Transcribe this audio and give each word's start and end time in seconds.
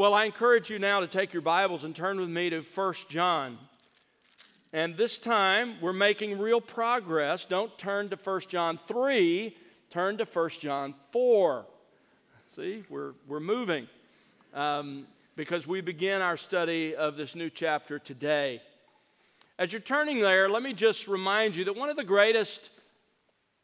Well, 0.00 0.14
I 0.14 0.24
encourage 0.24 0.70
you 0.70 0.78
now 0.78 1.00
to 1.00 1.06
take 1.06 1.34
your 1.34 1.42
Bibles 1.42 1.84
and 1.84 1.94
turn 1.94 2.18
with 2.18 2.30
me 2.30 2.48
to 2.48 2.62
1 2.62 2.94
John. 3.10 3.58
And 4.72 4.96
this 4.96 5.18
time 5.18 5.74
we're 5.82 5.92
making 5.92 6.38
real 6.38 6.62
progress. 6.62 7.44
Don't 7.44 7.76
turn 7.76 8.08
to 8.08 8.16
1 8.16 8.40
John 8.48 8.78
3, 8.86 9.54
turn 9.90 10.16
to 10.16 10.24
1 10.24 10.50
John 10.58 10.94
4. 11.12 11.66
See, 12.48 12.82
we're, 12.88 13.12
we're 13.28 13.40
moving 13.40 13.88
um, 14.54 15.06
because 15.36 15.66
we 15.66 15.82
begin 15.82 16.22
our 16.22 16.38
study 16.38 16.96
of 16.96 17.18
this 17.18 17.34
new 17.34 17.50
chapter 17.50 17.98
today. 17.98 18.62
As 19.58 19.70
you're 19.70 19.80
turning 19.80 20.20
there, 20.20 20.48
let 20.48 20.62
me 20.62 20.72
just 20.72 21.08
remind 21.08 21.54
you 21.54 21.66
that 21.66 21.76
one 21.76 21.90
of 21.90 21.96
the 21.96 22.04
greatest 22.04 22.70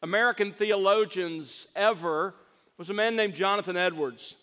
American 0.03 0.53
theologians 0.53 1.67
ever 1.75 2.35
was 2.77 2.91
a 2.91 2.93
man 2.93 3.15
named 3.15 3.33
Jonathan 3.33 3.75
Edwards. 3.75 4.35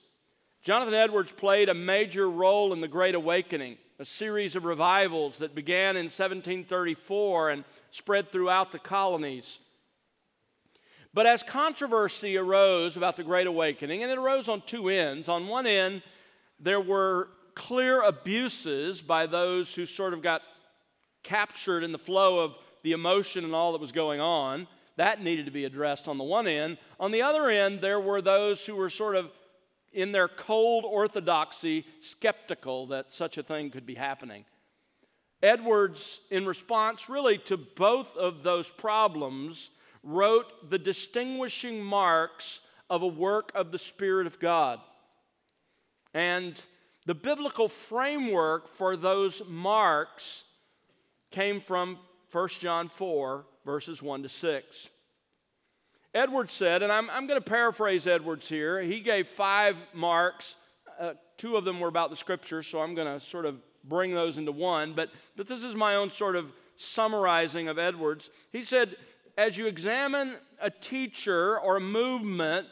Jonathan 0.65 0.95
Edwards 0.95 1.31
played 1.31 1.69
a 1.69 1.75
major 1.75 2.29
role 2.29 2.73
in 2.73 2.80
the 2.80 2.88
Great 2.88 3.15
Awakening, 3.15 3.77
a 3.98 4.05
series 4.07 4.57
of 4.57 4.65
revivals 4.65 5.37
that 5.37 5.55
began 5.55 5.95
in 5.95 6.07
1734 6.07 7.51
and 7.51 7.65
spread 7.91 8.33
throughout 8.33 8.73
the 8.73 8.79
colonies. 8.79 9.61
But 11.12 11.27
as 11.27 11.43
controversy 11.43 12.38
arose 12.38 12.97
about 12.97 13.16
the 13.16 13.23
Great 13.23 13.47
Awakening, 13.47 14.02
and 14.02 14.11
it 14.11 14.16
arose 14.16 14.48
on 14.48 14.62
two 14.62 14.88
ends, 14.88 15.29
on 15.29 15.48
one 15.48 15.66
end, 15.66 16.02
there 16.59 16.80
were 16.80 17.29
clear 17.55 18.01
abuses 18.01 19.02
by 19.02 19.27
those 19.27 19.74
who 19.74 19.85
sort 19.85 20.15
of 20.15 20.23
got 20.23 20.41
captured 21.23 21.85
in 21.85 21.93
the 21.93 21.99
flow 21.99 22.38
of 22.38 22.55
the 22.83 22.93
emotion 22.93 23.45
and 23.45 23.55
all 23.55 23.73
that 23.73 23.83
was 23.83 23.93
going 23.93 24.23
on. 24.23 24.66
That 24.96 25.23
needed 25.23 25.45
to 25.45 25.52
be 25.52 25.66
addressed 25.66 26.09
on 26.09 26.16
the 26.16 26.24
one 26.24 26.46
end. 26.46 26.79
On 26.99 27.10
the 27.10 27.21
other 27.21 27.51
end, 27.51 27.83
there 27.83 28.01
were 28.01 28.23
those 28.23 28.65
who 28.65 28.77
were 28.77 28.88
sort 28.88 29.15
of 29.15 29.30
in 29.95 30.12
their 30.12 30.29
cold 30.29 30.84
orthodoxy 30.84 31.87
skeptical 32.01 32.89
that 32.89 33.15
such 33.15 33.39
a 33.39 33.43
thing 33.43 33.71
could 33.71 33.87
be 33.87 33.95
happening. 33.95 34.45
Edwards, 35.43 36.21
in 36.30 36.46
response 36.46 37.09
really 37.09 37.38
to 37.38 37.57
both 37.57 38.16
of 38.16 38.43
those 38.43 38.68
problems, 38.68 39.71
wrote 40.02 40.71
the 40.71 40.79
distinguishing 40.79 41.83
marks 41.83 42.60
of 42.91 43.02
a 43.02 43.07
work 43.07 43.52
of 43.55 43.71
the 43.73 43.79
Spirit 43.79 44.27
of 44.27 44.38
God. 44.41 44.80
And 46.13 46.61
the 47.07 47.15
biblical 47.15 47.68
framework 47.68 48.68
for 48.68 48.96
those 48.96 49.43
marks 49.46 50.45
came 51.30 51.61
from 51.61 51.99
1 52.33 52.49
John 52.61 52.88
4, 52.88 53.45
verses 53.65 54.02
1 54.02 54.23
to 54.23 54.29
6. 54.29 54.88
Edwards 56.15 56.52
said, 56.52 56.82
and 56.82 56.93
I'm, 56.93 57.10
I'm 57.10 57.26
going 57.26 57.40
to 57.40 57.45
paraphrase 57.45 58.07
Edwards 58.07 58.48
here, 58.48 58.80
he 58.80 59.01
gave 59.01 59.26
five 59.26 59.82
marks. 59.93 60.56
Uh, 60.98 61.15
two 61.37 61.56
of 61.56 61.65
them 61.65 61.80
were 61.80 61.88
about 61.88 62.10
the 62.10 62.16
scripture, 62.16 62.62
so 62.62 62.80
I'm 62.80 62.95
going 62.95 63.09
to 63.09 63.24
sort 63.24 63.46
of 63.46 63.56
bring 63.82 64.15
those 64.15 64.38
into 64.38 64.53
one. 64.53 64.93
But, 64.94 65.10
but 65.37 65.48
this 65.48 65.65
is 65.65 65.75
my 65.75 65.97
own 65.97 66.10
sort 66.10 66.37
of 66.37 66.53
summarizing 66.76 67.69
of 67.69 67.78
Edwards. 67.78 68.31
He 68.53 68.62
said, 68.62 68.97
as 69.37 69.59
you 69.59 69.66
examine 69.66 70.37
a 70.60 70.71
teacher 70.71 71.59
or 71.59 71.76
a 71.76 71.81
movement, 71.81 72.69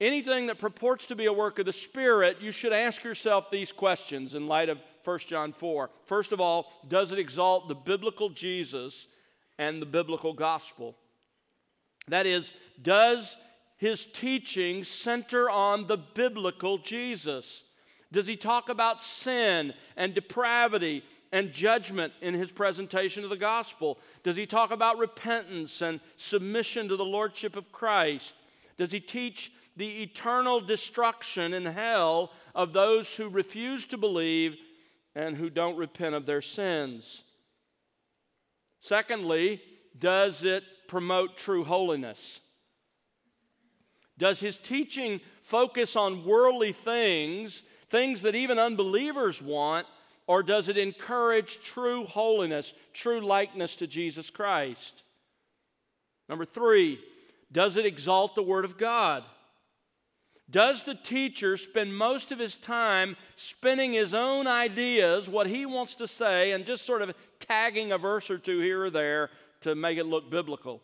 anything 0.00 0.46
that 0.46 0.58
purports 0.58 1.06
to 1.06 1.16
be 1.16 1.26
a 1.26 1.32
work 1.32 1.58
of 1.58 1.64
the 1.64 1.72
Spirit, 1.72 2.38
you 2.40 2.52
should 2.52 2.72
ask 2.74 3.02
yourself 3.02 3.50
these 3.50 3.72
questions 3.72 4.34
in 4.34 4.46
light 4.46 4.68
of 4.68 4.78
1 5.04 5.18
John 5.20 5.52
4. 5.52 5.90
First 6.04 6.32
of 6.32 6.40
all, 6.40 6.72
does 6.88 7.12
it 7.12 7.18
exalt 7.18 7.68
the 7.68 7.74
biblical 7.74 8.28
Jesus 8.28 9.08
and 9.58 9.80
the 9.80 9.86
biblical 9.86 10.34
gospel? 10.34 10.96
That 12.08 12.26
is, 12.26 12.52
does 12.80 13.36
his 13.76 14.06
teaching 14.06 14.84
center 14.84 15.50
on 15.50 15.86
the 15.86 15.96
biblical 15.96 16.78
Jesus? 16.78 17.64
Does 18.12 18.26
he 18.26 18.36
talk 18.36 18.68
about 18.68 19.02
sin 19.02 19.74
and 19.96 20.14
depravity 20.14 21.02
and 21.32 21.52
judgment 21.52 22.12
in 22.20 22.34
his 22.34 22.52
presentation 22.52 23.24
of 23.24 23.30
the 23.30 23.36
gospel? 23.36 23.98
Does 24.22 24.36
he 24.36 24.46
talk 24.46 24.70
about 24.70 24.98
repentance 24.98 25.82
and 25.82 26.00
submission 26.16 26.88
to 26.88 26.96
the 26.96 27.04
lordship 27.04 27.56
of 27.56 27.72
Christ? 27.72 28.36
Does 28.78 28.92
he 28.92 29.00
teach 29.00 29.50
the 29.76 30.02
eternal 30.02 30.60
destruction 30.60 31.52
in 31.52 31.66
hell 31.66 32.30
of 32.54 32.72
those 32.72 33.14
who 33.14 33.28
refuse 33.28 33.84
to 33.86 33.98
believe 33.98 34.56
and 35.14 35.36
who 35.36 35.50
don't 35.50 35.76
repent 35.76 36.14
of 36.14 36.24
their 36.24 36.42
sins? 36.42 37.24
Secondly, 38.80 39.60
does 39.98 40.44
it 40.44 40.62
promote 40.88 41.36
true 41.36 41.64
holiness? 41.64 42.40
Does 44.18 44.40
his 44.40 44.58
teaching 44.58 45.20
focus 45.42 45.96
on 45.96 46.24
worldly 46.24 46.72
things, 46.72 47.62
things 47.88 48.22
that 48.22 48.34
even 48.34 48.58
unbelievers 48.58 49.42
want, 49.42 49.86
or 50.26 50.42
does 50.42 50.68
it 50.68 50.76
encourage 50.76 51.60
true 51.60 52.04
holiness, 52.04 52.74
true 52.92 53.20
likeness 53.20 53.76
to 53.76 53.86
Jesus 53.86 54.30
Christ? 54.30 55.02
Number 56.28 56.44
three, 56.44 56.98
does 57.52 57.76
it 57.76 57.86
exalt 57.86 58.34
the 58.34 58.42
Word 58.42 58.64
of 58.64 58.78
God? 58.78 59.22
Does 60.48 60.84
the 60.84 60.94
teacher 60.94 61.56
spend 61.56 61.96
most 61.96 62.30
of 62.30 62.38
his 62.38 62.56
time 62.56 63.16
spinning 63.34 63.92
his 63.92 64.14
own 64.14 64.46
ideas, 64.46 65.28
what 65.28 65.48
he 65.48 65.66
wants 65.66 65.96
to 65.96 66.06
say, 66.06 66.52
and 66.52 66.64
just 66.64 66.86
sort 66.86 67.02
of 67.02 67.14
tagging 67.40 67.92
a 67.92 67.98
verse 67.98 68.30
or 68.30 68.38
two 68.38 68.60
here 68.60 68.82
or 68.82 68.90
there 68.90 69.30
to 69.66 69.74
make 69.74 69.98
it 69.98 70.06
look 70.06 70.30
biblical? 70.30 70.80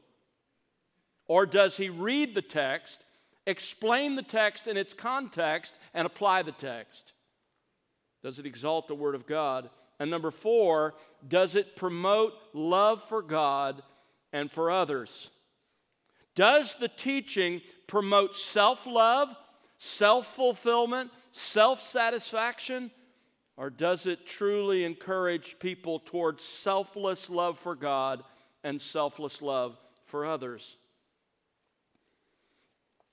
Or 1.26 1.46
does 1.46 1.76
he 1.76 1.88
read 1.88 2.34
the 2.34 2.42
text, 2.42 3.04
explain 3.46 4.16
the 4.16 4.22
text 4.22 4.66
in 4.66 4.76
its 4.76 4.92
context, 4.92 5.78
and 5.94 6.04
apply 6.04 6.42
the 6.42 6.52
text? 6.52 7.12
Does 8.24 8.40
it 8.40 8.46
exalt 8.46 8.88
the 8.88 8.96
Word 8.96 9.14
of 9.14 9.26
God? 9.26 9.70
And 10.00 10.10
number 10.10 10.32
four, 10.32 10.94
does 11.26 11.54
it 11.54 11.76
promote 11.76 12.34
love 12.52 13.04
for 13.04 13.22
God 13.22 13.82
and 14.32 14.50
for 14.50 14.68
others? 14.68 15.30
Does 16.34 16.74
the 16.74 16.88
teaching 16.88 17.62
promote 17.86 18.34
self 18.34 18.84
love, 18.84 19.28
self 19.78 20.34
fulfillment, 20.34 21.12
self 21.30 21.80
satisfaction? 21.80 22.90
Or 23.56 23.70
does 23.70 24.06
it 24.06 24.26
truly 24.26 24.82
encourage 24.82 25.60
people 25.60 26.00
towards 26.00 26.42
selfless 26.42 27.30
love 27.30 27.60
for 27.60 27.76
God 27.76 28.24
and 28.64 28.80
selfless 28.80 29.42
love 29.42 29.76
for 30.04 30.26
others. 30.26 30.76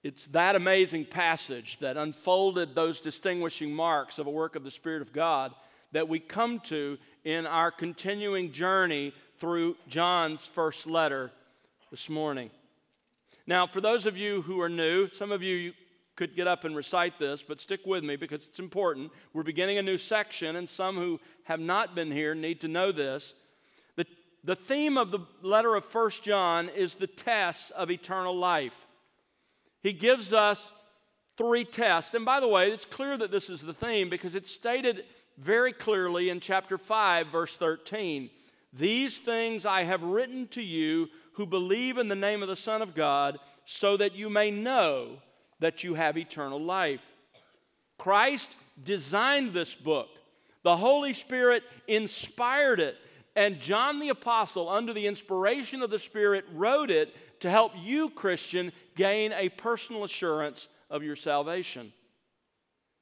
It's 0.02 0.28
that 0.28 0.56
amazing 0.56 1.06
passage 1.06 1.78
that 1.80 1.98
unfolded 1.98 2.74
those 2.74 3.02
distinguishing 3.02 3.74
marks 3.74 4.18
of 4.18 4.28
a 4.28 4.32
work 4.32 4.56
of 4.56 4.64
the 4.64 4.72
Spirit 4.72 5.02
of 5.02 5.12
God 5.12 5.54
that 5.92 6.08
we 6.08 6.20
come 6.20 6.60
to 6.62 6.98
in 7.24 7.46
our 7.46 7.72
continuing 7.72 8.52
journey 8.52 9.14
through 9.38 9.76
John's 9.88 10.48
first 10.48 10.88
letter 10.88 11.32
this 11.92 12.10
morning. 12.10 12.50
Now, 13.46 13.68
for 13.68 13.82
those 13.82 14.06
of 14.06 14.16
you 14.16 14.42
who 14.44 14.62
are 14.62 14.70
new, 14.70 15.10
some 15.10 15.32
of 15.32 15.42
you 15.42 15.74
could 16.16 16.36
get 16.36 16.48
up 16.48 16.64
and 16.64 16.76
recite 16.76 17.18
this, 17.18 17.42
but 17.42 17.60
stick 17.60 17.82
with 17.86 18.04
me 18.04 18.16
because 18.16 18.46
it's 18.46 18.60
important. 18.60 19.12
We're 19.34 19.44
beginning 19.44 19.80
a 19.80 19.82
new 19.82 19.98
section, 19.98 20.56
and 20.56 20.70
some 20.70 20.98
who 20.98 21.20
have 21.44 21.60
not 21.60 21.96
been 21.96 22.12
here 22.12 22.36
need 22.36 22.62
to 22.62 22.68
know 22.68 22.92
this 22.92 23.34
the 24.44 24.56
theme 24.56 24.98
of 24.98 25.12
the 25.12 25.20
letter 25.42 25.76
of 25.76 25.86
First 25.86 26.24
John 26.24 26.70
is 26.70 26.96
the 26.96 27.08
tests 27.08 27.72
of 27.72 27.92
eternal 27.92 28.36
life. 28.36 28.88
He 29.82 29.94
gives 29.94 30.34
us 30.34 30.72
three 31.38 31.66
tests. 31.66 32.14
And 32.14 32.26
by 32.26 32.40
the 32.40 32.48
way, 32.48 32.72
it's 32.72 32.86
clear 32.86 33.18
that 33.18 33.32
this 33.32 33.50
is 33.50 33.62
the 33.62 33.74
theme 33.74 34.10
because 34.10 34.36
it's 34.36 34.52
stated 34.52 35.06
very 35.38 35.72
clearly 35.72 36.30
in 36.30 36.40
chapter 36.40 36.78
5, 36.78 37.28
verse 37.28 37.56
13. 37.56 38.30
These 38.74 39.18
things 39.18 39.66
I 39.66 39.84
have 39.84 40.04
written 40.04 40.48
to 40.50 40.62
you 40.62 41.10
who 41.34 41.46
believe 41.46 41.98
in 41.98 42.10
the 42.10 42.16
name 42.16 42.42
of 42.42 42.50
the 42.50 42.56
Son 42.56 42.82
of 42.82 42.94
God, 42.94 43.40
so 43.66 43.96
that 43.96 44.14
you 44.14 44.30
may 44.30 44.52
know 44.52 45.20
that 45.60 45.84
you 45.84 45.94
have 45.94 46.18
eternal 46.18 46.62
life. 46.62 47.02
Christ 47.98 48.56
designed 48.84 49.54
this 49.54 49.74
book, 49.74 50.10
the 50.64 50.76
Holy 50.76 51.14
Spirit 51.14 51.64
inspired 51.88 52.82
it 52.82 52.98
and 53.36 53.60
John 53.60 54.00
the 54.00 54.10
Apostle, 54.10 54.70
under 54.70 54.94
the 54.94 55.08
inspiration 55.08 55.82
of 55.82 55.90
the 55.90 56.00
Spirit, 56.00 56.46
wrote 56.54 56.92
it 56.92 57.14
to 57.42 57.50
help 57.50 57.74
you, 57.78 58.10
Christian, 58.10 58.72
gain 58.96 59.32
a 59.32 59.50
personal 59.50 60.04
assurance 60.04 60.68
of 60.90 61.04
your 61.04 61.16
salvation. 61.16 61.94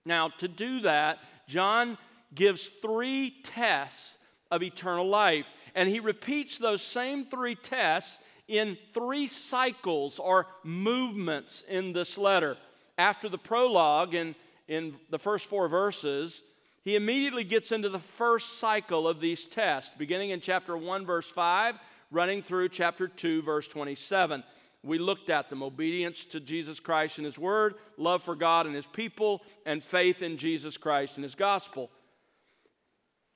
Now, 0.05 0.29
to 0.37 0.47
do 0.47 0.81
that, 0.81 1.19
John 1.47 1.97
gives 2.33 2.69
three 2.81 3.35
tests 3.43 4.17
of 4.51 4.63
eternal 4.63 5.07
life, 5.07 5.47
and 5.75 5.89
he 5.89 5.99
repeats 5.99 6.57
those 6.57 6.81
same 6.81 7.25
three 7.25 7.55
tests 7.55 8.19
in 8.47 8.77
three 8.93 9.27
cycles 9.27 10.19
or 10.19 10.47
movements 10.63 11.63
in 11.67 11.93
this 11.93 12.17
letter. 12.17 12.57
After 12.97 13.27
the 13.29 13.37
prologue 13.37 14.13
in, 14.13 14.35
in 14.67 14.95
the 15.09 15.19
first 15.19 15.49
four 15.49 15.67
verses, 15.67 16.41
he 16.87 16.95
immediately 16.95 17.43
gets 17.43 17.73
into 17.73 17.89
the 17.89 17.99
first 17.99 18.59
cycle 18.59 19.09
of 19.09 19.19
these 19.19 19.45
tests, 19.45 19.91
beginning 19.97 20.29
in 20.29 20.39
chapter 20.39 20.77
1, 20.77 21.05
verse 21.05 21.29
5, 21.29 21.75
running 22.11 22.41
through 22.41 22.69
chapter 22.69 23.09
2, 23.09 23.41
verse 23.41 23.67
27. 23.67 24.41
We 24.83 24.97
looked 24.97 25.29
at 25.29 25.49
them 25.49 25.63
obedience 25.63 26.23
to 26.23 26.39
Jesus 26.39 26.79
Christ 26.79 27.17
and 27.17 27.25
His 27.25 27.37
Word, 27.37 27.75
love 27.97 28.23
for 28.23 28.35
God 28.35 28.67
and 28.67 28.73
His 28.73 28.85
people, 28.85 29.41
and 29.65 29.83
faith 29.83 30.21
in 30.21 30.37
Jesus 30.37 30.77
Christ 30.77 31.17
and 31.17 31.25
His 31.25 31.35
gospel. 31.35 31.91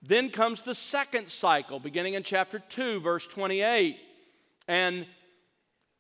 Then 0.02 0.30
comes 0.30 0.62
the 0.62 0.74
second 0.74 1.28
cycle, 1.28 1.78
beginning 1.78 2.14
in 2.14 2.24
chapter 2.24 2.60
2, 2.60 3.02
verse 3.02 3.28
28. 3.28 3.98
And 4.70 5.06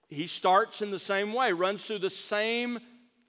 he 0.07 0.27
starts 0.27 0.81
in 0.81 0.89
the 0.89 0.99
same 0.99 1.33
way, 1.33 1.51
runs 1.51 1.83
through 1.83 1.99
the 1.99 2.09
same 2.09 2.79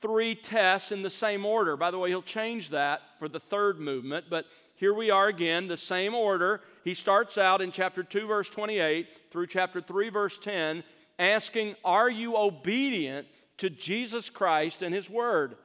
three 0.03 0.35
tests 0.35 0.93
in 0.93 1.03
the 1.03 1.09
same 1.11 1.47
order. 1.47 1.77
By 1.77 1.91
the 1.91 1.99
way, 1.99 2.11
he'll 2.11 2.21
change 2.21 2.71
that 2.71 3.01
for 3.19 3.29
the 3.29 3.41
third 3.41 3.79
movement, 3.81 4.27
but 4.29 4.47
here 4.75 4.93
we 4.93 5.11
are 5.11 5.29
again, 5.29 5.69
the 5.69 5.77
same 5.77 6.13
order. 6.13 6.61
He 6.83 6.95
starts 6.95 7.39
out 7.39 7.63
in 7.63 7.71
chapter 7.71 8.03
2, 8.03 8.27
verse 8.27 8.51
28 8.51 9.31
through 9.31 9.47
chapter 9.47 9.81
3, 9.81 10.09
verse 10.09 10.37
10, 10.39 10.83
asking, 11.21 11.77
Are 11.85 12.11
you 12.11 12.37
obedient 12.37 13.29
to 13.59 13.71
Jesus 13.71 14.29
Christ 14.29 14.83
and 14.83 14.93
His 14.93 15.09
Word? 15.09 15.57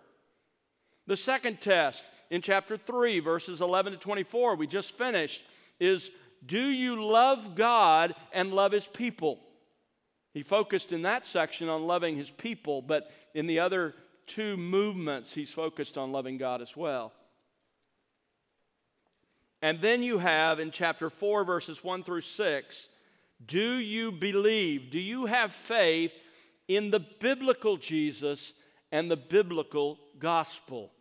The 1.07 1.17
second 1.17 1.61
test 1.61 2.05
in 2.29 2.43
chapter 2.43 2.77
3, 2.77 3.19
verses 3.21 3.59
11 3.59 3.93
to 3.93 3.99
24, 3.99 4.55
we 4.55 4.67
just 4.67 4.91
finished, 4.91 5.43
is 5.79 6.11
Do 6.45 6.61
you 6.61 7.03
love 7.03 7.55
God 7.55 8.13
and 8.31 8.53
love 8.53 8.71
His 8.71 8.85
people? 8.85 9.39
He 10.33 10.43
focused 10.43 10.91
in 10.91 11.01
that 11.01 11.25
section 11.25 11.69
on 11.69 11.87
loving 11.87 12.17
His 12.17 12.29
people, 12.29 12.83
but 12.83 13.09
in 13.33 13.47
the 13.47 13.61
other 13.61 13.95
two 14.27 14.57
movements, 14.57 15.33
he's 15.33 15.49
focused 15.49 15.97
on 15.97 16.11
loving 16.11 16.37
God 16.37 16.61
as 16.61 16.75
well. 16.75 17.13
And 19.61 19.81
then 19.81 20.03
you 20.03 20.19
have 20.19 20.59
in 20.59 20.69
chapter 20.71 21.09
4, 21.09 21.43
verses 21.43 21.83
1 21.83 22.03
through 22.03 22.21
6, 22.21 22.89
do 23.45 23.77
you 23.79 24.11
believe? 24.11 24.91
Do 24.91 24.99
you 24.99 25.25
have 25.25 25.51
faith 25.51 26.13
in 26.67 26.91
the 26.91 26.99
biblical 26.99 27.77
Jesus 27.77 28.53
and 28.91 29.09
the 29.09 29.17
biblical 29.17 29.99
gospel? 30.19 30.91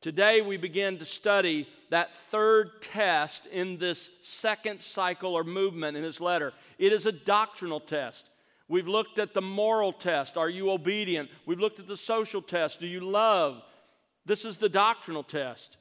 Today 0.00 0.40
we 0.40 0.56
begin 0.56 0.98
to 0.98 1.04
study 1.04 1.68
that 1.90 2.10
third 2.30 2.82
test 2.82 3.46
in 3.46 3.78
this 3.78 4.10
second 4.20 4.80
cycle 4.80 5.34
or 5.34 5.44
movement 5.44 5.96
in 5.96 6.02
his 6.02 6.20
letter. 6.20 6.52
It 6.78 6.92
is 6.92 7.06
a 7.06 7.12
doctrinal 7.12 7.80
test. 7.80 8.30
We've 8.68 8.88
looked 8.88 9.18
at 9.18 9.34
the 9.34 9.42
moral 9.42 9.92
test. 9.92 10.36
Are 10.36 10.48
you 10.48 10.70
obedient? 10.70 11.30
We've 11.46 11.60
looked 11.60 11.80
at 11.80 11.88
the 11.88 11.96
social 11.96 12.42
test. 12.42 12.80
Do 12.80 12.86
you 12.86 13.00
love? 13.00 13.62
This 14.24 14.44
is 14.44 14.56
the 14.56 14.68
doctrinal 14.68 15.22
test. 15.22 15.76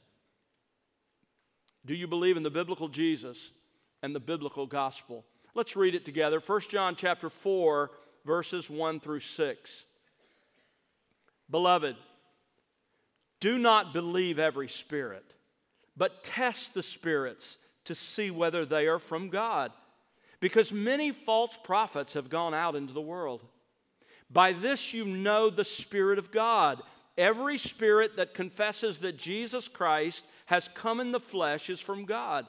Do 1.85 1.95
you 1.95 2.07
believe 2.07 2.37
in 2.37 2.43
the 2.43 2.49
biblical 2.49 2.87
Jesus 2.87 3.51
and 4.01 4.13
the 4.15 4.19
biblical 4.19 4.65
gospel? 4.65 5.25
Let's 5.53 5.75
read 5.75 5.95
it 5.95 6.05
together. 6.05 6.39
1 6.39 6.61
John 6.69 6.95
chapter 6.95 7.29
4 7.29 7.91
verses 8.25 8.69
1 8.69 8.99
through 8.99 9.19
6. 9.19 9.85
Beloved, 11.49 11.95
do 13.39 13.57
not 13.57 13.93
believe 13.93 14.39
every 14.39 14.69
spirit, 14.69 15.33
but 15.97 16.23
test 16.23 16.73
the 16.73 16.83
spirits 16.83 17.57
to 17.85 17.95
see 17.95 18.31
whether 18.31 18.65
they 18.65 18.87
are 18.87 18.99
from 18.99 19.29
God 19.29 19.71
because 20.41 20.73
many 20.73 21.11
false 21.11 21.57
prophets 21.63 22.15
have 22.15 22.29
gone 22.29 22.53
out 22.53 22.75
into 22.75 22.91
the 22.91 22.99
world. 22.99 23.43
By 24.29 24.51
this 24.51 24.93
you 24.93 25.05
know 25.05 25.49
the 25.49 25.63
Spirit 25.63 26.19
of 26.19 26.31
God. 26.31 26.81
Every 27.17 27.57
spirit 27.57 28.15
that 28.15 28.33
confesses 28.33 28.99
that 28.99 29.17
Jesus 29.17 29.67
Christ 29.67 30.25
has 30.47 30.69
come 30.69 30.99
in 30.99 31.11
the 31.11 31.19
flesh 31.19 31.69
is 31.69 31.79
from 31.79 32.05
God. 32.05 32.47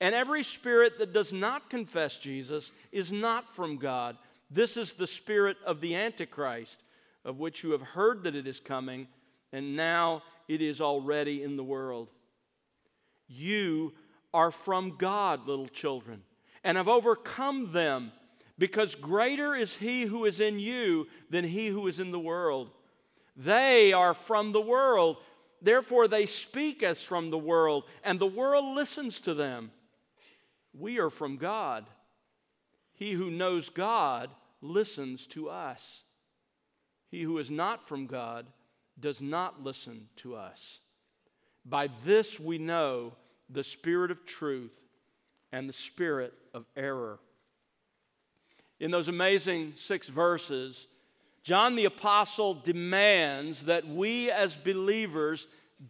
And 0.00 0.14
every 0.14 0.42
spirit 0.42 0.98
that 0.98 1.14
does 1.14 1.32
not 1.32 1.70
confess 1.70 2.18
Jesus 2.18 2.72
is 2.92 3.10
not 3.10 3.50
from 3.50 3.78
God. 3.78 4.18
This 4.50 4.76
is 4.76 4.92
the 4.92 5.06
spirit 5.06 5.56
of 5.64 5.80
the 5.80 5.96
Antichrist, 5.96 6.82
of 7.24 7.38
which 7.38 7.64
you 7.64 7.70
have 7.70 7.80
heard 7.80 8.22
that 8.24 8.36
it 8.36 8.46
is 8.46 8.60
coming, 8.60 9.08
and 9.52 9.74
now 9.74 10.22
it 10.46 10.60
is 10.60 10.82
already 10.82 11.42
in 11.42 11.56
the 11.56 11.64
world. 11.64 12.10
You 13.26 13.94
are 14.34 14.50
from 14.50 14.98
God, 14.98 15.48
little 15.48 15.68
children 15.68 16.22
and 16.66 16.76
have 16.76 16.88
overcome 16.88 17.70
them, 17.70 18.10
because 18.58 18.96
greater 18.96 19.54
is 19.54 19.76
he 19.76 20.02
who 20.02 20.24
is 20.24 20.40
in 20.40 20.58
you 20.58 21.06
than 21.30 21.44
he 21.44 21.68
who 21.68 21.86
is 21.86 22.00
in 22.00 22.10
the 22.10 22.18
world. 22.18 22.72
They 23.36 23.92
are 23.92 24.14
from 24.14 24.50
the 24.50 24.60
world, 24.60 25.18
therefore 25.62 26.08
they 26.08 26.26
speak 26.26 26.82
as 26.82 27.00
from 27.00 27.30
the 27.30 27.38
world, 27.38 27.84
and 28.02 28.18
the 28.18 28.26
world 28.26 28.74
listens 28.74 29.20
to 29.20 29.32
them. 29.32 29.70
We 30.74 30.98
are 30.98 31.08
from 31.08 31.36
God. 31.36 31.86
He 32.94 33.12
who 33.12 33.30
knows 33.30 33.68
God 33.68 34.30
listens 34.60 35.28
to 35.28 35.48
us. 35.48 36.02
He 37.12 37.22
who 37.22 37.38
is 37.38 37.48
not 37.48 37.86
from 37.86 38.06
God 38.06 38.44
does 38.98 39.22
not 39.22 39.62
listen 39.62 40.08
to 40.16 40.34
us. 40.34 40.80
By 41.64 41.90
this 42.04 42.40
we 42.40 42.58
know 42.58 43.12
the 43.48 43.62
spirit 43.62 44.10
of 44.10 44.26
truth 44.26 44.82
and 45.52 45.68
the 45.68 45.74
spirit 45.74 46.34
of 46.54 46.64
error. 46.76 47.18
In 48.80 48.90
those 48.90 49.08
amazing 49.08 49.72
six 49.76 50.08
verses, 50.08 50.86
John 51.42 51.76
the 51.76 51.84
Apostle 51.84 52.54
demands 52.54 53.64
that 53.64 53.86
we 53.86 54.30
as 54.30 54.56
believers 54.56 55.48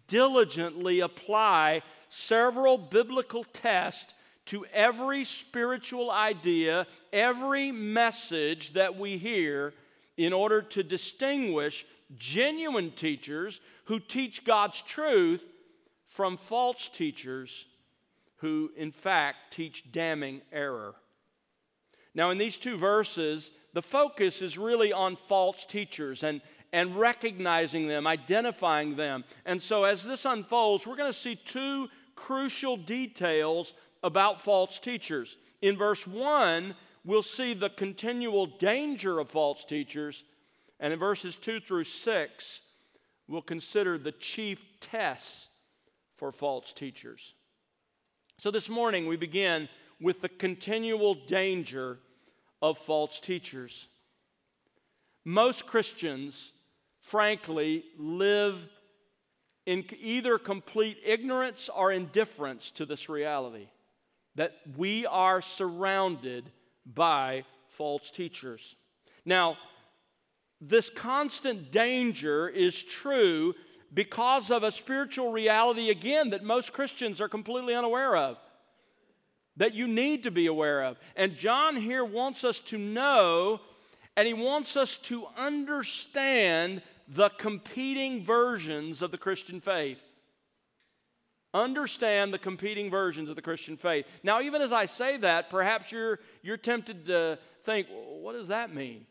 diligently 0.09 1.01
apply 1.01 1.83
several 2.09 2.79
biblical 2.79 3.45
tests 3.45 4.15
to 4.47 4.65
every 4.73 5.25
spiritual 5.25 6.11
idea, 6.11 6.87
every 7.13 7.73
message 7.73 8.75
that 8.75 8.97
we 8.97 9.17
hear, 9.17 9.73
in 10.17 10.33
order 10.33 10.63
to 10.63 10.83
distinguish 10.83 11.85
genuine 12.17 12.93
teachers 12.93 13.61
who 13.87 13.99
teach 13.99 14.45
God's 14.45 14.81
truth 14.83 15.45
from 16.09 16.37
false 16.37 16.89
teachers 16.89 17.67
who, 18.37 18.71
in 18.77 18.93
fact, 18.93 19.53
teach 19.53 19.91
damning 19.93 20.43
error. 20.53 20.95
Now, 22.15 22.31
in 22.31 22.39
these 22.39 22.57
two 22.57 22.79
verses, 22.79 23.53
the 23.75 23.83
focus 23.83 24.41
is 24.41 24.57
really 24.57 24.93
on 24.93 25.17
false 25.17 25.67
teachers 25.67 26.23
and, 26.23 26.41
and 26.73 26.97
recognizing 26.97 27.89
them, 27.89 28.07
identifying 28.07 28.97
them. 28.97 29.25
And 29.45 29.61
so, 29.61 29.85
as 29.85 30.03
this 30.03 30.25
unfolds, 30.25 30.87
we're 30.87 30.97
going 30.97 31.13
to 31.13 31.19
see 31.19 31.37
two 31.37 31.89
crucial 32.15 32.77
details 32.77 33.75
about 34.03 34.41
false 34.41 34.81
teachers. 34.81 35.37
In 35.61 35.77
verse 35.77 36.07
1, 36.07 36.75
we'll 37.05 37.23
see 37.23 37.55
the 37.55 37.71
continual 37.71 38.47
danger 38.47 39.19
of 39.19 39.31
false 39.31 39.65
teachers. 39.65 40.25
And 40.81 40.93
in 40.93 40.99
verses 40.99 41.37
2 41.37 41.61
through 41.61 41.85
6, 41.85 42.63
we'll 43.29 43.43
consider 43.43 43.99
the 43.99 44.13
chief 44.13 44.63
tests 44.81 45.49
for 46.17 46.33
false 46.33 46.73
teachers. 46.73 47.35
So 48.39 48.51
this 48.51 48.69
morning 48.69 49.07
we 49.07 49.17
begin 49.17 49.67
with 49.99 50.21
the 50.21 50.29
continual 50.29 51.15
danger 51.15 51.99
of 52.61 52.77
false 52.77 53.19
teachers. 53.19 53.89
Most 55.25 55.67
Christians, 55.67 56.53
frankly, 57.01 57.85
live 57.97 58.69
in 59.65 59.85
either 59.99 60.37
complete 60.37 60.99
ignorance 61.03 61.71
or 61.75 61.93
indifference 61.93 62.71
to 62.73 62.85
this 62.85 63.09
reality 63.09 63.69
that 64.35 64.53
we 64.77 65.07
are 65.07 65.41
surrounded 65.41 66.45
by 66.85 67.43
false 67.69 68.11
teachers. 68.11 68.77
Now, 69.25 69.57
this 70.61 70.91
constant 70.91 71.73
danger 71.73 72.49
is 72.49 72.83
true 72.83 73.55
because 73.97 74.51
of 74.51 74.63
a 74.63 74.71
spiritual 74.71 75.33
reality, 75.33 75.89
again, 75.89 76.29
that 76.31 76.45
most 76.45 76.75
Christians 76.75 77.19
are 77.23 77.31
completely 77.31 77.75
unaware 77.75 78.15
of, 78.15 78.37
that 79.57 79.73
you 79.73 79.89
need 79.89 80.25
to 80.25 80.31
be 80.31 80.49
aware 80.49 80.85
of. 80.85 80.99
And 81.17 81.35
John 81.35 81.77
here 81.77 82.05
wants 82.05 82.45
us 82.45 82.61
to 82.61 82.77
know, 82.77 83.59
and 84.15 84.29
he 84.29 84.35
wants 84.35 84.77
us 84.77 84.99
to 84.99 85.27
understand 85.39 86.83
the 87.09 87.31
competing 87.31 88.23
versions 88.23 89.01
of 89.01 89.13
the 89.13 89.17
Christian 89.17 89.61
faith. 89.63 89.99
Understand 91.55 92.35
the 92.35 92.39
competing 92.39 92.91
versions 92.91 93.31
of 93.31 93.37
the 93.37 93.41
Christian 93.41 93.79
faith. 93.79 94.05
Now, 94.23 94.43
even 94.43 94.61
as 94.61 94.73
I 94.73 94.85
say 94.85 95.17
that, 95.17 95.49
perhaps 95.49 95.91
you're, 95.91 96.19
you're 96.43 96.59
tempted 96.59 97.07
to 97.07 97.39
think, 97.65 97.87
well, 97.91 98.21
what 98.21 98.35
does 98.35 98.49
that 98.49 98.75
mean? 98.75 99.07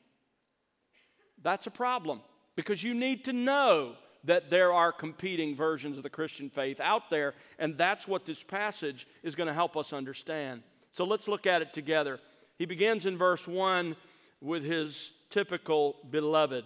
That's 1.42 1.65
a 1.65 1.72
problem 1.72 2.22
because 2.56 2.84
you 2.84 2.94
need 2.94 3.25
to 3.25 3.34
know 3.34 3.96
that 4.25 4.50
there 4.50 4.74
are 4.74 4.91
competing 4.91 5.55
versions 5.55 5.98
of 5.98 6.03
the 6.03 6.10
Christian 6.10 6.50
faith 6.50 6.79
out 6.79 7.10
there, 7.10 7.34
and 7.60 7.77
that's 7.77 8.08
what 8.08 8.25
this 8.25 8.41
passage 8.41 9.08
is 9.24 9.36
going 9.36 9.48
to 9.48 9.53
help 9.53 9.77
us 9.77 9.94
understand. 9.94 10.62
So 10.91 11.05
let's 11.05 11.27
look 11.27 11.46
at 11.48 11.62
it 11.62 11.74
together. 11.74 12.20
He 12.58 12.65
begins 12.65 13.05
in 13.05 13.17
verse 13.17 13.48
1 13.48 13.96
with 14.41 14.63
his 14.63 15.12
typical 15.29 15.98
beloved. 16.10 16.65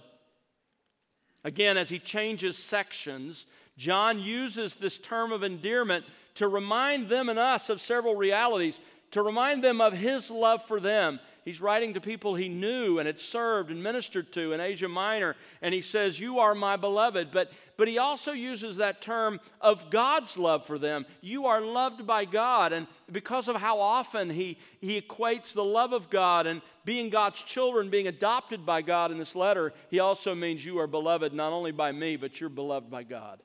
Again, 1.44 1.78
as 1.78 1.90
he 1.90 2.00
changes 2.00 2.58
sections, 2.58 3.48
John 3.78 4.20
uses 4.20 4.76
this 4.76 5.00
term 5.00 5.32
of 5.32 5.44
endearment 5.44 6.06
to 6.36 6.48
remind 6.48 7.10
them 7.10 7.30
and 7.30 7.40
us 7.40 7.70
of 7.70 7.82
several 7.82 8.16
realities, 8.16 8.80
to 9.12 9.22
remind 9.22 9.64
them 9.64 9.82
of 9.82 9.94
his 9.94 10.30
love 10.30 10.64
for 10.66 10.80
them, 10.80 11.20
he's 11.46 11.62
writing 11.62 11.94
to 11.94 12.02
people 12.02 12.36
he 12.36 12.50
knew 12.50 13.00
and 13.00 13.08
had 13.08 13.20
served 13.20 13.72
and 13.72 13.82
ministered 13.82 14.32
to 14.34 14.54
in 14.54 14.60
Asia 14.60 14.88
Minor. 14.88 15.36
And 15.62 15.74
he 15.74 15.82
says, 15.82 16.20
You 16.20 16.40
are 16.40 16.56
my 16.56 16.76
beloved. 16.76 17.30
But, 17.32 17.52
but 17.78 17.88
he 17.88 17.98
also 17.98 18.32
uses 18.32 18.78
that 18.78 19.02
term 19.02 19.40
of 19.62 19.90
God's 19.90 20.38
love 20.38 20.66
for 20.66 20.78
them. 20.78 21.06
You 21.22 21.48
are 21.48 21.62
loved 21.62 22.06
by 22.06 22.26
God. 22.26 22.74
And 22.74 22.88
because 23.12 23.48
of 23.48 23.56
how 23.56 23.80
often 23.80 24.30
he, 24.30 24.58
he 24.82 25.00
equates 25.00 25.54
the 25.54 25.64
love 25.64 25.94
of 25.94 26.10
God 26.10 26.48
and 26.48 26.62
being 26.86 27.10
God's 27.10 27.42
children, 27.42 27.90
being 27.90 28.08
adopted 28.08 28.66
by 28.66 28.82
God 28.82 29.12
in 29.12 29.18
this 29.18 29.36
letter, 29.36 29.74
he 29.90 30.00
also 30.00 30.34
means 30.34 30.66
you 30.66 30.80
are 30.80 30.88
beloved 30.88 31.34
not 31.34 31.54
only 31.54 31.72
by 31.72 31.92
me, 31.92 32.16
but 32.16 32.40
you're 32.40 32.50
beloved 32.50 32.90
by 32.90 33.04
God. 33.04 33.40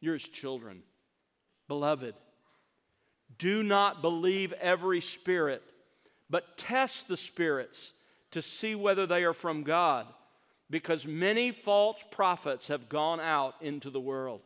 You're 0.00 0.14
his 0.14 0.28
children. 0.28 0.82
Beloved, 1.68 2.14
do 3.38 3.62
not 3.62 4.02
believe 4.02 4.52
every 4.54 5.00
spirit, 5.00 5.62
but 6.28 6.58
test 6.58 7.08
the 7.08 7.16
spirits 7.16 7.92
to 8.32 8.42
see 8.42 8.74
whether 8.74 9.06
they 9.06 9.24
are 9.24 9.32
from 9.32 9.62
God, 9.62 10.06
because 10.68 11.06
many 11.06 11.52
false 11.52 12.02
prophets 12.10 12.68
have 12.68 12.88
gone 12.88 13.20
out 13.20 13.54
into 13.60 13.90
the 13.90 14.00
world. 14.00 14.40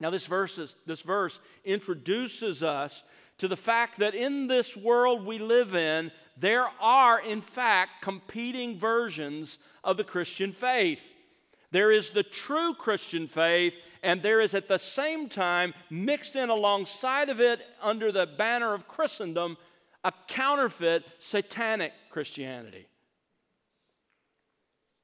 Now, 0.00 0.10
this 0.10 0.26
verse, 0.26 0.58
is, 0.58 0.74
this 0.86 1.02
verse 1.02 1.38
introduces 1.64 2.62
us 2.62 3.04
to 3.38 3.48
the 3.48 3.56
fact 3.56 3.98
that 3.98 4.14
in 4.14 4.46
this 4.46 4.76
world 4.76 5.24
we 5.24 5.38
live 5.38 5.74
in, 5.74 6.10
there 6.36 6.66
are, 6.80 7.20
in 7.20 7.40
fact, 7.40 8.02
competing 8.02 8.78
versions 8.78 9.58
of 9.84 9.96
the 9.96 10.04
Christian 10.04 10.52
faith. 10.52 11.02
There 11.70 11.92
is 11.92 12.10
the 12.10 12.22
true 12.22 12.74
Christian 12.74 13.26
faith, 13.26 13.74
and 14.02 14.22
there 14.22 14.40
is 14.40 14.54
at 14.54 14.68
the 14.68 14.78
same 14.78 15.28
time, 15.28 15.74
mixed 15.90 16.36
in 16.36 16.50
alongside 16.50 17.28
of 17.28 17.40
it 17.40 17.60
under 17.80 18.12
the 18.12 18.26
banner 18.26 18.74
of 18.74 18.88
Christendom, 18.88 19.56
a 20.04 20.12
counterfeit 20.28 21.04
satanic 21.18 21.92
Christianity. 22.10 22.86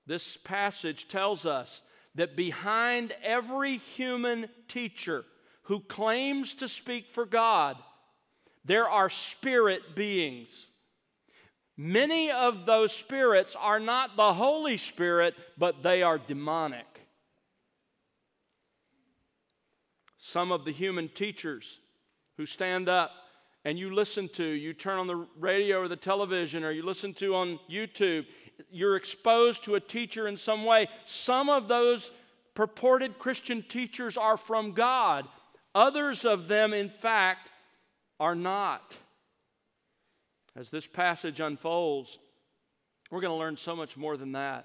This 0.06 0.36
passage 0.36 1.06
tells 1.08 1.46
us 1.46 1.82
that 2.14 2.34
behind 2.34 3.14
every 3.22 3.76
human 3.76 4.48
teacher 4.66 5.24
who 5.64 5.80
claims 5.80 6.54
to 6.54 6.68
speak 6.68 7.10
for 7.12 7.26
God, 7.26 7.76
there 8.64 8.88
are 8.88 9.10
spirit 9.10 9.94
beings. 9.94 10.70
Many 11.76 12.30
of 12.32 12.66
those 12.66 12.90
spirits 12.90 13.54
are 13.54 13.78
not 13.78 14.16
the 14.16 14.34
Holy 14.34 14.78
Spirit, 14.78 15.34
but 15.56 15.82
they 15.82 16.02
are 16.02 16.18
demonic. 16.18 16.86
Some 20.18 20.50
of 20.50 20.64
the 20.64 20.72
human 20.72 21.08
teachers 21.08 21.80
who 22.36 22.46
stand 22.46 22.88
up 22.88 23.12
and 23.68 23.78
you 23.78 23.92
listen 23.92 24.30
to, 24.30 24.42
you 24.42 24.72
turn 24.72 24.98
on 24.98 25.06
the 25.06 25.26
radio 25.38 25.78
or 25.78 25.88
the 25.88 25.94
television 25.94 26.64
or 26.64 26.70
you 26.70 26.82
listen 26.82 27.12
to 27.12 27.34
on 27.34 27.60
YouTube, 27.70 28.24
you're 28.70 28.96
exposed 28.96 29.62
to 29.62 29.74
a 29.74 29.80
teacher 29.80 30.26
in 30.26 30.38
some 30.38 30.64
way. 30.64 30.88
Some 31.04 31.50
of 31.50 31.68
those 31.68 32.10
purported 32.54 33.18
Christian 33.18 33.62
teachers 33.62 34.16
are 34.16 34.38
from 34.38 34.72
God, 34.72 35.28
others 35.74 36.24
of 36.24 36.48
them, 36.48 36.72
in 36.72 36.88
fact, 36.88 37.50
are 38.18 38.34
not. 38.34 38.96
As 40.56 40.70
this 40.70 40.86
passage 40.86 41.38
unfolds, 41.38 42.18
we're 43.10 43.20
going 43.20 43.34
to 43.34 43.38
learn 43.38 43.58
so 43.58 43.76
much 43.76 43.98
more 43.98 44.16
than 44.16 44.32
that. 44.32 44.64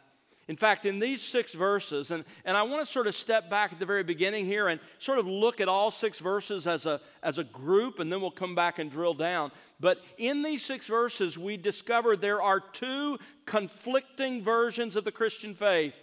In 0.49 0.57
fact, 0.57 0.85
in 0.85 0.99
these 0.99 1.21
six 1.21 1.53
verses, 1.53 2.11
and, 2.11 2.25
and 2.43 2.57
I 2.57 2.63
want 2.63 2.85
to 2.85 2.91
sort 2.91 3.07
of 3.07 3.15
step 3.15 3.49
back 3.49 3.71
at 3.71 3.79
the 3.79 3.85
very 3.85 4.03
beginning 4.03 4.45
here 4.45 4.67
and 4.67 4.79
sort 4.99 5.17
of 5.17 5.25
look 5.25 5.61
at 5.61 5.69
all 5.69 5.89
six 5.89 6.19
verses 6.19 6.67
as 6.67 6.85
a, 6.85 6.99
as 7.21 7.39
a 7.39 7.45
group, 7.45 7.99
and 7.99 8.11
then 8.11 8.19
we'll 8.19 8.31
come 8.31 8.53
back 8.53 8.77
and 8.77 8.91
drill 8.91 9.13
down. 9.13 9.51
But 9.79 9.99
in 10.17 10.43
these 10.43 10.63
six 10.63 10.87
verses, 10.87 11.37
we 11.37 11.55
discover 11.55 12.17
there 12.17 12.41
are 12.41 12.59
two 12.59 13.19
conflicting 13.45 14.43
versions 14.43 14.97
of 14.97 15.05
the 15.05 15.11
Christian 15.13 15.55
faith. 15.55 15.93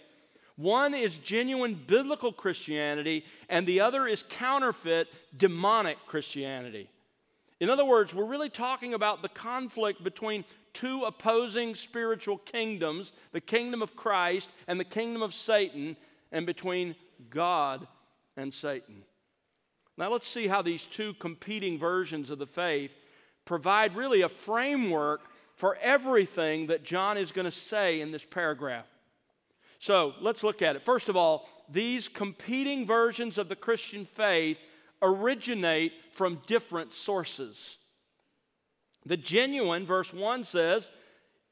One 0.55 0.95
is 0.95 1.17
genuine 1.17 1.75
biblical 1.75 2.31
Christianity, 2.31 3.25
and 3.47 3.65
the 3.67 3.79
other 3.79 4.07
is 4.07 4.23
counterfeit 4.27 5.07
demonic 5.37 5.97
Christianity. 6.07 6.89
In 7.59 7.69
other 7.69 7.85
words, 7.85 8.13
we're 8.13 8.25
really 8.25 8.49
talking 8.49 8.95
about 8.95 9.21
the 9.21 9.29
conflict 9.29 10.03
between 10.03 10.45
two 10.73 11.03
opposing 11.03 11.75
spiritual 11.75 12.37
kingdoms 12.37 13.13
the 13.31 13.41
kingdom 13.41 13.81
of 13.81 13.95
Christ 13.95 14.51
and 14.67 14.79
the 14.79 14.85
kingdom 14.85 15.21
of 15.21 15.33
Satan, 15.33 15.95
and 16.31 16.45
between 16.45 16.95
God 17.29 17.87
and 18.37 18.53
Satan. 18.53 19.03
Now, 19.97 20.11
let's 20.11 20.27
see 20.27 20.47
how 20.47 20.61
these 20.61 20.87
two 20.87 21.13
competing 21.15 21.77
versions 21.77 22.29
of 22.29 22.39
the 22.39 22.45
faith 22.45 22.91
provide 23.45 23.95
really 23.95 24.21
a 24.21 24.29
framework 24.29 25.21
for 25.55 25.77
everything 25.81 26.67
that 26.67 26.83
John 26.83 27.17
is 27.17 27.31
going 27.31 27.45
to 27.45 27.51
say 27.51 28.01
in 28.01 28.11
this 28.11 28.25
paragraph. 28.25 28.87
So 29.79 30.13
let's 30.21 30.43
look 30.43 30.61
at 30.61 30.75
it. 30.75 30.83
First 30.83 31.09
of 31.09 31.17
all, 31.17 31.49
these 31.69 32.07
competing 32.07 32.85
versions 32.85 33.37
of 33.37 33.49
the 33.49 33.55
Christian 33.55 34.05
faith 34.05 34.57
originate 35.01 35.93
from 36.13 36.41
different 36.47 36.93
sources. 36.93 37.77
The 39.05 39.17
genuine, 39.17 39.85
verse 39.85 40.13
1 40.13 40.43
says, 40.43 40.91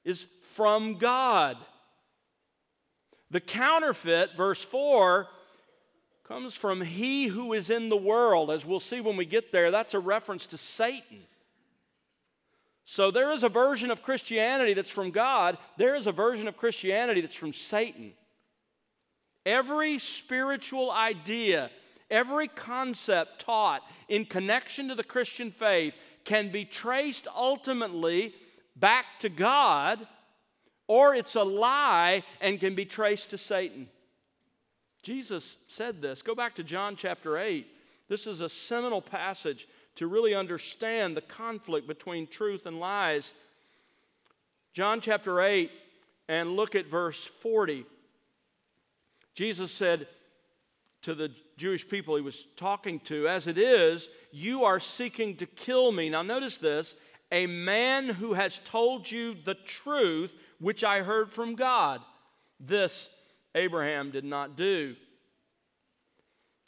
is 0.04 0.28
from 0.42 0.96
God. 0.98 1.58
The 3.32 3.42
counterfeit, 3.42 4.36
verse 4.36 4.64
4, 4.64 5.28
comes 6.24 6.54
from 6.54 6.82
he 6.82 7.28
who 7.28 7.54
is 7.54 7.70
in 7.70 7.90
the 7.90 7.98
world. 7.98 8.52
As 8.52 8.66
we'll 8.66 8.80
see 8.80 9.02
when 9.02 9.18
we 9.18 9.26
get 9.26 9.52
there, 9.52 9.72
that's 9.72 9.94
a 9.94 10.00
reference 10.00 10.46
to 10.48 10.58
Satan. 10.58 11.22
So 12.86 13.12
there 13.12 13.32
is 13.32 13.44
a 13.44 13.50
version 13.50 13.92
of 13.92 14.02
Christianity 14.02 14.74
that's 14.74 14.90
from 14.90 15.12
God, 15.12 15.58
there 15.78 15.96
is 15.96 16.08
a 16.08 16.12
version 16.12 16.48
of 16.48 16.58
Christianity 16.58 17.22
that's 17.22 17.36
from 17.36 17.54
Satan. 17.54 18.14
Every 19.46 20.00
spiritual 20.00 20.92
idea 20.92 21.70
Every 22.10 22.48
concept 22.48 23.42
taught 23.42 23.84
in 24.08 24.26
connection 24.26 24.88
to 24.88 24.96
the 24.96 25.04
Christian 25.04 25.52
faith 25.52 25.94
can 26.30 26.50
be 26.50 26.64
traced 26.64 27.28
ultimately 27.36 28.36
back 28.76 29.06
to 29.18 29.30
God, 29.30 30.06
or 30.86 31.16
it's 31.16 31.34
a 31.34 31.42
lie 31.42 32.24
and 32.40 32.60
can 32.60 32.76
be 32.76 32.86
traced 32.86 33.32
to 33.32 33.38
Satan. 33.38 33.90
Jesus 35.02 35.58
said 35.66 36.04
this. 36.04 36.22
Go 36.22 36.36
back 36.36 36.54
to 36.56 36.64
John 36.64 36.96
chapter 36.96 37.40
8. 37.40 37.66
This 38.10 38.28
is 38.28 38.42
a 38.42 38.50
seminal 38.50 39.02
passage 39.02 39.68
to 39.96 40.06
really 40.06 40.36
understand 40.36 41.18
the 41.18 41.22
conflict 41.22 41.88
between 41.88 42.28
truth 42.28 42.68
and 42.68 42.80
lies. 42.80 43.34
John 44.74 45.02
chapter 45.02 45.42
8, 45.42 45.72
and 46.28 46.52
look 46.52 46.76
at 46.76 46.86
verse 46.86 47.26
40. 47.26 47.88
Jesus 49.34 49.72
said, 49.72 50.06
to 51.04 51.16
the 51.16 51.32
Jewish 51.58 51.88
people 51.88 52.16
he 52.16 52.22
was 52.22 52.48
talking 52.56 53.00
to, 53.02 53.28
As 53.28 53.48
it 53.48 53.58
is, 53.58 54.10
you 54.32 54.66
are 54.66 54.80
seeking 54.80 55.36
to 55.38 55.46
kill 55.46 55.92
me. 55.92 56.10
Now, 56.10 56.22
notice 56.22 56.58
this 56.58 56.96
a 57.32 57.48
man 57.48 58.10
who 58.10 58.34
has 58.34 58.60
told 58.66 59.10
you 59.10 59.36
the 59.44 59.56
truth, 59.56 60.34
which 60.60 60.84
I 60.84 61.02
heard 61.02 61.32
from 61.32 61.56
God. 61.56 62.02
This 62.60 63.10
Abraham 63.56 64.12
did 64.12 64.26
not 64.26 64.56
do. 64.56 64.96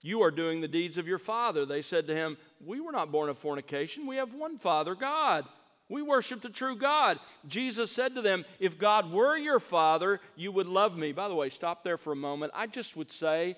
You 0.03 0.21
are 0.23 0.31
doing 0.31 0.61
the 0.61 0.67
deeds 0.67 0.97
of 0.97 1.07
your 1.07 1.19
father. 1.19 1.65
They 1.65 1.81
said 1.81 2.07
to 2.07 2.15
him, 2.15 2.37
We 2.63 2.79
were 2.79 2.91
not 2.91 3.11
born 3.11 3.29
of 3.29 3.37
fornication. 3.37 4.07
We 4.07 4.15
have 4.15 4.33
one 4.33 4.57
father, 4.57 4.95
God. 4.95 5.45
We 5.89 6.01
worship 6.01 6.41
the 6.41 6.49
true 6.49 6.75
God. 6.75 7.19
Jesus 7.47 7.91
said 7.91 8.15
to 8.15 8.21
them, 8.21 8.45
If 8.59 8.79
God 8.79 9.11
were 9.11 9.37
your 9.37 9.59
father, 9.59 10.21
you 10.35 10.51
would 10.51 10.67
love 10.67 10.97
me. 10.97 11.11
By 11.11 11.27
the 11.27 11.35
way, 11.35 11.49
stop 11.49 11.83
there 11.83 11.97
for 11.97 12.13
a 12.13 12.15
moment. 12.15 12.53
I 12.55 12.65
just 12.65 12.95
would 12.95 13.11
say, 13.11 13.57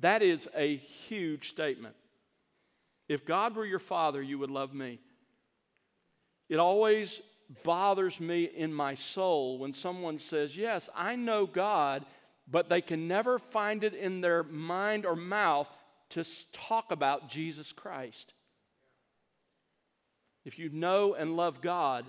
that 0.00 0.22
is 0.22 0.48
a 0.56 0.76
huge 0.76 1.50
statement. 1.50 1.94
If 3.08 3.24
God 3.24 3.54
were 3.54 3.66
your 3.66 3.78
father, 3.78 4.22
you 4.22 4.38
would 4.38 4.50
love 4.50 4.74
me. 4.74 4.98
It 6.48 6.58
always 6.58 7.20
bothers 7.62 8.20
me 8.20 8.44
in 8.44 8.72
my 8.72 8.94
soul 8.94 9.58
when 9.58 9.74
someone 9.74 10.18
says, 10.18 10.56
Yes, 10.56 10.88
I 10.94 11.16
know 11.16 11.46
God, 11.46 12.04
but 12.50 12.68
they 12.68 12.80
can 12.80 13.08
never 13.08 13.38
find 13.38 13.84
it 13.84 13.94
in 13.94 14.20
their 14.20 14.42
mind 14.42 15.06
or 15.06 15.16
mouth 15.16 15.68
to 16.10 16.24
talk 16.52 16.90
about 16.90 17.28
Jesus 17.28 17.72
Christ. 17.72 18.34
If 20.44 20.58
you 20.58 20.68
know 20.68 21.14
and 21.14 21.36
love 21.36 21.60
God, 21.60 22.04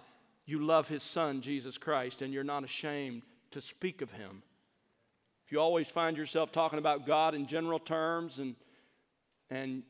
you 0.45 0.63
love 0.63 0.87
His 0.87 1.03
Son, 1.03 1.41
Jesus 1.41 1.77
Christ, 1.77 2.21
and 2.21 2.33
you're 2.33 2.43
not 2.43 2.63
ashamed 2.63 3.23
to 3.51 3.61
speak 3.61 4.01
of 4.01 4.11
Him. 4.11 4.43
If 5.45 5.51
you 5.51 5.59
always 5.59 5.87
find 5.87 6.17
yourself 6.17 6.51
talking 6.51 6.79
about 6.79 7.05
God 7.05 7.35
in 7.35 7.45
general 7.45 7.77
terms 7.77 8.39
and, 8.39 8.55
and 9.51 9.83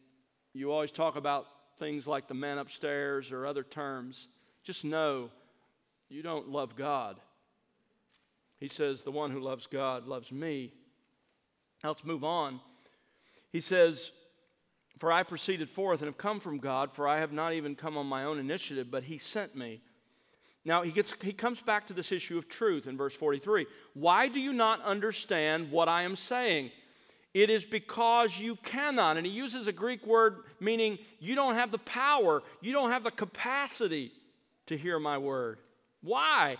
you 0.54 0.72
always 0.72 0.92
talk 0.92 1.16
about 1.16 1.48
things 1.80 2.08
like 2.08 2.28
the 2.28 2.34
man 2.34 2.58
upstairs 2.58 3.32
or 3.32 3.46
other 3.46 3.64
terms, 3.64 4.28
just 4.64 4.84
know 4.84 5.30
you 6.10 6.22
don't 6.22 6.50
love 6.50 6.76
God. 6.76 7.18
He 8.58 8.68
says, 8.68 9.04
The 9.04 9.12
one 9.12 9.32
who 9.32 9.40
loves 9.40 9.66
God 9.68 10.08
loves 10.08 10.32
me. 10.32 10.74
Now 11.84 11.90
let's 11.90 12.04
move 12.04 12.24
on. 12.24 12.60
He 13.52 13.62
says, 13.62 14.12
For 15.00 15.12
I 15.12 15.24
proceeded 15.24 15.70
forth 15.70 16.02
and 16.02 16.08
have 16.08 16.18
come 16.18 16.42
from 16.42 16.58
God, 16.58 16.92
for 16.92 17.08
I 17.08 17.20
have 17.20 17.32
not 17.32 17.54
even 17.54 17.76
come 17.76 17.98
on 17.98 18.08
my 18.08 18.26
own 18.26 18.40
initiative, 18.40 18.92
but 18.92 19.04
He 19.04 19.18
sent 19.18 19.56
me. 19.56 19.82
Now 20.66 20.82
he 20.82 20.92
gets 20.92 21.14
he 21.22 21.32
comes 21.32 21.62
back 21.62 21.88
to 21.88 21.94
this 21.94 22.12
issue 22.12 22.38
of 22.38 22.50
truth 22.50 22.88
in 22.88 22.98
verse 22.98 23.14
43. 23.14 23.68
Why 23.94 24.28
do 24.28 24.42
you 24.42 24.52
not 24.52 24.82
understand 24.82 25.72
what 25.72 25.88
I 25.88 26.02
am 26.02 26.16
saying? 26.16 26.72
It 27.36 27.50
is 27.50 27.64
because 27.64 28.40
you 28.40 28.56
cannot. 28.56 29.18
And 29.18 29.26
he 29.26 29.32
uses 29.32 29.68
a 29.68 29.74
Greek 29.74 30.06
word 30.08 30.40
meaning 30.60 30.98
you 31.20 31.36
don't 31.36 31.56
have 31.56 31.72
the 31.72 31.78
power, 31.78 32.42
you 32.62 32.74
don't 32.74 32.92
have 32.92 33.04
the 33.04 33.12
capacity 33.12 34.12
to 34.66 34.76
hear 34.76 35.00
my 35.00 35.20
word. 35.20 35.60
Why? 36.02 36.58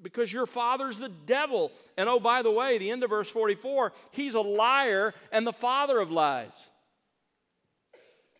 Because 0.00 0.32
your 0.32 0.46
father's 0.46 0.96
the 0.96 1.10
devil. 1.10 1.72
And 1.98 2.08
oh, 2.08 2.20
by 2.20 2.40
the 2.40 2.50
way, 2.50 2.78
the 2.78 2.90
end 2.90 3.04
of 3.04 3.10
verse 3.10 3.28
44, 3.28 3.92
he's 4.12 4.34
a 4.34 4.40
liar 4.40 5.12
and 5.30 5.46
the 5.46 5.52
father 5.52 5.98
of 5.98 6.10
lies. 6.10 6.68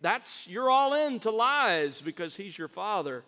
That's, 0.01 0.47
you're 0.49 0.71
all 0.71 0.95
into 0.95 1.31
lies 1.31 2.01
because 2.01 2.35
he's 2.37 2.57
your 2.57 2.69
father. 2.69 3.25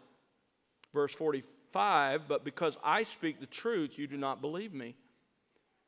Verse 0.94 1.14
45, 1.14 2.28
but 2.28 2.44
because 2.44 2.76
I 2.84 3.02
speak 3.02 3.40
the 3.40 3.46
truth, 3.46 3.98
you 3.98 4.06
do 4.06 4.16
not 4.16 4.40
believe 4.40 4.74
me. 4.74 4.94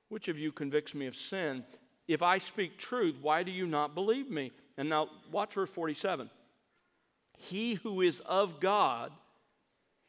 Which 0.09 0.29
of 0.29 0.39
you 0.39 0.53
convicts 0.53 0.95
me 0.95 1.07
of 1.07 1.17
sin? 1.17 1.65
If 2.07 2.23
I 2.23 2.39
speak 2.39 2.79
truth, 2.79 3.17
why 3.21 3.43
do 3.43 3.51
you 3.51 3.67
not 3.67 3.95
believe 3.95 4.31
me? 4.31 4.53
And 4.77 4.89
now 4.89 5.09
watch 5.31 5.55
verse 5.55 5.71
47. 5.71 6.31
He 7.37 7.75
who 7.75 8.01
is 8.01 8.21
of 8.21 8.61
God 8.61 9.13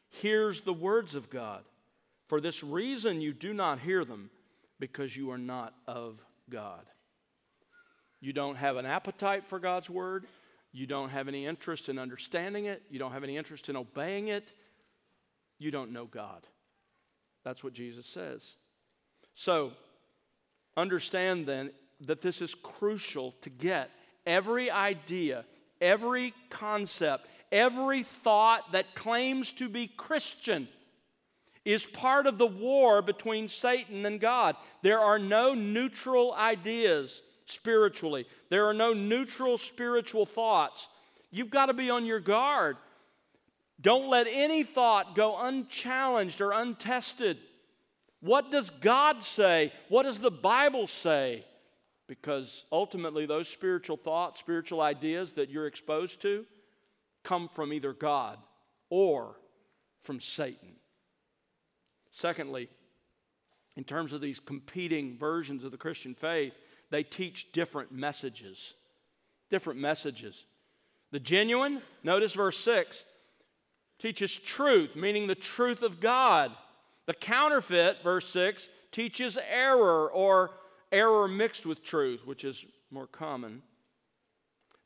hears 0.08 0.60
the 0.60 0.72
words 0.72 1.14
of 1.14 1.30
God. 1.30 1.64
For 2.28 2.40
this 2.40 2.62
reason 2.62 3.20
you 3.20 3.32
do 3.32 3.52
not 3.52 3.78
hear 3.80 4.04
them, 4.04 4.30
because 4.78 5.16
you 5.16 5.30
are 5.30 5.38
not 5.38 5.74
of 5.86 6.20
God. 6.50 6.84
You 8.20 8.32
don't 8.32 8.56
have 8.56 8.76
an 8.76 8.86
appetite 8.86 9.46
for 9.46 9.58
God's 9.58 9.88
word. 9.88 10.26
You 10.72 10.86
don't 10.86 11.10
have 11.10 11.28
any 11.28 11.46
interest 11.46 11.88
in 11.88 11.98
understanding 11.98 12.66
it. 12.66 12.82
You 12.90 12.98
don't 12.98 13.12
have 13.12 13.24
any 13.24 13.36
interest 13.36 13.68
in 13.68 13.76
obeying 13.76 14.28
it. 14.28 14.52
You 15.58 15.70
don't 15.70 15.92
know 15.92 16.04
God. 16.06 16.46
That's 17.44 17.62
what 17.62 17.72
Jesus 17.72 18.06
says. 18.06 18.56
So, 19.34 19.72
understand 20.76 21.46
then 21.46 21.70
that 22.00 22.20
this 22.20 22.42
is 22.42 22.54
crucial 22.54 23.32
to 23.42 23.50
get 23.50 23.90
every 24.26 24.70
idea, 24.70 25.44
every 25.80 26.34
concept, 26.50 27.26
every 27.52 28.02
thought 28.02 28.72
that 28.72 28.94
claims 28.94 29.52
to 29.52 29.68
be 29.68 29.86
Christian 29.86 30.68
is 31.64 31.84
part 31.84 32.26
of 32.26 32.38
the 32.38 32.46
war 32.46 33.02
between 33.02 33.48
Satan 33.48 34.06
and 34.06 34.20
God. 34.20 34.56
There 34.82 35.00
are 35.00 35.18
no 35.18 35.54
neutral 35.54 36.32
ideas 36.34 37.22
spiritually, 37.46 38.26
there 38.50 38.66
are 38.66 38.74
no 38.74 38.92
neutral 38.92 39.58
spiritual 39.58 40.26
thoughts. 40.26 40.88
You've 41.30 41.50
got 41.50 41.66
to 41.66 41.74
be 41.74 41.90
on 41.90 42.06
your 42.06 42.20
guard. 42.20 42.76
Don't 43.80 44.08
let 44.08 44.26
any 44.30 44.64
thought 44.64 45.14
go 45.14 45.36
unchallenged 45.38 46.40
or 46.40 46.52
untested. 46.52 47.38
What 48.20 48.50
does 48.50 48.70
God 48.70 49.22
say? 49.22 49.72
What 49.88 50.04
does 50.04 50.18
the 50.18 50.30
Bible 50.30 50.86
say? 50.86 51.44
Because 52.06 52.64
ultimately, 52.72 53.26
those 53.26 53.48
spiritual 53.48 53.96
thoughts, 53.96 54.40
spiritual 54.40 54.80
ideas 54.80 55.32
that 55.32 55.50
you're 55.50 55.66
exposed 55.66 56.22
to 56.22 56.46
come 57.22 57.48
from 57.48 57.72
either 57.72 57.92
God 57.92 58.38
or 58.88 59.36
from 60.00 60.20
Satan. 60.20 60.76
Secondly, 62.12 62.68
in 63.76 63.84
terms 63.84 64.12
of 64.12 64.20
these 64.20 64.40
competing 64.40 65.18
versions 65.18 65.64
of 65.64 65.70
the 65.70 65.76
Christian 65.76 66.14
faith, 66.14 66.54
they 66.90 67.02
teach 67.02 67.52
different 67.52 67.92
messages. 67.92 68.74
Different 69.50 69.80
messages. 69.80 70.46
The 71.10 71.20
genuine, 71.20 71.82
notice 72.02 72.34
verse 72.34 72.58
6, 72.58 73.04
teaches 73.98 74.36
truth, 74.38 74.96
meaning 74.96 75.26
the 75.26 75.34
truth 75.34 75.82
of 75.82 76.00
God. 76.00 76.52
The 77.06 77.14
counterfeit, 77.14 78.02
verse 78.02 78.28
6, 78.30 78.68
teaches 78.92 79.38
error 79.48 80.10
or 80.10 80.50
error 80.92 81.28
mixed 81.28 81.66
with 81.66 81.82
truth, 81.82 82.26
which 82.26 82.44
is 82.44 82.64
more 82.90 83.06
common. 83.06 83.62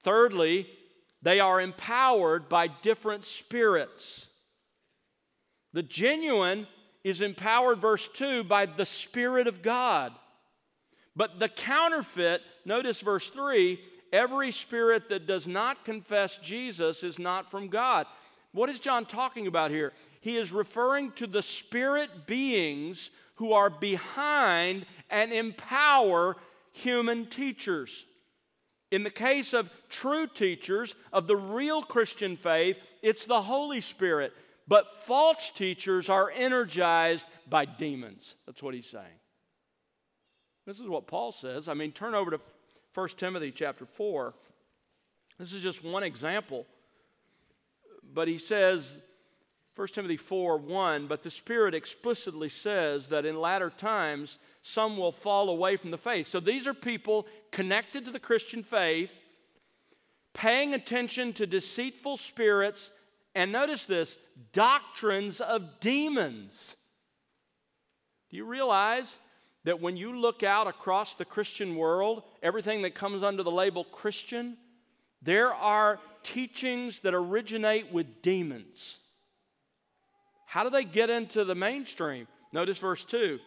Thirdly, 0.02 0.67
they 1.23 1.40
are 1.40 1.61
empowered 1.61 2.49
by 2.49 2.68
different 2.68 3.25
spirits. 3.25 4.27
The 5.73 5.83
genuine 5.83 6.66
is 7.05 7.20
empowered, 7.20 7.79
verse 7.79 8.09
2, 8.09 8.44
by 8.44 8.66
the 8.66 8.87
Spirit 8.87 9.46
of 9.46 9.62
God. 9.62 10.12
But 11.14 11.38
the 11.38 11.49
counterfeit, 11.49 12.42
notice 12.64 13.01
verse 13.01 13.29
3 13.29 13.79
every 14.12 14.51
spirit 14.51 15.09
that 15.09 15.27
does 15.27 15.46
not 15.46 15.85
confess 15.85 16.38
Jesus 16.38 17.05
is 17.05 17.18
not 17.18 17.51
from 17.51 17.68
God. 17.68 18.07
What 18.53 18.69
is 18.69 18.81
John 18.81 19.07
talking 19.07 19.47
about 19.47 19.71
here? 19.71 19.93
He 20.21 20.37
is 20.37 20.53
referring 20.53 21.13
to 21.13 21.27
the 21.27 21.43
spirit 21.43 22.27
beings 22.27 23.11
who 23.37 23.53
are 23.53 23.71
behind 23.71 24.87
and 25.09 25.33
empower 25.33 26.37
human 26.73 27.27
teachers. 27.27 28.07
In 28.91 29.05
the 29.05 29.11
case 29.11 29.55
of 29.55 29.71
true 29.89 30.27
teachers 30.27 30.97
of 31.13 31.27
the 31.27 31.37
real 31.37 31.83
Christian 31.83 32.37
faith, 32.37 32.77
it's 33.03 33.25
the 33.25 33.41
Holy 33.41 33.81
Spirit. 33.81 34.33
But 34.67 35.01
false 35.01 35.51
teachers 35.51 36.09
are 36.09 36.31
energized 36.31 37.27
by 37.49 37.65
demons. 37.65 38.35
That's 38.47 38.63
what 38.63 38.75
he's 38.75 38.87
saying. 38.87 39.07
This 40.67 40.81
is 40.81 40.89
what 40.89 41.07
Paul 41.07 41.33
says. 41.33 41.69
I 41.69 41.75
mean, 41.75 41.93
turn 41.93 42.15
over 42.15 42.33
to 42.33 42.41
1 42.95 43.09
Timothy 43.17 43.53
chapter 43.53 43.87
4. 43.87 44.35
This 45.39 45.53
is 45.53 45.63
just 45.63 45.85
one 45.85 46.03
example. 46.03 46.67
But 48.12 48.29
he 48.29 48.38
says, 48.38 48.96
1 49.77 49.88
Timothy 49.88 50.16
4 50.16 50.59
1, 50.59 51.07
but 51.07 51.23
the 51.23 51.31
Spirit 51.31 51.75
explicitly 51.75 52.49
says 52.49 53.09
that 53.09 53.25
in 53.25 53.40
latter 53.40 53.70
times 53.70 54.38
some 54.62 54.96
will 54.96 55.12
fall 55.12 55.49
away 55.49 55.77
from 55.77 55.90
the 55.90 55.99
faith. 55.99 56.27
So 56.27 56.40
these 56.40 56.66
are 56.66 56.75
people 56.75 57.27
connected 57.51 58.05
to 58.05 58.11
the 58.11 58.18
Christian 58.18 58.62
faith, 58.62 59.12
paying 60.35 60.75
attention 60.75 61.33
to 61.35 61.46
deceitful 61.46 62.16
spirits, 62.16 62.92
and 63.35 63.53
notice 63.53 63.85
this 63.85 64.18
doctrines 64.53 65.40
of 65.40 65.81
demons. 65.81 66.77
Do 68.31 68.37
you 68.37 68.44
realize 68.44 69.18
that 69.64 69.81
when 69.81 69.96
you 69.96 70.18
look 70.18 70.42
out 70.42 70.66
across 70.66 71.14
the 71.14 71.25
Christian 71.25 71.77
world, 71.77 72.23
everything 72.42 72.83
that 72.83 72.94
comes 72.94 73.23
under 73.23 73.42
the 73.42 73.51
label 73.51 73.85
Christian, 73.85 74.57
there 75.22 75.52
are 75.52 75.98
teachings 76.22 77.00
that 77.00 77.14
originate 77.14 77.92
with 77.92 78.22
demons. 78.22 78.98
How 80.46 80.64
do 80.64 80.70
they 80.70 80.85
get 80.85 81.11
into 81.11 81.44
the 81.44 81.54
mainstream? 81.54 82.26
Notice 82.52 82.78
verse 82.78 83.04
2 83.04 83.38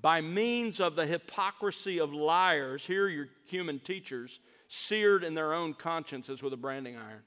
by 0.00 0.20
means 0.20 0.80
of 0.80 0.94
the 0.94 1.06
hypocrisy 1.06 1.98
of 1.98 2.12
liars, 2.12 2.86
here 2.86 3.08
your 3.08 3.28
human 3.46 3.80
teachers, 3.80 4.40
seared 4.68 5.24
in 5.24 5.34
their 5.34 5.52
own 5.52 5.74
consciences 5.74 6.42
with 6.42 6.52
a 6.52 6.56
branding 6.56 6.96
iron. 6.96 7.22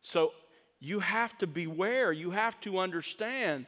So 0.00 0.32
you 0.78 1.00
have 1.00 1.36
to 1.38 1.46
beware, 1.46 2.12
you 2.12 2.30
have 2.30 2.58
to 2.62 2.78
understand 2.78 3.66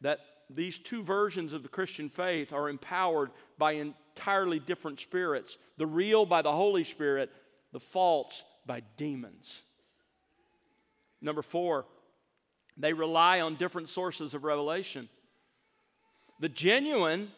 that 0.00 0.20
these 0.54 0.78
two 0.78 1.02
versions 1.02 1.52
of 1.52 1.62
the 1.62 1.68
Christian 1.68 2.08
faith 2.08 2.52
are 2.52 2.68
empowered 2.68 3.30
by 3.58 3.72
entirely 3.72 4.58
different 4.58 5.00
spirits 5.00 5.58
the 5.76 5.86
real 5.86 6.24
by 6.24 6.42
the 6.42 6.52
Holy 6.52 6.84
Spirit, 6.84 7.30
the 7.72 7.80
false 7.80 8.44
by 8.66 8.82
demons. 8.96 9.62
Number 11.20 11.42
four, 11.42 11.86
they 12.76 12.92
rely 12.92 13.40
on 13.40 13.56
different 13.56 13.88
sources 13.88 14.34
of 14.34 14.44
revelation. 14.44 15.08
The 16.40 16.48
genuine, 16.48 17.30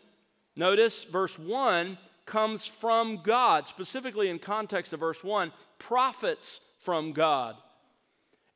notice 0.57 1.05
verse 1.05 1.39
1, 1.39 1.99
comes 2.25 2.67
from 2.67 3.21
God, 3.23 3.67
specifically 3.67 4.29
in 4.29 4.39
context 4.39 4.93
of 4.93 5.01
verse 5.01 5.23
1, 5.23 5.53
prophets 5.79 6.61
from 6.81 7.13
God. 7.13 7.57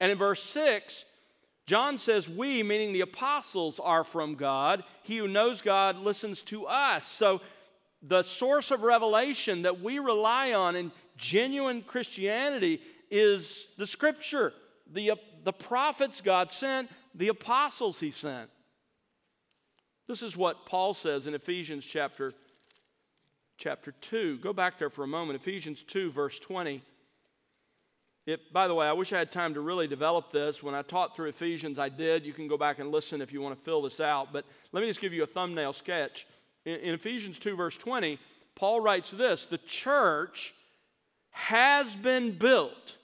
And 0.01 0.11
in 0.11 0.18
verse 0.18 0.42
6, 0.42 1.05
John 1.70 1.98
says, 1.98 2.28
We, 2.28 2.64
meaning 2.64 2.92
the 2.92 3.02
apostles, 3.02 3.78
are 3.78 4.02
from 4.02 4.35
God. 4.35 4.83
He 5.04 5.18
who 5.18 5.28
knows 5.28 5.62
God 5.62 5.98
listens 5.98 6.42
to 6.42 6.66
us. 6.66 7.06
So 7.06 7.40
the 8.02 8.24
source 8.24 8.72
of 8.72 8.83
revelation 8.83 9.62
that 9.62 9.80
we 9.80 10.00
rely 10.00 10.52
on 10.52 10.74
in 10.74 10.90
genuine 11.16 11.83
Christianity 11.83 12.83
is 13.09 13.68
the 13.78 13.87
scripture, 13.87 14.52
the, 14.92 15.12
the 15.44 15.52
prophets 15.52 16.20
God 16.20 16.50
sent, 16.50 16.90
the 17.14 17.28
apostles 17.28 18.00
he 18.00 18.11
sent. 18.11 18.50
This 20.09 20.24
is 20.24 20.37
what 20.37 20.66
Paul 20.66 20.92
says 20.92 21.28
in 21.28 21.35
Ephesians 21.35 21.87
chapter, 21.87 22.33
chapter 23.59 23.92
2. 23.92 24.38
Go 24.38 24.52
back 24.52 24.76
there 24.76 24.90
for 24.90 25.04
a 25.04 25.06
moment. 25.06 25.37
Ephesians 25.40 25.85
2, 25.85 26.11
verse 26.11 26.40
20. 26.40 26.83
It, 28.26 28.52
by 28.52 28.68
the 28.68 28.74
way, 28.74 28.87
I 28.87 28.92
wish 28.92 29.12
I 29.12 29.18
had 29.18 29.33
time 29.33 29.54
to 29.54 29.61
really 29.61 29.87
develop 29.87 30.30
this. 30.30 30.62
When 30.62 30.74
I 30.74 30.83
taught 30.83 31.16
through 31.16 31.28
Ephesians, 31.28 31.78
I 31.78 31.88
did. 31.88 32.26
You 32.26 32.33
can 32.33 32.48
go 32.48 32.59
back 32.59 32.78
and 32.78 32.92
listen 32.92 33.20
if 33.20 33.33
you 33.33 33.40
want 33.40 33.56
to 33.56 33.64
fill 33.64 33.83
this 33.83 34.00
out. 34.00 34.33
But 34.33 34.44
let 34.72 34.83
me 34.83 34.87
just 34.88 35.00
give 35.00 35.12
you 35.12 35.22
a 35.22 35.26
thumbnail 35.26 35.72
sketch. 35.72 36.26
In, 36.64 36.76
in 36.76 36.94
Ephesians 36.94 37.38
2, 37.38 37.56
verse 37.56 37.76
20, 37.76 38.18
Paul 38.54 38.80
writes 38.80 39.11
this 39.11 39.46
The 39.46 39.59
church 39.59 40.54
has 41.30 41.94
been 41.94 42.33
built 42.33 42.98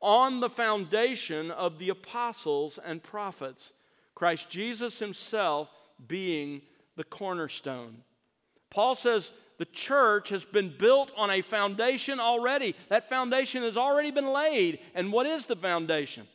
on 0.00 0.40
the 0.40 0.48
foundation 0.48 1.50
of 1.50 1.78
the 1.78 1.90
apostles 1.90 2.78
and 2.78 3.02
prophets, 3.02 3.72
Christ 4.14 4.48
Jesus 4.48 4.98
himself 4.98 5.68
being 6.06 6.62
the 6.96 7.04
cornerstone. 7.04 7.96
Paul 8.70 8.94
says 8.94 9.32
the 9.58 9.64
church 9.66 10.28
has 10.28 10.44
been 10.44 10.72
built 10.76 11.12
on 11.16 11.30
a 11.30 11.42
foundation 11.42 12.20
already. 12.20 12.76
That 12.88 13.08
foundation 13.08 13.62
has 13.64 13.76
already 13.76 14.12
been 14.12 14.32
laid. 14.32 14.78
And 14.94 15.12
what 15.12 15.26
is 15.26 15.46
the 15.46 15.56
foundation? 15.56 16.26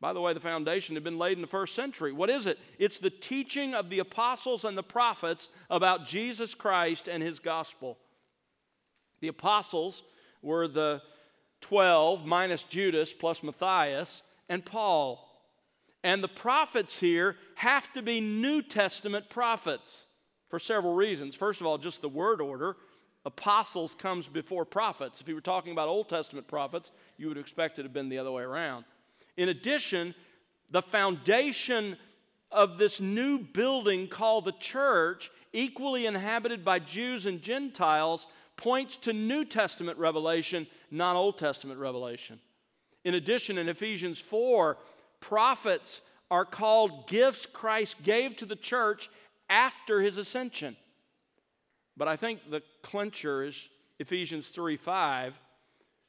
By 0.00 0.14
the 0.14 0.20
way, 0.20 0.32
the 0.32 0.40
foundation 0.40 0.96
had 0.96 1.04
been 1.04 1.18
laid 1.18 1.36
in 1.36 1.42
the 1.42 1.46
first 1.46 1.74
century. 1.74 2.12
What 2.12 2.30
is 2.30 2.46
it? 2.46 2.58
It's 2.78 2.98
the 2.98 3.10
teaching 3.10 3.74
of 3.74 3.90
the 3.90 4.00
apostles 4.00 4.64
and 4.64 4.76
the 4.76 4.82
prophets 4.82 5.50
about 5.70 6.06
Jesus 6.06 6.54
Christ 6.54 7.08
and 7.08 7.22
his 7.22 7.38
gospel. 7.38 7.98
The 9.20 9.28
apostles 9.28 10.02
were 10.40 10.66
the 10.66 11.02
12 11.60 12.24
minus 12.24 12.64
Judas 12.64 13.12
plus 13.12 13.42
Matthias 13.42 14.22
and 14.48 14.64
Paul. 14.64 15.28
And 16.02 16.24
the 16.24 16.28
prophets 16.28 16.98
here 16.98 17.36
have 17.56 17.92
to 17.92 18.02
be 18.02 18.20
New 18.20 18.62
Testament 18.62 19.28
prophets 19.28 20.06
for 20.52 20.58
several 20.58 20.92
reasons. 20.92 21.34
First 21.34 21.62
of 21.62 21.66
all, 21.66 21.78
just 21.78 22.02
the 22.02 22.10
word 22.10 22.42
order. 22.42 22.76
Apostles 23.24 23.94
comes 23.94 24.28
before 24.28 24.66
prophets. 24.66 25.22
If 25.22 25.26
you 25.26 25.34
were 25.34 25.40
talking 25.40 25.72
about 25.72 25.88
Old 25.88 26.10
Testament 26.10 26.46
prophets, 26.46 26.92
you 27.16 27.28
would 27.28 27.38
expect 27.38 27.78
it 27.78 27.82
to 27.82 27.82
have 27.84 27.94
been 27.94 28.10
the 28.10 28.18
other 28.18 28.30
way 28.30 28.42
around. 28.42 28.84
In 29.38 29.48
addition, 29.48 30.14
the 30.70 30.82
foundation 30.82 31.96
of 32.50 32.76
this 32.76 33.00
new 33.00 33.38
building 33.38 34.08
called 34.08 34.44
the 34.44 34.52
church, 34.52 35.30
equally 35.54 36.04
inhabited 36.04 36.66
by 36.66 36.80
Jews 36.80 37.24
and 37.24 37.40
Gentiles, 37.40 38.26
points 38.58 38.98
to 38.98 39.14
New 39.14 39.46
Testament 39.46 39.96
revelation, 39.96 40.66
not 40.90 41.16
Old 41.16 41.38
Testament 41.38 41.80
revelation. 41.80 42.38
In 43.04 43.14
addition, 43.14 43.56
in 43.56 43.70
Ephesians 43.70 44.20
4, 44.20 44.76
prophets 45.18 46.02
are 46.30 46.44
called 46.44 47.08
gifts 47.08 47.46
Christ 47.46 48.02
gave 48.02 48.36
to 48.36 48.44
the 48.44 48.56
church 48.56 49.08
after 49.52 50.00
his 50.00 50.16
ascension. 50.16 50.74
But 51.96 52.08
I 52.08 52.16
think 52.16 52.50
the 52.50 52.62
clincher 52.82 53.44
is 53.44 53.68
Ephesians 54.00 54.48
3 54.48 54.76
5. 54.76 55.34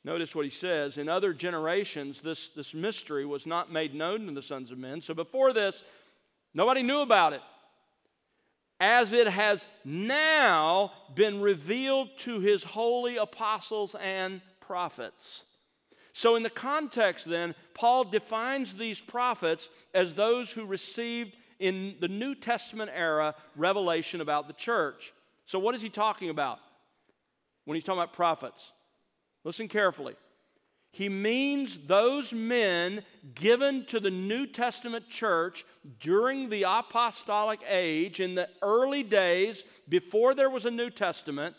Notice 0.05 0.33
what 0.33 0.45
he 0.45 0.51
says. 0.51 0.97
In 0.97 1.07
other 1.07 1.33
generations, 1.33 2.21
this, 2.21 2.49
this 2.49 2.73
mystery 2.73 3.25
was 3.25 3.45
not 3.45 3.71
made 3.71 3.93
known 3.93 4.25
to 4.25 4.31
the 4.33 4.41
sons 4.41 4.71
of 4.71 4.77
men. 4.77 5.01
So 5.01 5.13
before 5.13 5.53
this, 5.53 5.83
nobody 6.53 6.83
knew 6.83 6.99
about 6.99 7.33
it. 7.33 7.41
As 8.79 9.13
it 9.13 9.27
has 9.27 9.67
now 9.85 10.91
been 11.15 11.41
revealed 11.41 12.09
to 12.19 12.39
his 12.39 12.63
holy 12.63 13.17
apostles 13.17 13.95
and 13.95 14.41
prophets. 14.59 15.45
So, 16.11 16.35
in 16.35 16.43
the 16.43 16.49
context, 16.49 17.27
then, 17.27 17.55
Paul 17.73 18.03
defines 18.03 18.73
these 18.73 18.99
prophets 18.99 19.69
as 19.93 20.13
those 20.13 20.51
who 20.51 20.65
received 20.65 21.35
in 21.63 21.95
the 22.01 22.09
New 22.09 22.35
Testament 22.35 22.91
era 22.93 23.35
revelation 23.55 24.19
about 24.19 24.47
the 24.47 24.53
church. 24.53 25.13
So, 25.45 25.59
what 25.59 25.73
is 25.75 25.81
he 25.81 25.87
talking 25.87 26.29
about 26.29 26.59
when 27.63 27.75
he's 27.75 27.85
talking 27.85 28.01
about 28.01 28.11
prophets? 28.11 28.73
Listen 29.45 29.69
carefully. 29.69 30.15
He 30.91 31.07
means 31.07 31.79
those 31.87 32.33
men 32.33 33.03
given 33.33 33.85
to 33.85 34.01
the 34.01 34.11
New 34.11 34.45
Testament 34.45 35.07
church 35.07 35.65
during 36.01 36.49
the 36.49 36.63
apostolic 36.63 37.61
age, 37.67 38.19
in 38.19 38.35
the 38.35 38.49
early 38.61 39.01
days 39.01 39.63
before 39.87 40.35
there 40.35 40.49
was 40.49 40.65
a 40.65 40.71
New 40.71 40.89
Testament, 40.89 41.55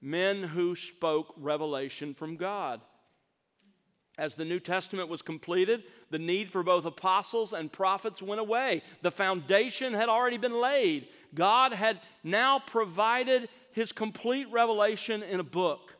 men 0.00 0.44
who 0.44 0.76
spoke 0.76 1.34
revelation 1.36 2.14
from 2.14 2.36
God. 2.36 2.80
As 4.18 4.34
the 4.34 4.44
New 4.44 4.60
Testament 4.60 5.08
was 5.08 5.22
completed, 5.22 5.84
the 6.10 6.18
need 6.18 6.50
for 6.50 6.62
both 6.62 6.84
apostles 6.84 7.54
and 7.54 7.72
prophets 7.72 8.20
went 8.20 8.40
away. 8.40 8.82
The 9.00 9.10
foundation 9.10 9.94
had 9.94 10.10
already 10.10 10.36
been 10.36 10.60
laid. 10.60 11.08
God 11.34 11.72
had 11.72 11.98
now 12.22 12.58
provided 12.58 13.48
his 13.72 13.90
complete 13.90 14.46
revelation 14.52 15.22
in 15.22 15.40
a 15.40 15.44
book. 15.44 15.96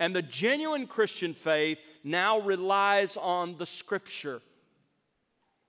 And 0.00 0.14
the 0.14 0.22
genuine 0.22 0.88
Christian 0.88 1.34
faith 1.34 1.78
now 2.02 2.40
relies 2.40 3.16
on 3.16 3.56
the 3.58 3.66
scripture. 3.66 4.42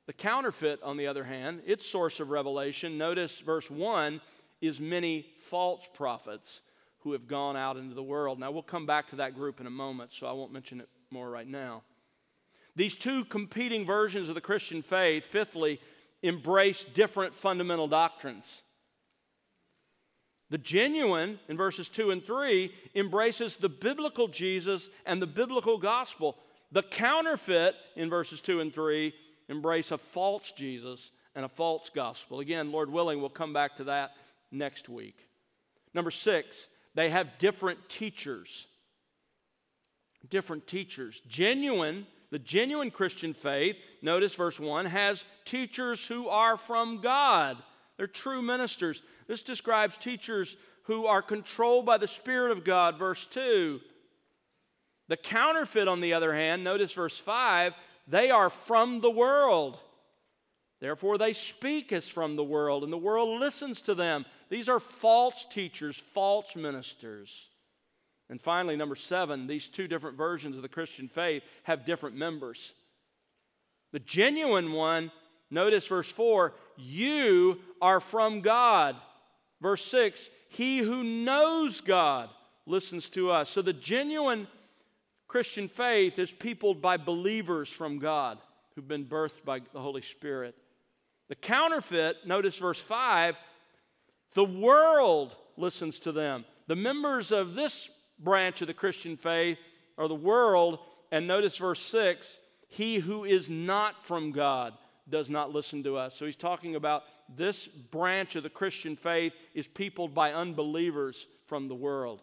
The 0.08 0.14
counterfeit, 0.14 0.82
on 0.82 0.98
the 0.98 1.06
other 1.06 1.24
hand, 1.24 1.62
its 1.68 1.86
source 1.86 2.20
of 2.20 2.32
revelation, 2.32 2.98
notice 2.98 3.40
verse 3.40 3.70
1, 3.70 4.20
is 4.62 4.80
many 4.80 5.28
false 5.44 5.88
prophets 5.94 6.62
who 7.00 7.12
have 7.12 7.28
gone 7.28 7.56
out 7.56 7.78
into 7.78 7.94
the 7.94 8.02
world. 8.02 8.40
Now, 8.40 8.50
we'll 8.50 8.64
come 8.64 8.88
back 8.88 9.10
to 9.10 9.18
that 9.18 9.36
group 9.36 9.60
in 9.60 9.68
a 9.68 9.72
moment, 9.72 10.12
so 10.12 10.26
I 10.26 10.32
won't 10.32 10.52
mention 10.52 10.82
it 10.82 10.90
more 11.12 11.30
right 11.30 11.48
now. 11.48 11.84
These 12.76 12.96
two 12.96 13.26
competing 13.26 13.86
versions 13.86 14.30
of 14.30 14.36
the 14.36 14.42
Christian 14.42 14.82
faith, 14.82 15.26
fifthly, 15.26 15.80
embrace 16.24 16.84
different 16.84 17.34
fundamental 17.34 17.88
doctrines. 17.88 18.62
The 20.50 20.58
genuine, 20.58 21.40
in 21.48 21.58
verses 21.58 21.90
2 21.90 22.12
and 22.12 22.24
3, 22.24 22.74
embraces 22.96 23.56
the 23.56 23.70
biblical 23.70 24.28
Jesus 24.28 24.90
and 25.06 25.22
the 25.22 25.28
biblical 25.28 25.78
gospel. 25.78 26.38
The 26.72 26.84
counterfeit, 26.84 27.76
in 27.96 28.10
verses 28.10 28.42
2 28.42 28.60
and 28.60 28.74
3, 28.74 29.14
embrace 29.50 29.92
a 29.92 29.98
false 29.98 30.52
Jesus 30.52 31.12
and 31.36 31.46
a 31.46 31.50
false 31.50 31.90
gospel. 31.90 32.40
Again, 32.40 32.72
Lord 32.72 32.90
willing, 32.90 33.20
we'll 33.20 33.30
come 33.30 33.54
back 33.54 33.78
to 33.78 33.86
that 33.86 34.12
next 34.52 34.90
week. 34.90 35.28
Number 35.94 36.12
six, 36.12 36.70
they 36.96 37.10
have 37.10 37.38
different 37.38 37.90
teachers 37.90 38.68
different 40.30 40.68
teachers. 40.68 41.22
Genuine, 41.28 42.06
the 42.30 42.40
genuine 42.40 42.92
Christian 42.92 43.34
faith, 43.34 43.76
notice 44.02 44.36
verse 44.36 44.60
1, 44.60 44.86
has 44.86 45.26
teachers 45.46 46.06
who 46.06 46.30
are 46.30 46.58
from 46.58 47.02
God. 47.02 47.58
They're 47.98 48.08
true 48.08 48.42
ministers. 48.42 49.04
This 49.28 49.44
describes 49.44 49.98
teachers 49.98 50.58
who 50.84 51.06
are 51.06 51.22
controlled 51.22 51.86
by 51.86 51.98
the 51.98 52.08
Spirit 52.08 52.52
of 52.52 52.64
God, 52.64 52.98
verse 52.98 53.28
2. 53.28 53.80
The 55.08 55.18
counterfeit, 55.18 55.88
on 55.88 56.02
the 56.02 56.14
other 56.14 56.34
hand, 56.34 56.64
notice 56.64 56.94
verse 56.94 57.18
5, 57.18 57.74
they 58.08 58.32
are 58.32 58.50
from 58.50 59.02
the 59.02 59.12
world. 59.12 59.78
Therefore, 60.80 61.20
they 61.20 61.34
speak 61.34 61.94
as 61.94 62.08
from 62.10 62.36
the 62.36 62.44
world, 62.44 62.84
and 62.84 62.92
the 62.92 62.98
world 62.98 63.40
listens 63.40 63.82
to 63.84 63.94
them. 63.94 64.26
These 64.50 64.68
are 64.68 64.80
false 64.80 65.46
teachers, 65.46 65.96
false 65.98 66.56
ministers. 66.56 67.51
And 68.32 68.42
finally, 68.42 68.78
number 68.78 68.96
seven, 68.96 69.46
these 69.46 69.68
two 69.68 69.90
different 69.90 70.18
versions 70.18 70.56
of 70.56 70.62
the 70.62 70.70
Christian 70.70 71.10
faith 71.10 71.44
have 71.64 71.86
different 71.86 72.16
members. 72.16 72.74
The 73.92 74.00
genuine 74.00 74.72
one, 74.72 75.12
notice 75.50 75.86
verse 75.86 76.10
4, 76.10 76.54
you 76.78 77.60
are 77.82 78.00
from 78.00 78.40
God. 78.40 78.96
Verse 79.62 79.84
6, 79.84 80.30
he 80.48 80.78
who 80.78 81.04
knows 81.04 81.82
God 81.82 82.30
listens 82.66 83.10
to 83.10 83.32
us. 83.32 83.50
So 83.50 83.62
the 83.62 83.74
genuine 83.74 84.48
Christian 85.28 85.68
faith 85.68 86.18
is 86.18 86.32
peopled 86.32 86.82
by 86.82 86.96
believers 86.96 87.68
from 87.68 88.00
God 88.00 88.38
who've 88.76 88.88
been 88.88 89.06
birthed 89.06 89.44
by 89.44 89.60
the 89.74 89.82
Holy 89.82 90.02
Spirit. 90.02 90.56
The 91.28 91.36
counterfeit, 91.36 92.26
notice 92.26 92.58
verse 92.58 92.82
5, 92.82 93.36
the 94.36 94.46
world 94.46 95.36
listens 95.58 96.00
to 96.00 96.14
them. 96.14 96.46
The 96.68 96.78
members 96.78 97.34
of 97.34 97.56
this 97.56 97.90
branch 98.24 98.62
of 98.62 98.68
the 98.68 98.74
Christian 98.74 99.18
faith 99.18 99.58
or 99.98 100.08
the 100.08 100.16
world. 100.16 100.80
And 101.12 101.28
notice 101.28 101.58
verse 101.58 101.82
6 101.82 102.38
He 102.68 102.96
who 102.96 103.26
is 103.26 103.50
not 103.50 104.04
from 104.04 104.32
God 104.32 104.74
does 105.10 105.30
not 105.30 105.52
listen 105.52 105.84
to 105.84 105.98
us. 105.98 106.16
So 106.16 106.26
he's 106.26 106.36
talking 106.36 106.76
about 106.76 107.04
this 107.36 107.68
branch 107.68 108.36
of 108.36 108.44
the 108.44 108.50
Christian 108.50 108.96
faith 108.96 109.34
is 109.54 109.68
peopled 109.68 110.14
by 110.14 110.34
unbelievers 110.34 111.28
from 111.46 111.68
the 111.68 111.76
world. 111.76 112.22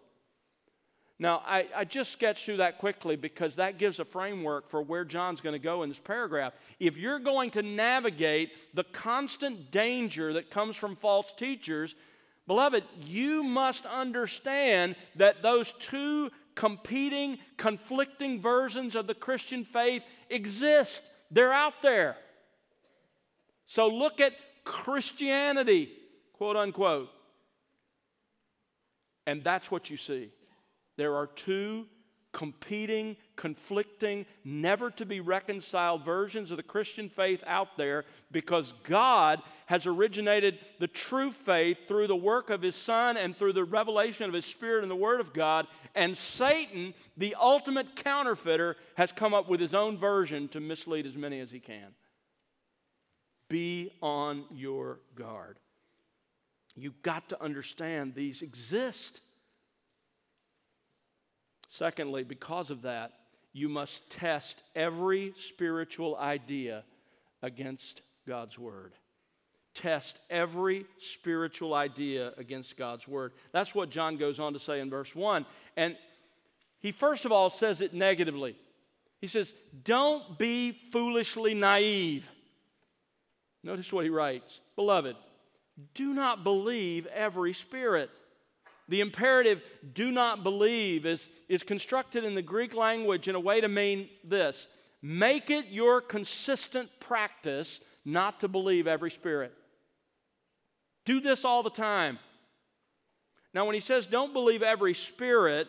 Now, 1.20 1.42
I, 1.44 1.66
I, 1.74 1.84
just 1.84 2.12
sketched 2.12 2.44
through 2.44 2.58
that 2.58 2.78
quickly 2.78 3.16
because 3.16 3.56
that 3.56 3.76
gives 3.76 3.98
a 3.98 4.04
framework 4.04 4.68
for 4.68 4.80
where 4.80 5.04
John's 5.04 5.40
going 5.40 5.54
to 5.54 5.58
go 5.58 5.82
in 5.82 5.88
this 5.88 5.98
paragraph. 5.98 6.52
If 6.78 6.96
you're 6.96 7.18
going 7.18 7.50
to 7.52 7.62
navigate 7.62 8.52
the 8.72 8.84
constant 8.84 9.72
danger 9.72 10.34
that 10.34 10.48
comes 10.48 10.76
from 10.76 10.94
false 10.94 11.32
teachers, 11.32 11.96
Beloved, 12.48 12.82
you 13.04 13.44
must 13.44 13.84
understand 13.84 14.96
that 15.16 15.42
those 15.42 15.72
two 15.78 16.30
competing, 16.54 17.38
conflicting 17.58 18.40
versions 18.40 18.96
of 18.96 19.06
the 19.06 19.14
Christian 19.14 19.64
faith 19.64 20.02
exist. 20.30 21.02
They're 21.30 21.52
out 21.52 21.82
there. 21.82 22.16
So 23.66 23.88
look 23.88 24.20
at 24.22 24.32
Christianity, 24.64 25.92
quote 26.32 26.56
unquote. 26.56 27.10
And 29.26 29.44
that's 29.44 29.70
what 29.70 29.90
you 29.90 29.98
see. 29.98 30.30
There 30.96 31.16
are 31.16 31.26
two 31.26 31.86
competing, 32.32 33.16
conflicting, 33.36 34.24
never 34.42 34.90
to 34.92 35.04
be 35.04 35.20
reconciled 35.20 36.04
versions 36.04 36.50
of 36.50 36.56
the 36.56 36.62
Christian 36.62 37.08
faith 37.08 37.44
out 37.46 37.76
there 37.76 38.04
because 38.30 38.72
God 38.84 39.42
has 39.68 39.84
originated 39.84 40.58
the 40.78 40.88
true 40.88 41.30
faith 41.30 41.86
through 41.86 42.06
the 42.06 42.16
work 42.16 42.48
of 42.48 42.62
His 42.62 42.74
Son 42.74 43.18
and 43.18 43.36
through 43.36 43.52
the 43.52 43.64
revelation 43.64 44.24
of 44.24 44.32
His 44.32 44.46
Spirit 44.46 44.82
and 44.82 44.90
the 44.90 44.96
Word 44.96 45.20
of 45.20 45.34
God. 45.34 45.66
And 45.94 46.16
Satan, 46.16 46.94
the 47.18 47.36
ultimate 47.38 47.94
counterfeiter, 47.94 48.76
has 48.94 49.12
come 49.12 49.34
up 49.34 49.46
with 49.46 49.60
his 49.60 49.74
own 49.74 49.98
version 49.98 50.48
to 50.48 50.60
mislead 50.60 51.04
as 51.04 51.16
many 51.16 51.38
as 51.38 51.50
he 51.50 51.60
can. 51.60 51.88
Be 53.50 53.92
on 54.00 54.44
your 54.54 55.00
guard. 55.14 55.58
You've 56.74 57.02
got 57.02 57.28
to 57.28 57.42
understand 57.42 58.14
these 58.14 58.40
exist. 58.40 59.20
Secondly, 61.68 62.24
because 62.24 62.70
of 62.70 62.82
that, 62.82 63.12
you 63.52 63.68
must 63.68 64.08
test 64.08 64.62
every 64.74 65.34
spiritual 65.36 66.16
idea 66.16 66.84
against 67.42 68.00
God's 68.26 68.58
Word. 68.58 68.94
Test 69.74 70.20
every 70.30 70.86
spiritual 70.98 71.74
idea 71.74 72.32
against 72.36 72.76
God's 72.76 73.06
Word. 73.06 73.32
That's 73.52 73.74
what 73.74 73.90
John 73.90 74.16
goes 74.16 74.40
on 74.40 74.52
to 74.54 74.58
say 74.58 74.80
in 74.80 74.90
verse 74.90 75.14
1. 75.14 75.46
And 75.76 75.96
he 76.80 76.92
first 76.92 77.24
of 77.24 77.32
all 77.32 77.50
says 77.50 77.80
it 77.80 77.94
negatively. 77.94 78.56
He 79.20 79.26
says, 79.26 79.52
Don't 79.84 80.38
be 80.38 80.72
foolishly 80.72 81.54
naive. 81.54 82.28
Notice 83.62 83.92
what 83.92 84.04
he 84.04 84.10
writes 84.10 84.60
Beloved, 84.76 85.16
do 85.94 86.14
not 86.14 86.44
believe 86.44 87.06
every 87.06 87.52
spirit 87.52 88.10
the 88.88 89.02
imperative, 89.02 89.62
do 89.92 90.10
not 90.10 90.42
believe, 90.42 91.04
is, 91.04 91.28
is 91.48 91.62
constructed 91.62 92.24
in 92.24 92.34
the 92.34 92.42
Greek 92.42 92.74
language 92.74 93.28
in 93.28 93.34
a 93.34 93.40
way 93.40 93.60
to 93.60 93.68
mean 93.68 94.08
this 94.24 94.66
make 95.00 95.50
it 95.50 95.66
your 95.68 96.00
consistent 96.00 96.90
practice 96.98 97.80
not 98.04 98.40
to 98.40 98.48
believe 98.48 98.88
every 98.88 99.10
spirit. 99.10 99.52
Do 101.08 101.20
this 101.20 101.46
all 101.46 101.62
the 101.62 101.70
time. 101.70 102.18
Now, 103.54 103.64
when 103.64 103.72
he 103.72 103.80
says 103.80 104.06
don't 104.06 104.34
believe 104.34 104.62
every 104.62 104.92
spirit, 104.92 105.66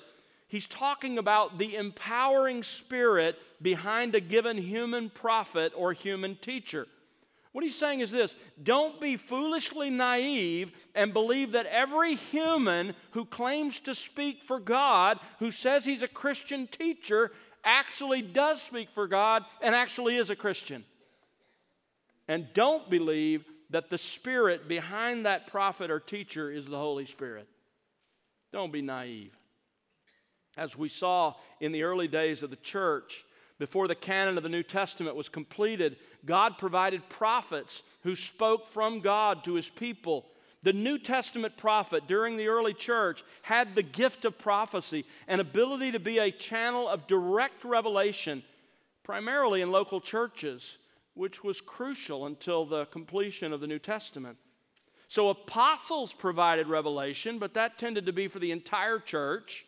he's 0.49 0.67
talking 0.67 1.17
about 1.17 1.57
the 1.57 1.77
empowering 1.77 2.61
spirit 2.61 3.37
behind 3.61 4.15
a 4.15 4.19
given 4.19 4.57
human 4.57 5.09
prophet 5.09 5.71
or 5.77 5.93
human 5.93 6.35
teacher. 6.35 6.87
What 7.53 7.63
he's 7.63 7.77
saying 7.77 8.01
is 8.01 8.11
this 8.11 8.35
don't 8.61 8.99
be 8.99 9.15
foolishly 9.15 9.89
naive 9.89 10.73
and 10.93 11.13
believe 11.13 11.53
that 11.53 11.67
every 11.67 12.15
human 12.15 12.93
who 13.11 13.23
claims 13.23 13.79
to 13.79 13.95
speak 13.95 14.43
for 14.43 14.59
God, 14.59 15.21
who 15.39 15.53
says 15.53 15.85
he's 15.85 16.03
a 16.03 16.09
Christian 16.09 16.67
teacher, 16.67 17.31
actually 17.63 18.21
does 18.21 18.61
speak 18.61 18.89
for 18.93 19.07
God 19.07 19.45
and 19.61 19.73
actually 19.73 20.17
is 20.17 20.29
a 20.29 20.35
Christian. 20.35 20.83
And 22.27 22.49
don't 22.53 22.89
believe 22.89 23.45
that 23.69 23.89
the 23.89 23.97
spirit 23.97 24.67
behind 24.67 25.25
that 25.25 25.47
prophet 25.47 25.91
or 25.91 25.99
teacher 25.99 26.51
is 26.51 26.65
the 26.65 26.77
Holy 26.77 27.05
Spirit. 27.05 27.47
Don't 28.51 28.73
be 28.73 28.81
naive. 28.81 29.35
As 30.57 30.77
we 30.77 30.89
saw 30.89 31.35
in 31.59 31.71
the 31.71 31.83
early 31.83 32.07
days 32.07 32.41
of 32.43 32.49
the 32.49 32.55
church, 32.57 33.25
before 33.59 33.87
the 33.87 33.95
canon 33.95 34.37
of 34.37 34.43
the 34.43 34.49
New 34.49 34.63
Testament 34.63 35.15
was 35.15 35.29
completed, 35.29 35.97
God 36.25 36.57
provided 36.57 37.07
prophets 37.09 37.83
who 38.03 38.15
spoke 38.15 38.67
from 38.67 39.01
God 39.01 39.43
to 39.43 39.53
his 39.53 39.69
people. 39.69 40.25
The 40.63 40.73
New 40.73 40.97
Testament 40.97 41.55
prophet 41.57 42.07
during 42.07 42.35
the 42.35 42.47
early 42.47 42.73
church 42.73 43.23
had 43.43 43.75
the 43.75 43.83
gift 43.83 44.25
of 44.25 44.37
prophecy, 44.37 45.05
an 45.27 45.39
ability 45.39 45.91
to 45.91 45.99
be 45.99 46.19
a 46.19 46.31
channel 46.31 46.87
of 46.87 47.07
direct 47.07 47.63
revelation, 47.63 48.43
primarily 49.03 49.61
in 49.61 49.71
local 49.71 50.01
churches, 50.01 50.77
which 51.19 51.43
was 51.43 51.59
crucial 51.59 52.27
until 52.27 52.65
the 52.65 52.85
completion 52.85 53.51
of 53.51 53.59
the 53.59 53.67
New 53.67 53.77
Testament. 53.77 54.37
So, 55.09 55.27
apostles 55.27 56.13
provided 56.13 56.67
revelation, 56.67 57.39
but 57.39 57.55
that 57.55 57.77
tended 57.77 58.05
to 58.05 58.13
be 58.13 58.29
for 58.29 58.39
the 58.39 58.51
entire 58.51 58.99
church. 58.99 59.65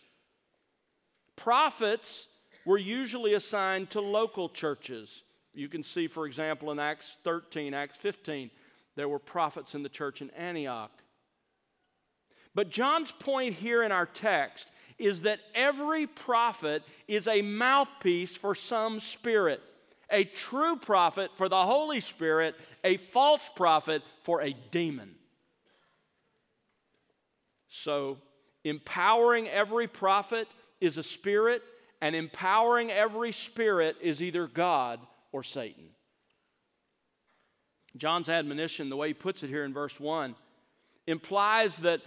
Prophets 1.36 2.30
were 2.66 2.78
usually 2.78 3.34
assigned 3.34 3.90
to 3.90 4.00
local 4.00 4.48
churches. 4.48 5.24
You 5.54 5.68
can 5.68 5.84
see, 5.84 6.08
for 6.08 6.26
example, 6.26 6.72
in 6.72 6.80
Acts 6.80 7.18
13, 7.26 7.74
Acts 7.74 7.98
15, 7.98 8.50
there 8.96 9.10
were 9.10 9.20
prophets 9.20 9.76
in 9.76 9.84
the 9.84 9.90
church 9.90 10.22
in 10.22 10.30
Antioch. 10.30 11.04
But 12.56 12.70
John's 12.70 13.12
point 13.12 13.56
here 13.56 13.84
in 13.84 13.92
our 13.92 14.06
text 14.06 14.72
is 14.98 15.22
that 15.24 15.42
every 15.54 16.08
prophet 16.08 16.84
is 17.10 17.28
a 17.28 17.42
mouthpiece 17.42 18.38
for 18.38 18.56
some 18.56 19.02
spirit. 19.02 19.62
A 20.12 20.26
true 20.26 20.76
prophet 20.76 21.32
for 21.36 21.47
the 21.50 21.65
Holy 21.65 22.02
Spirit, 22.02 22.56
a 22.84 22.97
false 22.97 23.50
prophet 23.56 24.04
for 24.24 24.41
a 24.41 24.54
demon. 24.71 25.15
So, 27.69 28.17
empowering 28.63 29.47
every 29.47 29.88
prophet 29.88 30.47
is 30.82 30.97
a 30.97 31.04
spirit, 31.04 31.63
and 32.02 32.15
empowering 32.15 32.91
every 32.91 33.32
spirit 33.32 33.95
is 34.02 34.21
either 34.21 34.47
God 34.47 35.00
or 35.32 35.43
Satan. 35.43 35.86
John's 37.95 38.30
admonition, 38.30 38.89
the 38.89 38.97
way 38.97 39.10
he 39.10 39.13
puts 39.13 39.43
it 39.43 39.50
here 39.50 39.63
in 39.63 39.74
verse 39.74 40.00
1, 40.00 40.36
implies 41.08 41.78
that 41.78 42.02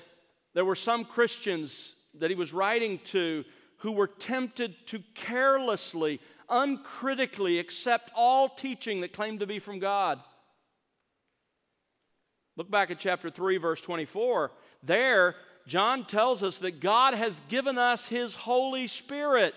there 0.54 0.64
were 0.64 0.76
some 0.76 1.04
Christians 1.04 1.94
that 2.18 2.30
he 2.30 2.36
was 2.36 2.52
writing 2.52 3.00
to 3.06 3.44
who 3.78 3.92
were 3.92 4.06
tempted 4.06 4.74
to 4.86 5.02
carelessly, 5.14 6.20
uncritically 6.48 7.58
accept 7.58 8.10
all 8.14 8.48
teaching 8.48 9.00
that 9.00 9.12
claimed 9.12 9.40
to 9.40 9.46
be 9.46 9.58
from 9.58 9.78
God. 9.78 10.20
Look 12.56 12.70
back 12.70 12.90
at 12.90 12.98
chapter 12.98 13.30
3, 13.30 13.56
verse 13.56 13.80
24. 13.80 14.52
There, 14.82 15.34
John 15.66 16.04
tells 16.04 16.42
us 16.42 16.58
that 16.58 16.80
God 16.80 17.14
has 17.14 17.40
given 17.48 17.78
us 17.78 18.08
his 18.08 18.34
Holy 18.34 18.86
Spirit 18.86 19.54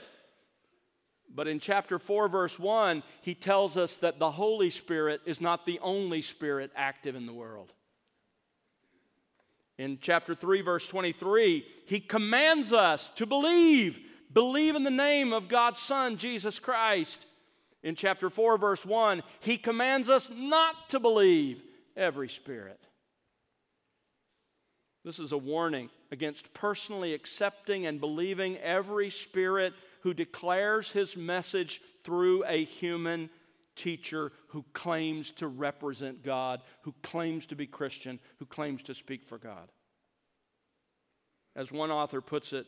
but 1.34 1.48
in 1.48 1.60
chapter 1.60 2.00
4, 2.00 2.30
verse 2.30 2.58
1, 2.58 3.04
he 3.22 3.36
tells 3.36 3.78
us 3.78 3.98
that 3.98 4.18
the 4.18 4.32
Holy 4.32 4.70
Spirit 4.70 5.22
is 5.26 5.42
not 5.42 5.66
the 5.66 5.80
only 5.80 6.22
spirit 6.24 6.72
active 6.76 7.16
in 7.16 7.26
the 7.26 7.34
world. 7.34 7.72
In 9.78 10.00
chapter 10.02 10.34
3, 10.34 10.62
verse 10.62 10.88
23, 10.88 11.64
he 11.86 12.00
commands 12.00 12.74
us 12.74 13.10
to 13.10 13.28
believe, 13.28 14.00
believe 14.32 14.76
in 14.76 14.84
the 14.84 14.90
name 14.90 15.34
of 15.34 15.48
God's 15.48 15.80
Son, 15.80 16.18
Jesus 16.18 16.60
Christ. 16.60 17.26
In 17.84 17.96
chapter 17.96 18.30
4, 18.30 18.58
verse 18.58 18.86
1, 18.86 19.24
he 19.40 19.58
commands 19.58 20.10
us 20.10 20.32
not 20.34 20.90
to 20.90 21.00
believe 21.00 21.62
every 21.96 22.30
spirit. 22.30 22.80
This 25.06 25.20
is 25.20 25.32
a 25.32 25.38
warning 25.38 25.90
against 26.12 26.54
personally 26.54 27.14
accepting 27.14 27.86
and 27.86 28.02
believing 28.02 28.58
every 28.58 29.10
spirit 29.10 29.74
who 30.02 30.14
declares 30.14 30.92
his 30.92 31.16
message 31.16 31.82
through 32.04 32.44
a 32.46 32.64
human 32.64 33.30
teacher 33.76 34.32
who 34.48 34.66
claims 34.74 35.32
to 35.34 35.48
represent 35.48 36.24
God, 36.24 36.62
who 36.82 36.94
claims 37.04 37.46
to 37.48 37.56
be 37.56 37.68
Christian, 37.68 38.20
who 38.40 38.46
claims 38.46 38.84
to 38.84 38.94
speak 38.94 39.24
for 39.24 39.38
God. 39.38 39.72
As 41.56 41.72
one 41.72 41.92
author 41.92 42.22
puts 42.22 42.54
it, 42.54 42.68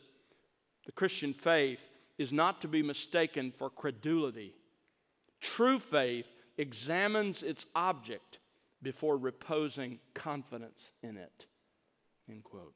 the 0.86 0.92
Christian 0.92 1.32
faith 1.32 1.84
is 2.18 2.32
not 2.32 2.60
to 2.60 2.68
be 2.68 2.82
mistaken 2.82 3.52
for 3.52 3.70
credulity. 3.70 4.54
True 5.40 5.78
faith 5.78 6.26
examines 6.58 7.42
its 7.42 7.66
object 7.74 8.38
before 8.82 9.16
reposing 9.16 9.98
confidence 10.14 10.92
in 11.02 11.16
it. 11.16 11.46
End 12.28 12.44
quote. 12.44 12.74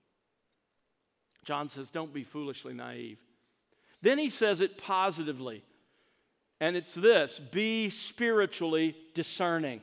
John 1.45 1.69
says, 1.69 1.91
Don't 1.91 2.13
be 2.13 2.25
foolishly 2.25 2.75
naive. 2.75 3.19
Then 4.03 4.19
he 4.19 4.31
says 4.31 4.61
it 4.61 4.79
positively, 4.79 5.63
and 6.61 6.77
it's 6.77 6.95
this 6.95 7.39
be 7.39 7.91
spiritually 7.91 8.97
discerning. 9.15 9.81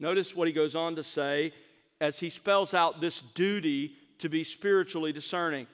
Notice 0.00 0.34
what 0.34 0.48
he 0.48 0.52
goes 0.52 0.74
on 0.74 0.96
to 0.96 1.02
say 1.04 1.52
as 2.00 2.18
he 2.18 2.28
spells 2.28 2.74
out 2.74 3.00
this 3.00 3.20
duty 3.34 3.94
to 4.18 4.28
be 4.28 4.42
spiritually 4.42 5.12
discerning. 5.12 5.68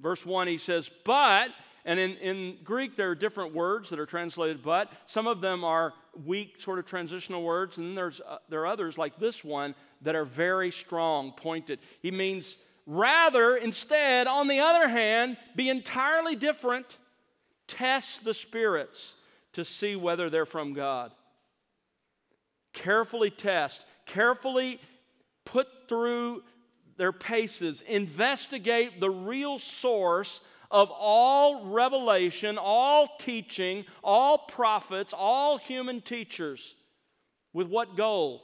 Verse 0.00 0.24
1, 0.26 0.46
he 0.46 0.58
says, 0.58 0.90
But, 1.04 1.50
and 1.84 1.98
in, 1.98 2.12
in 2.16 2.58
Greek 2.64 2.96
there 2.96 3.10
are 3.10 3.14
different 3.14 3.54
words 3.54 3.90
that 3.90 3.98
are 3.98 4.06
translated 4.06 4.62
but. 4.62 4.90
Some 5.06 5.26
of 5.26 5.40
them 5.40 5.64
are 5.64 5.94
weak, 6.24 6.60
sort 6.60 6.78
of 6.78 6.86
transitional 6.86 7.42
words, 7.42 7.78
and 7.78 7.88
then 7.88 7.94
there's, 7.94 8.20
uh, 8.20 8.38
there 8.48 8.60
are 8.60 8.66
others 8.66 8.98
like 8.98 9.18
this 9.18 9.44
one 9.44 9.74
that 10.02 10.14
are 10.14 10.24
very 10.24 10.70
strong, 10.70 11.32
pointed. 11.32 11.78
He 12.00 12.10
means 12.10 12.58
Rather, 12.86 13.56
instead, 13.56 14.28
on 14.28 14.46
the 14.46 14.60
other 14.60 14.88
hand, 14.88 15.36
be 15.56 15.68
entirely 15.68 16.36
different. 16.36 16.98
Test 17.66 18.24
the 18.24 18.32
spirits 18.32 19.16
to 19.54 19.64
see 19.64 19.96
whether 19.96 20.30
they're 20.30 20.46
from 20.46 20.72
God. 20.72 21.12
Carefully 22.72 23.30
test, 23.30 23.84
carefully 24.04 24.80
put 25.44 25.66
through 25.88 26.44
their 26.96 27.12
paces, 27.12 27.80
investigate 27.82 29.00
the 29.00 29.10
real 29.10 29.58
source 29.58 30.40
of 30.70 30.90
all 30.90 31.66
revelation, 31.66 32.58
all 32.58 33.08
teaching, 33.18 33.84
all 34.02 34.38
prophets, 34.38 35.14
all 35.16 35.58
human 35.58 36.00
teachers. 36.00 36.74
With 37.52 37.68
what 37.68 37.96
goal? 37.96 38.42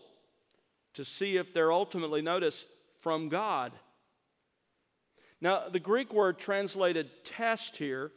to 0.95 1.05
see 1.05 1.37
if 1.37 1.53
they're 1.53 1.73
ultimately, 1.73 2.23
notice, 2.23 2.65
from 3.01 3.29
God. 3.29 3.73
Now, 5.41 5.69
the 5.69 5.81
Greek 5.81 6.13
word 6.13 6.39
translated 6.39 7.11
test 7.25 7.77
here 7.77 8.13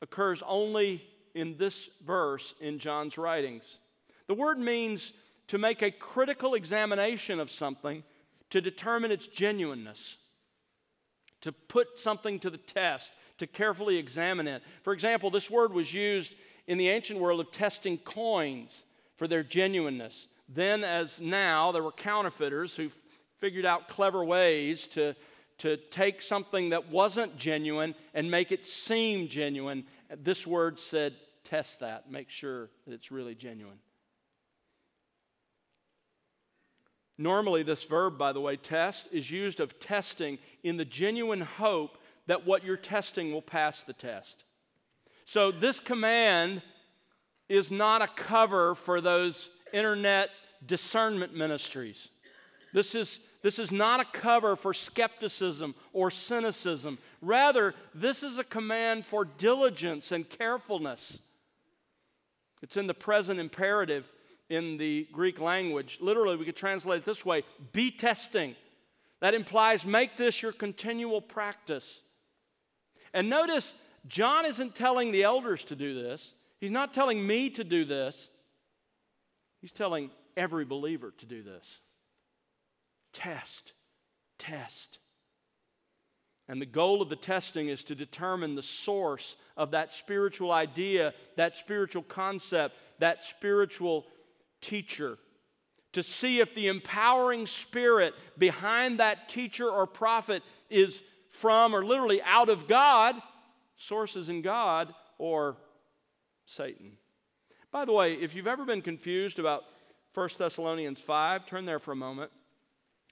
occurs 0.00 0.42
only 0.46 1.04
in 1.34 1.56
this 1.58 1.90
verse 2.04 2.54
in 2.60 2.78
John's 2.78 3.18
writings. 3.18 3.78
The 4.26 4.34
word 4.34 4.58
means 4.58 5.12
to 5.48 5.58
make 5.58 5.82
a 5.82 5.90
critical 5.90 6.54
examination 6.54 7.40
of 7.40 7.50
something 7.50 8.02
to 8.50 8.60
determine 8.60 9.10
its 9.10 9.26
genuineness, 9.26 10.18
to 11.40 11.52
put 11.52 11.98
something 11.98 12.38
to 12.40 12.50
the 12.50 12.58
test, 12.58 13.12
to 13.38 13.46
carefully 13.46 13.96
examine 13.96 14.46
it. 14.46 14.62
For 14.82 14.92
example, 14.92 15.30
this 15.30 15.50
word 15.50 15.72
was 15.72 15.92
used 15.92 16.34
in 16.66 16.78
the 16.78 16.88
ancient 16.88 17.20
world 17.20 17.40
of 17.40 17.52
testing 17.52 17.98
coins 17.98 18.84
for 19.16 19.28
their 19.28 19.42
genuineness. 19.42 20.28
Then, 20.48 20.84
as 20.84 21.20
now, 21.20 21.72
there 21.72 21.82
were 21.82 21.92
counterfeiters 21.92 22.76
who 22.76 22.90
figured 23.38 23.66
out 23.66 23.88
clever 23.88 24.24
ways 24.24 24.86
to, 24.88 25.14
to 25.58 25.76
take 25.76 26.22
something 26.22 26.70
that 26.70 26.88
wasn't 26.88 27.36
genuine 27.36 27.94
and 28.14 28.30
make 28.30 28.52
it 28.52 28.64
seem 28.64 29.28
genuine. 29.28 29.84
This 30.22 30.46
word 30.46 30.78
said, 30.80 31.14
test 31.44 31.80
that, 31.80 32.10
make 32.10 32.30
sure 32.30 32.70
that 32.86 32.94
it's 32.94 33.10
really 33.10 33.34
genuine. 33.34 33.78
Normally, 37.18 37.62
this 37.62 37.84
verb, 37.84 38.18
by 38.18 38.32
the 38.32 38.40
way, 38.40 38.56
test, 38.56 39.08
is 39.10 39.30
used 39.30 39.60
of 39.60 39.80
testing 39.80 40.38
in 40.62 40.76
the 40.76 40.84
genuine 40.84 41.40
hope 41.40 41.98
that 42.26 42.46
what 42.46 42.64
you're 42.64 42.76
testing 42.76 43.32
will 43.32 43.42
pass 43.42 43.82
the 43.82 43.92
test. 43.92 44.44
So, 45.24 45.50
this 45.50 45.80
command 45.80 46.62
is 47.48 47.70
not 47.70 48.02
a 48.02 48.08
cover 48.08 48.74
for 48.74 49.00
those 49.00 49.50
internet 49.72 50.30
discernment 50.66 51.34
ministries. 51.34 52.10
This 52.72 52.94
is, 52.94 53.20
this 53.42 53.58
is 53.58 53.72
not 53.72 54.00
a 54.00 54.04
cover 54.04 54.56
for 54.56 54.74
skepticism 54.74 55.74
or 55.92 56.10
cynicism. 56.10 56.98
Rather, 57.22 57.74
this 57.94 58.22
is 58.22 58.38
a 58.38 58.44
command 58.44 59.06
for 59.06 59.24
diligence 59.24 60.12
and 60.12 60.28
carefulness. 60.28 61.18
It's 62.62 62.76
in 62.76 62.86
the 62.86 62.94
present 62.94 63.40
imperative 63.40 64.10
in 64.48 64.76
the 64.76 65.08
Greek 65.12 65.40
language. 65.40 65.98
Literally, 66.00 66.36
we 66.36 66.44
could 66.44 66.56
translate 66.56 67.02
it 67.02 67.04
this 67.04 67.24
way 67.24 67.42
be 67.72 67.90
testing. 67.90 68.54
That 69.20 69.34
implies 69.34 69.84
make 69.84 70.16
this 70.16 70.42
your 70.42 70.52
continual 70.52 71.20
practice. 71.20 72.02
And 73.14 73.30
notice, 73.30 73.74
John 74.06 74.44
isn't 74.44 74.74
telling 74.74 75.10
the 75.10 75.22
elders 75.22 75.64
to 75.64 75.76
do 75.76 75.94
this, 75.94 76.34
he's 76.60 76.70
not 76.70 76.94
telling 76.94 77.26
me 77.26 77.50
to 77.50 77.64
do 77.64 77.84
this, 77.84 78.28
he's 79.60 79.72
telling 79.72 80.10
every 80.36 80.64
believer 80.64 81.12
to 81.18 81.26
do 81.26 81.42
this. 81.42 81.80
Test, 83.12 83.72
test. 84.38 84.98
And 86.48 86.60
the 86.60 86.66
goal 86.66 87.02
of 87.02 87.08
the 87.08 87.16
testing 87.16 87.68
is 87.68 87.82
to 87.84 87.94
determine 87.94 88.54
the 88.54 88.62
source 88.62 89.36
of 89.56 89.72
that 89.72 89.92
spiritual 89.92 90.52
idea, 90.52 91.12
that 91.36 91.56
spiritual 91.56 92.02
concept, 92.02 92.76
that 93.00 93.24
spiritual 93.24 94.06
teacher. 94.60 95.18
To 95.92 96.02
see 96.02 96.40
if 96.40 96.54
the 96.54 96.68
empowering 96.68 97.46
spirit 97.46 98.14
behind 98.36 99.00
that 99.00 99.28
teacher 99.28 99.68
or 99.68 99.86
prophet 99.86 100.42
is 100.68 101.02
from 101.30 101.74
or 101.74 101.84
literally 101.84 102.22
out 102.22 102.48
of 102.48 102.66
God, 102.66 103.16
sources 103.76 104.28
in 104.28 104.42
God, 104.42 104.94
or 105.18 105.56
Satan. 106.44 106.92
By 107.72 107.84
the 107.84 107.92
way, 107.92 108.14
if 108.14 108.34
you've 108.34 108.46
ever 108.46 108.64
been 108.64 108.82
confused 108.82 109.38
about 109.38 109.64
1 110.14 110.28
Thessalonians 110.38 111.00
5, 111.00 111.46
turn 111.46 111.64
there 111.66 111.78
for 111.78 111.92
a 111.92 111.96
moment. 111.96 112.30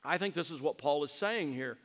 I 0.04 0.18
think 0.18 0.34
this 0.34 0.50
is 0.50 0.60
what 0.60 0.78
Paul 0.78 1.04
is 1.04 1.12
saying 1.12 1.52
here. 1.52 1.78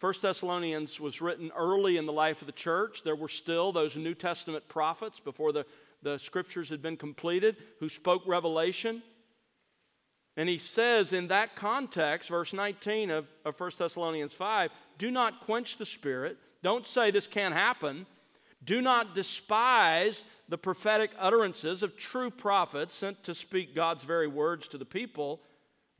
1 0.00 0.14
Thessalonians 0.22 1.00
was 1.00 1.20
written 1.20 1.50
early 1.56 1.96
in 1.96 2.06
the 2.06 2.12
life 2.12 2.40
of 2.40 2.46
the 2.46 2.52
church. 2.52 3.02
There 3.02 3.16
were 3.16 3.28
still 3.28 3.72
those 3.72 3.96
New 3.96 4.14
Testament 4.14 4.68
prophets 4.68 5.18
before 5.18 5.52
the, 5.52 5.66
the 6.02 6.18
scriptures 6.18 6.70
had 6.70 6.82
been 6.82 6.96
completed 6.96 7.56
who 7.80 7.88
spoke 7.88 8.22
revelation. 8.26 9.02
And 10.36 10.48
he 10.48 10.58
says 10.58 11.12
in 11.12 11.28
that 11.28 11.56
context, 11.56 12.28
verse 12.28 12.52
19 12.52 13.10
of, 13.10 13.26
of 13.44 13.58
1 13.58 13.70
Thessalonians 13.76 14.34
5, 14.34 14.70
do 14.96 15.10
not 15.10 15.40
quench 15.40 15.78
the 15.78 15.86
spirit. 15.86 16.38
Don't 16.62 16.86
say 16.86 17.10
this 17.10 17.26
can't 17.26 17.54
happen. 17.54 18.06
Do 18.64 18.80
not 18.80 19.14
despise 19.14 20.24
the 20.48 20.58
prophetic 20.58 21.10
utterances 21.18 21.82
of 21.82 21.96
true 21.96 22.30
prophets 22.30 22.94
sent 22.94 23.22
to 23.24 23.34
speak 23.34 23.74
God's 23.74 24.04
very 24.04 24.28
words 24.28 24.68
to 24.68 24.78
the 24.78 24.84
people. 24.84 25.40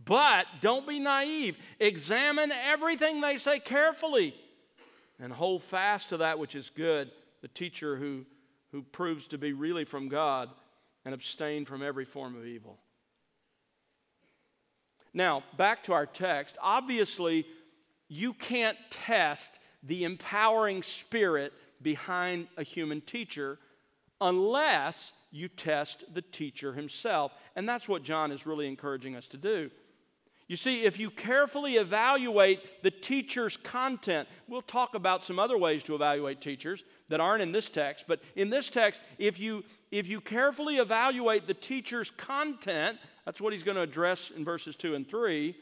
But 0.04 0.46
don't 0.60 0.86
be 0.86 0.98
naive. 0.98 1.56
Examine 1.80 2.52
everything 2.52 3.20
they 3.20 3.36
say 3.36 3.58
carefully 3.58 4.34
and 5.20 5.32
hold 5.32 5.62
fast 5.62 6.10
to 6.10 6.18
that 6.18 6.38
which 6.38 6.54
is 6.54 6.70
good, 6.70 7.10
the 7.42 7.48
teacher 7.48 7.96
who, 7.96 8.24
who 8.72 8.82
proves 8.82 9.26
to 9.28 9.38
be 9.38 9.52
really 9.52 9.84
from 9.84 10.08
God, 10.08 10.50
and 11.04 11.14
abstain 11.14 11.64
from 11.64 11.82
every 11.82 12.04
form 12.04 12.36
of 12.36 12.44
evil. 12.44 12.78
Now, 15.14 15.42
back 15.56 15.82
to 15.84 15.92
our 15.94 16.06
text. 16.06 16.58
Obviously, 16.62 17.46
you 18.08 18.34
can't 18.34 18.76
test 18.90 19.58
the 19.82 20.04
empowering 20.04 20.82
spirit 20.82 21.52
behind 21.80 22.48
a 22.56 22.62
human 22.62 23.00
teacher 23.00 23.58
unless 24.20 25.12
you 25.30 25.48
test 25.48 26.04
the 26.12 26.22
teacher 26.22 26.72
himself. 26.72 27.32
And 27.56 27.68
that's 27.68 27.88
what 27.88 28.02
John 28.02 28.32
is 28.32 28.46
really 28.46 28.66
encouraging 28.66 29.16
us 29.16 29.28
to 29.28 29.36
do. 29.36 29.70
You 30.48 30.56
see, 30.56 30.84
if 30.84 30.98
you 30.98 31.10
carefully 31.10 31.76
evaluate 31.76 32.82
the 32.82 32.90
teacher's 32.90 33.58
content, 33.58 34.26
we'll 34.48 34.62
talk 34.62 34.94
about 34.94 35.22
some 35.22 35.38
other 35.38 35.58
ways 35.58 35.82
to 35.84 35.94
evaluate 35.94 36.40
teachers 36.40 36.84
that 37.10 37.20
aren't 37.20 37.42
in 37.42 37.52
this 37.52 37.68
text, 37.68 38.06
but 38.08 38.20
in 38.34 38.48
this 38.48 38.70
text, 38.70 39.02
if 39.18 39.38
you, 39.38 39.62
if 39.90 40.08
you 40.08 40.22
carefully 40.22 40.78
evaluate 40.78 41.46
the 41.46 41.52
teacher's 41.52 42.10
content, 42.12 42.98
that's 43.26 43.42
what 43.42 43.52
he's 43.52 43.62
going 43.62 43.76
to 43.76 43.82
address 43.82 44.30
in 44.30 44.42
verses 44.42 44.74
2 44.74 44.94
and 44.94 45.06
3, 45.06 45.54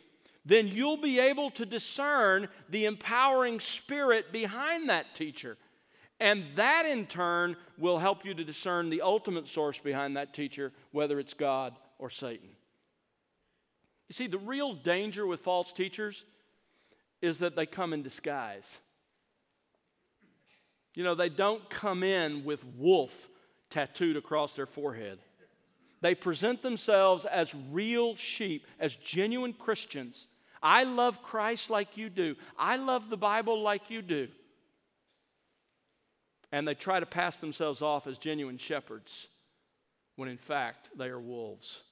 then 0.44 0.68
you'll 0.68 0.96
be 0.96 1.18
able 1.18 1.50
to 1.50 1.66
discern 1.66 2.48
the 2.68 2.84
empowering 2.84 3.58
spirit 3.58 4.30
behind 4.30 4.88
that 4.88 5.16
teacher. 5.16 5.56
And 6.20 6.44
that 6.54 6.86
in 6.86 7.06
turn 7.06 7.56
will 7.76 7.98
help 7.98 8.24
you 8.24 8.34
to 8.34 8.44
discern 8.44 8.88
the 8.88 9.02
ultimate 9.02 9.48
source 9.48 9.80
behind 9.80 10.16
that 10.16 10.32
teacher, 10.32 10.72
whether 10.92 11.18
it's 11.18 11.34
God 11.34 11.74
or 11.98 12.08
Satan. 12.08 12.50
You 14.08 14.12
see, 14.12 14.26
the 14.26 14.38
real 14.38 14.74
danger 14.74 15.26
with 15.26 15.40
false 15.40 15.72
teachers 15.72 16.24
is 17.20 17.38
that 17.38 17.56
they 17.56 17.66
come 17.66 17.92
in 17.92 18.02
disguise. 18.02 18.78
You 20.94 21.04
know, 21.04 21.14
they 21.14 21.28
don't 21.28 21.68
come 21.68 22.02
in 22.02 22.44
with 22.44 22.64
wolf 22.76 23.28
tattooed 23.70 24.16
across 24.16 24.54
their 24.54 24.66
forehead. 24.66 25.18
They 26.00 26.14
present 26.14 26.62
themselves 26.62 27.24
as 27.24 27.54
real 27.70 28.16
sheep, 28.16 28.66
as 28.78 28.96
genuine 28.96 29.52
Christians. 29.52 30.28
I 30.62 30.84
love 30.84 31.22
Christ 31.22 31.70
like 31.70 31.96
you 31.96 32.08
do. 32.08 32.36
I 32.58 32.76
love 32.76 33.10
the 33.10 33.16
Bible 33.16 33.60
like 33.60 33.90
you 33.90 34.02
do. 34.02 34.28
And 36.52 36.66
they 36.66 36.74
try 36.74 37.00
to 37.00 37.06
pass 37.06 37.36
themselves 37.36 37.82
off 37.82 38.06
as 38.06 38.18
genuine 38.18 38.58
shepherds 38.58 39.28
when 40.16 40.28
in 40.28 40.38
fact 40.38 40.88
they 40.96 41.08
are 41.08 41.20
wolves. 41.20 41.82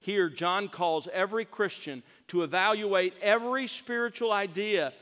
Here, 0.00 0.28
John 0.28 0.68
calls 0.68 1.08
every 1.12 1.44
Christian 1.44 2.02
to 2.28 2.42
evaluate 2.42 3.14
every 3.20 3.66
spiritual 3.66 4.32
idea. 4.32 4.92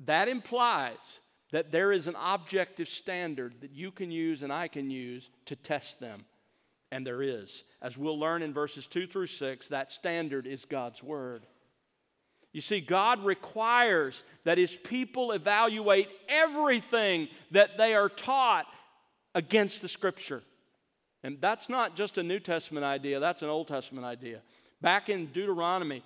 That 0.00 0.28
implies 0.28 1.20
that 1.52 1.70
there 1.70 1.92
is 1.92 2.06
an 2.06 2.16
objective 2.18 2.88
standard 2.88 3.54
that 3.60 3.72
you 3.72 3.90
can 3.90 4.10
use 4.10 4.42
and 4.42 4.52
I 4.52 4.68
can 4.68 4.90
use 4.90 5.28
to 5.46 5.56
test 5.56 6.00
them. 6.00 6.24
And 6.92 7.06
there 7.06 7.22
is. 7.22 7.64
As 7.82 7.96
we'll 7.96 8.18
learn 8.18 8.42
in 8.42 8.52
verses 8.52 8.86
2 8.86 9.06
through 9.06 9.26
6, 9.26 9.68
that 9.68 9.92
standard 9.92 10.46
is 10.46 10.64
God's 10.64 11.02
Word. 11.02 11.46
You 12.52 12.60
see, 12.60 12.80
God 12.80 13.24
requires 13.24 14.24
that 14.44 14.58
His 14.58 14.74
people 14.74 15.30
evaluate 15.32 16.08
everything 16.28 17.28
that 17.52 17.78
they 17.78 17.94
are 17.94 18.08
taught 18.08 18.66
against 19.34 19.82
the 19.82 19.88
Scripture. 19.88 20.42
And 21.22 21.38
that's 21.40 21.68
not 21.68 21.96
just 21.96 22.18
a 22.18 22.22
New 22.22 22.40
Testament 22.40 22.84
idea, 22.84 23.20
that's 23.20 23.42
an 23.42 23.48
Old 23.48 23.68
Testament 23.68 24.06
idea. 24.06 24.40
Back 24.80 25.08
in 25.08 25.26
Deuteronomy, 25.26 26.02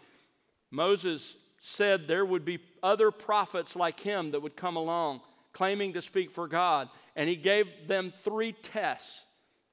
Moses 0.71 1.37
said 1.61 2.09
there 2.09 2.25
would 2.25 2.45
be 2.45 2.59
other 2.83 3.11
prophets 3.11 3.77
like 3.77 4.01
him 4.01 4.33
that 4.33 4.43
would 4.43 4.57
come 4.57 4.77
along 4.77 5.21
claiming 5.55 5.95
to 5.95 6.03
speak 6.03 6.31
for 6.31 6.47
God. 6.47 6.91
And 7.17 7.31
he 7.31 7.37
gave 7.37 7.67
them 7.89 8.13
three 8.23 8.53
tests. 8.53 9.25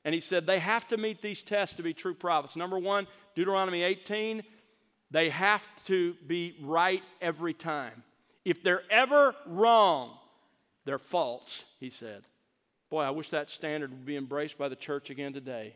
And 0.05 0.15
he 0.15 0.21
said 0.21 0.45
they 0.45 0.59
have 0.59 0.87
to 0.87 0.97
meet 0.97 1.21
these 1.21 1.43
tests 1.43 1.75
to 1.75 1.83
be 1.83 1.93
true 1.93 2.13
prophets. 2.13 2.55
Number 2.55 2.79
one, 2.79 3.07
Deuteronomy 3.35 3.83
18, 3.83 4.43
they 5.09 5.29
have 5.29 5.65
to 5.85 6.15
be 6.25 6.55
right 6.61 7.03
every 7.19 7.53
time. 7.53 8.03
If 8.45 8.63
they're 8.63 8.83
ever 8.89 9.35
wrong, 9.45 10.11
they're 10.85 10.97
false, 10.97 11.65
he 11.79 11.89
said. 11.89 12.23
Boy, 12.91 13.03
I 13.03 13.09
wish 13.09 13.29
that 13.29 13.49
standard 13.49 13.89
would 13.89 14.05
be 14.05 14.17
embraced 14.17 14.57
by 14.57 14.67
the 14.67 14.75
church 14.75 15.09
again 15.09 15.31
today. 15.31 15.75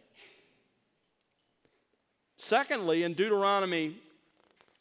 Secondly, 2.36 3.04
in 3.04 3.14
Deuteronomy 3.14 3.96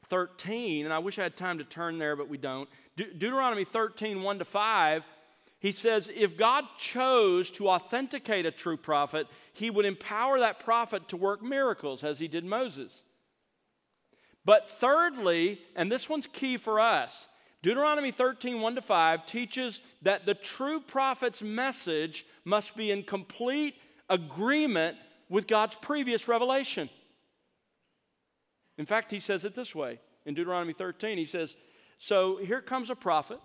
13, 0.09 0.85
and 0.85 0.93
I 0.93 0.99
wish 0.99 1.17
I 1.17 1.23
had 1.23 1.37
time 1.37 1.59
to 1.59 1.65
turn 1.65 1.99
there, 1.99 2.17
but 2.17 2.29
we 2.29 2.37
don't. 2.37 2.69
De- 2.97 3.15
Deuteronomy 3.15 3.65
13, 3.65 4.21
1 4.21 4.39
to 4.41 4.45
5, 4.45 5.05
he 5.61 5.71
says, 5.71 6.11
If 6.13 6.37
God 6.37 6.65
chose 6.77 7.53
to 7.53 7.69
authenticate 7.69 8.47
a 8.47 8.51
true 8.51 8.77
prophet, 8.77 9.29
he 9.53 9.71
would 9.71 9.87
empower 9.87 10.41
that 10.41 10.59
prophet 10.59 11.09
to 11.11 11.17
work 11.17 11.41
miracles 11.41 12.03
as 12.03 12.19
he 12.19 12.27
did 12.27 12.45
Moses. 12.45 13.05
But 14.45 14.69
thirdly, 14.69 15.61
and 15.77 15.91
this 15.91 16.09
one's 16.09 16.27
key 16.27 16.57
for 16.57 16.81
us, 16.81 17.29
Deuteronomy 17.65 18.11
13, 18.11 18.61
1 18.61 18.75
to 18.75 18.83
5 18.83 19.25
teaches 19.25 19.81
that 20.03 20.27
the 20.27 20.35
true 20.35 20.81
prophet's 20.81 21.41
message 21.41 22.27
must 22.45 22.77
be 22.77 22.91
in 22.91 23.03
complete 23.03 23.77
agreement 24.11 24.99
with 25.31 25.47
God's 25.47 25.75
previous 25.77 26.29
revelation. 26.29 26.91
In 28.77 28.85
fact, 28.85 29.11
he 29.11 29.19
says 29.19 29.47
it 29.47 29.55
this 29.55 29.75
way 29.75 29.99
in 30.27 30.35
Deuteronomy 30.35 30.75
13. 30.75 31.17
He 31.17 31.25
says, 31.25 31.57
So 31.97 32.37
here 32.37 32.61
comes 32.61 32.91
a 32.91 32.95
prophet, 32.95 33.41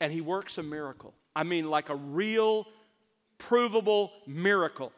and 0.00 0.12
he 0.12 0.20
works 0.20 0.58
a 0.58 0.64
miracle. 0.64 1.14
I 1.36 1.44
mean, 1.44 1.70
like 1.70 1.90
a 1.90 1.94
real, 1.94 2.66
provable 3.38 4.10
miracle. 4.26 4.90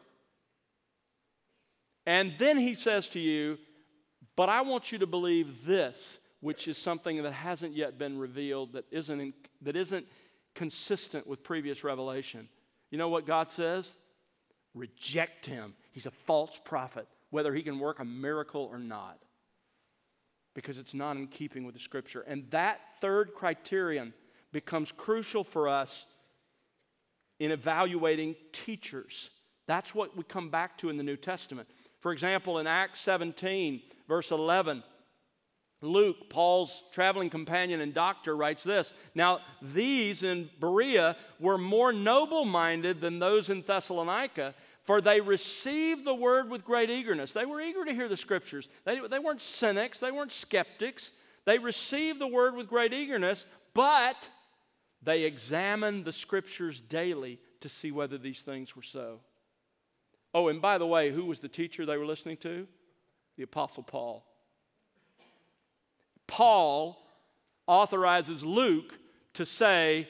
And 2.07 2.33
then 2.39 2.57
he 2.57 2.73
says 2.73 3.07
to 3.09 3.19
you, 3.19 3.59
But 4.35 4.49
I 4.49 4.61
want 4.61 4.91
you 4.91 4.97
to 4.97 5.05
believe 5.05 5.63
this, 5.63 6.17
which 6.41 6.67
is 6.67 6.77
something 6.77 7.21
that 7.23 7.31
hasn't 7.31 7.75
yet 7.75 7.97
been 7.97 8.17
revealed, 8.17 8.73
that 8.73 8.85
isn't, 8.91 9.19
in, 9.19 9.33
that 9.61 9.75
isn't 9.75 10.05
consistent 10.53 11.25
with 11.25 11.43
previous 11.43 11.83
revelation. 11.83 12.49
You 12.89 12.97
know 12.97 13.09
what 13.09 13.25
God 13.25 13.51
says? 13.51 13.95
Reject 14.73 15.45
him. 15.45 15.73
He's 15.91 16.05
a 16.05 16.11
false 16.11 16.59
prophet, 16.63 17.07
whether 17.29 17.53
he 17.53 17.61
can 17.61 17.79
work 17.79 17.99
a 17.99 18.05
miracle 18.05 18.67
or 18.71 18.79
not 18.79 19.19
because 20.53 20.77
it's 20.77 20.93
not 20.93 21.15
in 21.15 21.27
keeping 21.27 21.63
with 21.63 21.73
the 21.73 21.79
scripture. 21.79 22.21
And 22.21 22.49
that 22.51 22.81
third 22.99 23.33
criterion 23.33 24.13
becomes 24.51 24.91
crucial 24.91 25.43
for 25.43 25.69
us 25.69 26.05
in 27.39 27.51
evaluating 27.51 28.35
teachers. 28.51 29.29
That's 29.67 29.95
what 29.95 30.15
we 30.17 30.23
come 30.23 30.49
back 30.49 30.77
to 30.79 30.89
in 30.89 30.97
the 30.97 31.03
New 31.03 31.15
Testament. 31.15 31.69
For 31.99 32.11
example, 32.11 32.59
in 32.59 32.67
Acts 32.67 32.99
17, 33.01 33.81
verse 34.07 34.31
11, 34.31 34.83
Luke, 35.81 36.29
Paul's 36.29 36.83
traveling 36.91 37.29
companion 37.29 37.81
and 37.81 37.93
doctor, 37.93 38.35
writes 38.35 38.63
this 38.63 38.93
Now, 39.15 39.39
these 39.61 40.23
in 40.23 40.49
Berea 40.59 41.17
were 41.39 41.57
more 41.57 41.91
noble 41.91 42.45
minded 42.45 43.01
than 43.01 43.19
those 43.19 43.49
in 43.49 43.61
Thessalonica 43.61 44.53
for 44.83 44.99
they 44.99 45.21
received 45.21 46.05
the 46.05 46.13
word 46.13 46.49
with 46.49 46.65
great 46.65 46.89
eagerness. 46.89 47.33
They 47.33 47.45
were 47.45 47.61
eager 47.61 47.85
to 47.85 47.93
hear 47.93 48.07
the 48.07 48.17
scriptures. 48.17 48.67
They, 48.83 48.99
they 48.99 49.19
weren't 49.19 49.41
cynics, 49.41 49.99
they 49.99 50.11
weren't 50.11 50.31
skeptics. 50.31 51.11
They 51.45 51.57
received 51.57 52.19
the 52.19 52.27
word 52.27 52.55
with 52.55 52.67
great 52.67 52.93
eagerness, 52.93 53.45
but 53.73 54.29
they 55.01 55.23
examined 55.23 56.05
the 56.05 56.11
scriptures 56.11 56.79
daily 56.79 57.39
to 57.61 57.69
see 57.69 57.91
whether 57.91 58.17
these 58.17 58.41
things 58.41 58.75
were 58.75 58.83
so. 58.83 59.19
Oh, 60.33 60.47
and 60.49 60.61
by 60.61 60.77
the 60.77 60.85
way, 60.85 61.11
who 61.11 61.25
was 61.25 61.39
the 61.39 61.47
teacher 61.47 61.85
they 61.85 61.97
were 61.97 62.05
listening 62.05 62.37
to? 62.37 62.67
The 63.37 63.43
Apostle 63.43 63.83
Paul. 63.83 64.25
Paul 66.31 66.97
authorizes 67.67 68.41
Luke 68.41 68.97
to 69.33 69.45
say, 69.45 70.07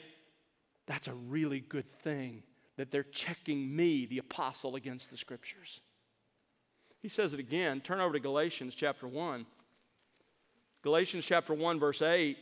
That's 0.86 1.08
a 1.08 1.14
really 1.14 1.58
good 1.58 1.92
thing 1.98 2.44
that 2.76 2.92
they're 2.92 3.02
checking 3.02 3.74
me, 3.74 4.06
the 4.06 4.18
apostle, 4.18 4.76
against 4.76 5.10
the 5.10 5.16
scriptures. 5.16 5.80
He 7.00 7.08
says 7.08 7.34
it 7.34 7.40
again. 7.40 7.80
Turn 7.80 7.98
over 7.98 8.12
to 8.12 8.20
Galatians 8.20 8.76
chapter 8.76 9.08
1. 9.08 9.44
Galatians 10.82 11.26
chapter 11.26 11.54
1, 11.54 11.80
verse 11.80 12.00
8. 12.00 12.38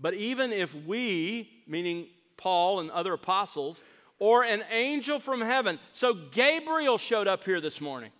But 0.00 0.14
even 0.14 0.50
if 0.50 0.74
we, 0.74 1.62
meaning 1.66 2.06
Paul 2.38 2.80
and 2.80 2.90
other 2.90 3.12
apostles, 3.12 3.82
or 4.18 4.44
an 4.44 4.64
angel 4.70 5.18
from 5.18 5.42
heaven, 5.42 5.78
so 5.92 6.14
Gabriel 6.14 6.96
showed 6.96 7.28
up 7.28 7.44
here 7.44 7.60
this 7.60 7.82
morning 7.82 8.12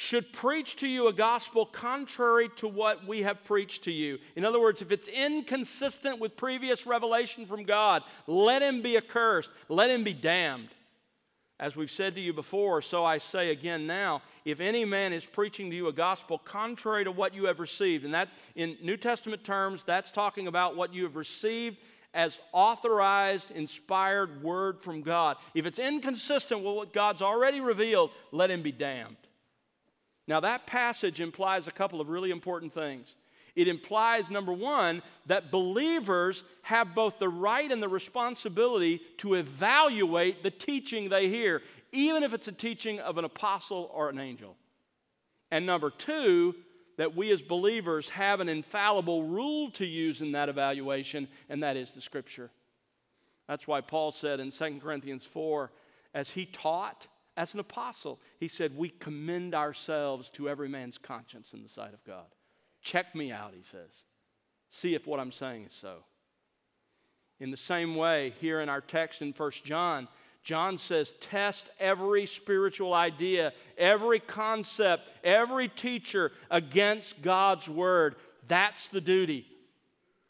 should 0.00 0.32
preach 0.32 0.76
to 0.76 0.86
you 0.86 1.08
a 1.08 1.12
gospel 1.12 1.66
contrary 1.66 2.48
to 2.54 2.68
what 2.68 3.04
we 3.04 3.22
have 3.22 3.42
preached 3.42 3.82
to 3.82 3.90
you. 3.90 4.16
In 4.36 4.44
other 4.44 4.60
words, 4.60 4.80
if 4.80 4.92
it's 4.92 5.08
inconsistent 5.08 6.20
with 6.20 6.36
previous 6.36 6.86
revelation 6.86 7.46
from 7.46 7.64
God, 7.64 8.04
let 8.28 8.62
him 8.62 8.80
be 8.80 8.96
accursed, 8.96 9.50
let 9.68 9.90
him 9.90 10.04
be 10.04 10.12
damned. 10.12 10.68
As 11.58 11.74
we've 11.74 11.90
said 11.90 12.14
to 12.14 12.20
you 12.20 12.32
before, 12.32 12.80
so 12.80 13.04
I 13.04 13.18
say 13.18 13.50
again 13.50 13.88
now, 13.88 14.22
if 14.44 14.60
any 14.60 14.84
man 14.84 15.12
is 15.12 15.26
preaching 15.26 15.68
to 15.70 15.74
you 15.74 15.88
a 15.88 15.92
gospel 15.92 16.38
contrary 16.38 17.02
to 17.02 17.10
what 17.10 17.34
you 17.34 17.46
have 17.46 17.58
received, 17.58 18.04
and 18.04 18.14
that 18.14 18.28
in 18.54 18.76
New 18.80 18.96
Testament 18.96 19.42
terms, 19.42 19.82
that's 19.82 20.12
talking 20.12 20.46
about 20.46 20.76
what 20.76 20.94
you 20.94 21.02
have 21.02 21.16
received 21.16 21.76
as 22.14 22.38
authorized, 22.52 23.50
inspired 23.50 24.44
word 24.44 24.80
from 24.80 25.02
God. 25.02 25.38
If 25.54 25.66
it's 25.66 25.80
inconsistent 25.80 26.62
with 26.62 26.76
what 26.76 26.92
God's 26.92 27.20
already 27.20 27.60
revealed, 27.60 28.12
let 28.30 28.48
him 28.48 28.62
be 28.62 28.70
damned. 28.70 29.16
Now, 30.28 30.40
that 30.40 30.66
passage 30.66 31.22
implies 31.22 31.66
a 31.66 31.72
couple 31.72 32.00
of 32.00 32.10
really 32.10 32.30
important 32.30 32.74
things. 32.74 33.16
It 33.56 33.66
implies, 33.66 34.30
number 34.30 34.52
one, 34.52 35.02
that 35.26 35.50
believers 35.50 36.44
have 36.62 36.94
both 36.94 37.18
the 37.18 37.30
right 37.30 37.72
and 37.72 37.82
the 37.82 37.88
responsibility 37.88 39.00
to 39.16 39.34
evaluate 39.34 40.42
the 40.42 40.50
teaching 40.50 41.08
they 41.08 41.28
hear, 41.28 41.62
even 41.90 42.22
if 42.22 42.34
it's 42.34 42.46
a 42.46 42.52
teaching 42.52 43.00
of 43.00 43.16
an 43.16 43.24
apostle 43.24 43.90
or 43.92 44.10
an 44.10 44.20
angel. 44.20 44.54
And 45.50 45.64
number 45.64 45.90
two, 45.90 46.54
that 46.98 47.16
we 47.16 47.32
as 47.32 47.40
believers 47.40 48.10
have 48.10 48.40
an 48.40 48.50
infallible 48.50 49.24
rule 49.24 49.70
to 49.72 49.86
use 49.86 50.20
in 50.20 50.32
that 50.32 50.50
evaluation, 50.50 51.26
and 51.48 51.62
that 51.62 51.76
is 51.76 51.90
the 51.90 52.00
scripture. 52.02 52.50
That's 53.48 53.66
why 53.66 53.80
Paul 53.80 54.10
said 54.10 54.40
in 54.40 54.50
2 54.50 54.78
Corinthians 54.82 55.24
4, 55.24 55.72
as 56.12 56.28
he 56.28 56.44
taught, 56.44 57.06
as 57.38 57.54
an 57.54 57.60
apostle, 57.60 58.18
he 58.40 58.48
said, 58.48 58.76
We 58.76 58.88
commend 58.88 59.54
ourselves 59.54 60.28
to 60.30 60.48
every 60.48 60.68
man's 60.68 60.98
conscience 60.98 61.54
in 61.54 61.62
the 61.62 61.68
sight 61.68 61.94
of 61.94 62.04
God. 62.04 62.26
Check 62.82 63.14
me 63.14 63.30
out, 63.30 63.54
he 63.56 63.62
says. 63.62 64.04
See 64.68 64.96
if 64.96 65.06
what 65.06 65.20
I'm 65.20 65.30
saying 65.30 65.66
is 65.66 65.72
so. 65.72 65.98
In 67.38 67.52
the 67.52 67.56
same 67.56 67.94
way, 67.94 68.34
here 68.40 68.60
in 68.60 68.68
our 68.68 68.80
text 68.80 69.22
in 69.22 69.32
1 69.32 69.50
John, 69.64 70.08
John 70.42 70.78
says, 70.78 71.12
Test 71.20 71.70
every 71.78 72.26
spiritual 72.26 72.92
idea, 72.92 73.52
every 73.78 74.18
concept, 74.18 75.08
every 75.22 75.68
teacher 75.68 76.32
against 76.50 77.22
God's 77.22 77.68
word. 77.68 78.16
That's 78.48 78.88
the 78.88 79.00
duty. 79.00 79.46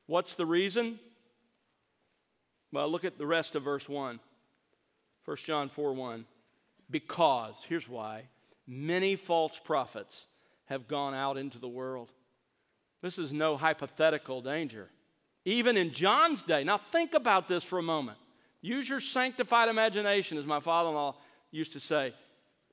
What's 0.05 0.35
the 0.35 0.45
reason? 0.45 1.01
Well, 2.71 2.91
look 2.91 3.07
at 3.07 3.17
the 3.17 3.27
rest 3.27 3.57
of 3.57 3.63
verse 3.63 3.89
1. 3.89 4.21
1 5.25 5.37
John 5.39 5.71
4 5.71 5.95
1. 5.95 6.27
Because, 6.91 7.65
here's 7.69 7.89
why 7.89 8.25
many 8.67 9.17
false 9.17 9.59
prophets 9.59 10.27
have 10.67 10.89
gone 10.89 11.15
out 11.15 11.37
into 11.37 11.59
the 11.59 11.69
world. 11.69 12.13
This 13.01 13.19
is 13.19 13.33
no 13.33 13.57
hypothetical 13.57 14.43
danger. 14.43 14.89
Even 15.45 15.77
in 15.77 15.93
John's 15.93 16.43
day, 16.43 16.65
now 16.65 16.77
think 16.77 17.15
about 17.15 17.49
this 17.49 17.65
for 17.65 17.79
a 17.79 17.83
moment. 17.83 18.19
Use 18.61 18.89
your 18.89 19.01
sanctified 19.01 19.69
imagination, 19.69 20.37
as 20.37 20.47
my 20.47 20.61
father 20.61 20.91
in 20.91 20.95
law 20.95 21.17
used 21.51 21.73
to 21.73 21.81
say. 21.81 22.13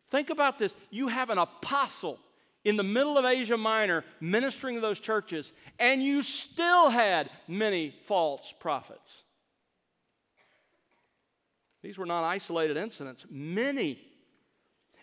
Think 0.10 0.30
about 0.30 0.58
this. 0.58 0.76
You 0.90 1.08
have 1.08 1.30
an 1.30 1.38
apostle 1.38 2.20
in 2.64 2.76
the 2.76 2.84
middle 2.84 3.18
of 3.18 3.26
Asia 3.26 3.58
Minor 3.58 4.04
ministering 4.20 4.76
to 4.76 4.82
those 4.82 5.00
churches, 5.00 5.54
and 5.80 6.04
you 6.04 6.24
still 6.24 6.90
had 6.90 7.30
many 7.48 7.96
false 8.06 8.54
prophets. 8.60 9.24
These 11.86 12.00
were 12.00 12.08
not 12.08 12.24
isolated 12.24 12.78
incidents, 12.78 13.28
many. 13.30 14.00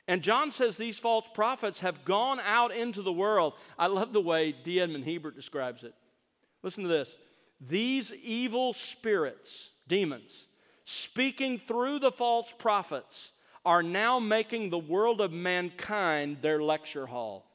And 0.08 0.20
John 0.20 0.50
says 0.50 0.76
these 0.76 0.98
false 0.98 1.28
prophets 1.32 1.78
have 1.78 2.04
gone 2.04 2.40
out 2.40 2.74
into 2.74 3.02
the 3.02 3.12
world. 3.12 3.52
I 3.78 3.86
love 3.86 4.12
the 4.12 4.20
way 4.20 4.50
D. 4.50 4.80
Edmond 4.80 5.04
Hiebert 5.04 5.36
describes 5.36 5.84
it. 5.84 5.94
Listen 6.60 6.82
to 6.82 6.88
this. 6.88 7.16
These 7.60 8.12
evil 8.24 8.72
spirits, 8.72 9.70
demons, 9.86 10.48
speaking 10.84 11.56
through 11.56 12.00
the 12.00 12.10
false 12.10 12.52
prophets, 12.58 13.30
are 13.64 13.84
now 13.84 14.18
making 14.18 14.70
the 14.70 14.78
world 14.78 15.20
of 15.20 15.30
mankind 15.30 16.38
their 16.42 16.60
lecture 16.60 17.06
hall. 17.06 17.46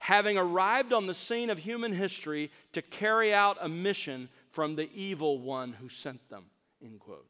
Having 0.00 0.36
arrived 0.36 0.92
on 0.92 1.06
the 1.06 1.14
scene 1.14 1.50
of 1.50 1.58
human 1.58 1.92
history 1.92 2.50
to 2.72 2.82
carry 2.82 3.32
out 3.32 3.56
a 3.60 3.68
mission 3.68 4.28
from 4.50 4.74
the 4.74 4.90
evil 4.92 5.38
one 5.38 5.74
who 5.74 5.88
sent 5.88 6.28
them. 6.28 6.46
End 6.82 6.98
quote. 6.98 7.24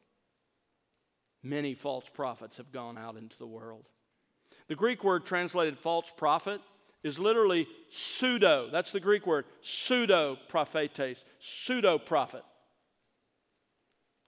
Many 1.43 1.73
false 1.73 2.09
prophets 2.09 2.57
have 2.57 2.71
gone 2.71 2.97
out 2.97 3.15
into 3.15 3.37
the 3.37 3.47
world. 3.47 3.85
The 4.67 4.75
Greek 4.75 5.03
word 5.03 5.25
translated 5.25 5.77
false 5.77 6.11
prophet 6.15 6.61
is 7.03 7.17
literally 7.17 7.67
pseudo. 7.89 8.69
That's 8.71 8.91
the 8.91 8.99
Greek 8.99 9.25
word, 9.25 9.45
pseudo 9.61 10.37
prophetes, 10.49 11.23
pseudo 11.39 11.97
prophet. 11.97 12.43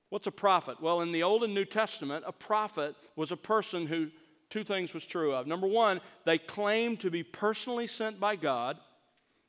What's 0.10 0.28
a 0.28 0.32
prophet? 0.32 0.82
Well, 0.82 1.02
in 1.02 1.12
the 1.12 1.24
Old 1.24 1.44
and 1.44 1.54
New 1.54 1.66
Testament, 1.66 2.24
a 2.28 2.34
prophet 2.34 2.96
was 3.16 3.32
a 3.32 3.38
person 3.38 3.88
who 3.88 4.10
two 4.50 4.64
things 4.64 4.94
was 4.94 5.06
true 5.06 5.34
of. 5.34 5.48
Number 5.48 5.68
one, 5.68 6.02
they 6.26 6.38
claimed 6.38 7.00
to 7.00 7.10
be 7.10 7.24
personally 7.24 7.88
sent 7.88 8.20
by 8.20 8.36
God. 8.36 8.78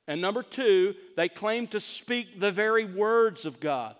And 0.06 0.20
number 0.20 0.42
two, 0.42 0.94
they 1.16 1.28
claimed 1.28 1.72
to 1.72 1.80
speak 1.80 2.40
the 2.40 2.52
very 2.52 2.84
words 2.84 3.44
of 3.44 3.60
God. 3.60 3.96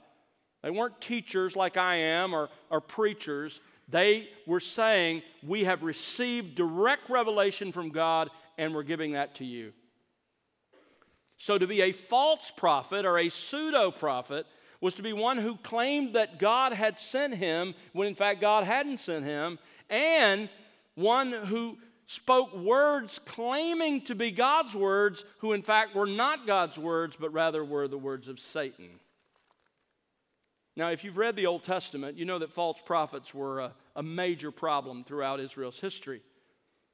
They 0.63 0.71
weren't 0.71 1.01
teachers 1.01 1.57
like 1.57 1.77
I 1.77 1.97
am 1.97 2.35
or, 2.35 2.49
or 2.71 2.81
preachers. 2.81 3.61
They 3.89 4.29
were 4.47 4.61
saying, 4.61 5.23
We 5.43 5.65
have 5.65 5.83
received 5.83 6.55
direct 6.55 7.11
revelation 7.11 7.73
from 7.73 7.91
God 7.91 8.31
and 8.59 8.75
we're 8.75 8.83
giving 8.83 9.13
that 9.13 9.35
to 9.37 9.45
you. 9.45 9.73
So, 11.37 11.59
to 11.59 11.67
be 11.67 11.83
a 11.83 11.93
false 11.93 12.53
prophet 12.57 13.05
or 13.05 13.19
a 13.19 13.29
pseudo 13.29 13.91
prophet 13.91 14.47
was 14.81 14.95
to 14.95 15.03
be 15.03 15.13
one 15.13 15.39
who 15.39 15.57
claimed 15.57 16.15
that 16.15 16.39
God 16.39 16.73
had 16.73 16.99
sent 16.99 17.35
him 17.35 17.75
when 17.93 18.09
in 18.09 18.15
fact 18.15 18.41
God 18.41 18.65
hadn't 18.65 18.99
sent 18.99 19.25
him, 19.25 19.59
and 19.91 20.49
one 20.95 21.33
who 21.33 21.79
spoke 22.07 22.55
words 22.55 23.21
claiming 23.25 24.03
to 24.03 24.15
be 24.15 24.31
God's 24.31 24.75
words, 24.75 25.25
who 25.39 25.53
in 25.53 25.63
fact 25.63 25.95
were 25.95 26.07
not 26.07 26.47
God's 26.47 26.79
words, 26.79 27.17
but 27.19 27.33
rather 27.33 27.65
were 27.65 27.89
the 27.89 27.99
words 27.99 28.29
of 28.29 28.39
Satan. 28.39 29.01
Now, 30.75 30.91
if 30.91 31.05
you've 31.05 31.19
read 31.19 31.37
the 31.37 31.47
Old 31.47 31.65
Testament, 31.65 32.17
you 32.17 32.25
know 32.25 32.39
that 32.39 32.53
false 32.53 32.81
prophets 32.81 33.35
were 33.35 33.61
a, 33.61 33.73
a 33.95 34.03
major 34.03 34.51
problem 34.51 35.05
throughout 35.05 35.41
Israel's 35.41 35.81
history. 35.81 36.23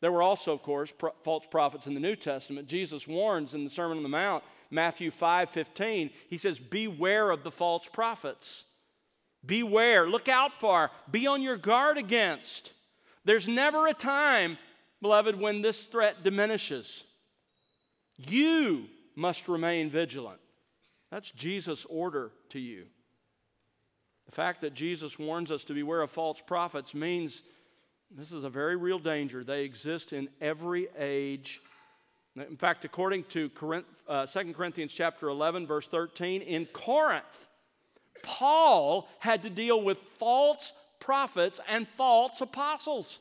There 0.00 0.12
were 0.12 0.22
also, 0.22 0.52
of 0.52 0.62
course, 0.62 0.92
pro- 0.92 1.14
false 1.22 1.46
prophets 1.46 1.86
in 1.86 1.94
the 1.94 2.00
New 2.00 2.16
Testament. 2.16 2.68
Jesus 2.68 3.06
warns 3.06 3.54
in 3.54 3.64
the 3.64 3.70
Sermon 3.70 3.96
on 3.96 4.02
the 4.02 4.08
Mount, 4.08 4.44
Matthew 4.70 5.10
5 5.10 5.50
15, 5.50 6.10
he 6.28 6.38
says, 6.38 6.58
Beware 6.58 7.30
of 7.30 7.42
the 7.42 7.50
false 7.50 7.86
prophets. 7.86 8.64
Beware, 9.46 10.08
look 10.08 10.28
out 10.28 10.52
for, 10.52 10.90
be 11.10 11.26
on 11.26 11.42
your 11.42 11.56
guard 11.56 11.96
against. 11.96 12.72
There's 13.24 13.48
never 13.48 13.86
a 13.86 13.94
time, 13.94 14.58
beloved, 15.00 15.38
when 15.38 15.62
this 15.62 15.84
threat 15.84 16.22
diminishes. 16.22 17.04
You 18.16 18.86
must 19.14 19.48
remain 19.48 19.90
vigilant. 19.90 20.40
That's 21.10 21.30
Jesus' 21.30 21.86
order 21.88 22.32
to 22.50 22.58
you. 22.58 22.86
The 24.28 24.34
fact 24.34 24.60
that 24.60 24.74
Jesus 24.74 25.18
warns 25.18 25.50
us 25.50 25.64
to 25.64 25.74
beware 25.74 26.02
of 26.02 26.10
false 26.10 26.40
prophets 26.40 26.94
means 26.94 27.42
this 28.10 28.30
is 28.30 28.44
a 28.44 28.50
very 28.50 28.76
real 28.76 28.98
danger. 28.98 29.42
They 29.42 29.64
exist 29.64 30.12
in 30.12 30.28
every 30.40 30.88
age. 30.98 31.62
In 32.36 32.56
fact, 32.56 32.84
according 32.84 33.24
to 33.24 33.50
uh, 34.06 34.26
2 34.26 34.52
Corinthians 34.52 34.92
chapter 34.92 35.28
11, 35.28 35.66
verse 35.66 35.86
13, 35.86 36.42
in 36.42 36.66
Corinth, 36.66 37.48
Paul 38.22 39.08
had 39.18 39.42
to 39.42 39.50
deal 39.50 39.82
with 39.82 39.98
false 39.98 40.72
prophets 41.00 41.58
and 41.66 41.88
false 41.88 42.40
apostles. 42.40 43.18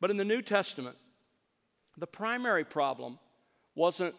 But 0.00 0.10
in 0.10 0.18
the 0.18 0.24
New 0.24 0.42
Testament, 0.42 0.96
the 1.96 2.06
primary 2.06 2.64
problem 2.64 3.18
wasn't 3.74 4.14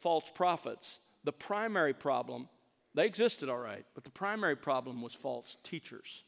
false 0.00 0.28
prophets. 0.34 0.98
The 1.22 1.32
primary 1.32 1.94
problem, 1.94 2.48
they 2.94 3.06
existed 3.06 3.48
all 3.48 3.58
right, 3.58 3.84
but 3.94 4.04
the 4.04 4.10
primary 4.10 4.56
problem 4.56 5.00
was 5.02 5.14
false 5.14 5.56
teachers. 5.62 6.24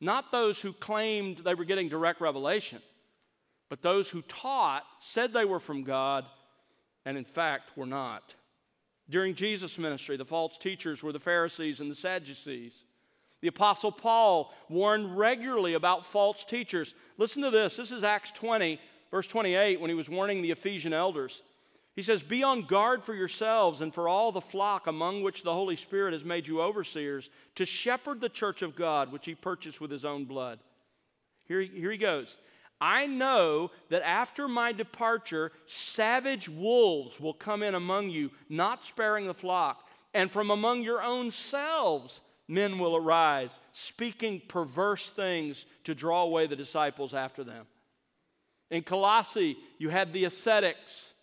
Not 0.00 0.30
those 0.30 0.60
who 0.60 0.72
claimed 0.72 1.38
they 1.38 1.54
were 1.54 1.64
getting 1.64 1.88
direct 1.88 2.20
revelation, 2.20 2.80
but 3.68 3.82
those 3.82 4.08
who 4.08 4.22
taught, 4.22 4.84
said 5.00 5.32
they 5.32 5.44
were 5.44 5.60
from 5.60 5.82
God, 5.82 6.26
and 7.04 7.16
in 7.16 7.24
fact 7.24 7.76
were 7.76 7.86
not. 7.86 8.34
During 9.10 9.34
Jesus' 9.34 9.78
ministry, 9.78 10.16
the 10.16 10.24
false 10.24 10.56
teachers 10.56 11.02
were 11.02 11.12
the 11.12 11.20
Pharisees 11.20 11.80
and 11.80 11.90
the 11.90 11.96
Sadducees. 11.96 12.84
The 13.40 13.48
Apostle 13.48 13.92
Paul 13.92 14.54
warned 14.68 15.18
regularly 15.18 15.74
about 15.74 16.06
false 16.06 16.44
teachers. 16.44 16.94
Listen 17.18 17.42
to 17.42 17.50
this. 17.50 17.76
This 17.76 17.92
is 17.92 18.04
Acts 18.04 18.30
20, 18.30 18.80
verse 19.10 19.26
28, 19.26 19.80
when 19.80 19.90
he 19.90 19.94
was 19.94 20.08
warning 20.08 20.40
the 20.40 20.50
Ephesian 20.50 20.94
elders. 20.94 21.42
He 21.94 22.02
says, 22.02 22.22
Be 22.22 22.42
on 22.42 22.62
guard 22.62 23.04
for 23.04 23.14
yourselves 23.14 23.80
and 23.80 23.94
for 23.94 24.08
all 24.08 24.32
the 24.32 24.40
flock 24.40 24.86
among 24.86 25.22
which 25.22 25.42
the 25.42 25.52
Holy 25.52 25.76
Spirit 25.76 26.12
has 26.12 26.24
made 26.24 26.46
you 26.46 26.60
overseers 26.60 27.30
to 27.54 27.64
shepherd 27.64 28.20
the 28.20 28.28
church 28.28 28.62
of 28.62 28.74
God, 28.74 29.12
which 29.12 29.26
he 29.26 29.34
purchased 29.34 29.80
with 29.80 29.90
his 29.90 30.04
own 30.04 30.24
blood. 30.24 30.58
Here, 31.44 31.60
here 31.60 31.92
he 31.92 31.98
goes. 31.98 32.36
I 32.80 33.06
know 33.06 33.70
that 33.90 34.02
after 34.02 34.48
my 34.48 34.72
departure, 34.72 35.52
savage 35.66 36.48
wolves 36.48 37.20
will 37.20 37.32
come 37.32 37.62
in 37.62 37.74
among 37.74 38.10
you, 38.10 38.32
not 38.48 38.84
sparing 38.84 39.26
the 39.26 39.34
flock. 39.34 39.88
And 40.12 40.30
from 40.30 40.50
among 40.50 40.82
your 40.82 41.02
own 41.02 41.30
selves, 41.30 42.20
men 42.48 42.78
will 42.78 42.96
arise, 42.96 43.60
speaking 43.72 44.42
perverse 44.48 45.10
things 45.10 45.66
to 45.84 45.94
draw 45.94 46.24
away 46.24 46.46
the 46.46 46.56
disciples 46.56 47.14
after 47.14 47.44
them. 47.44 47.66
In 48.70 48.82
Colossae, 48.82 49.56
you 49.78 49.90
had 49.90 50.12
the 50.12 50.24
ascetics 50.24 51.14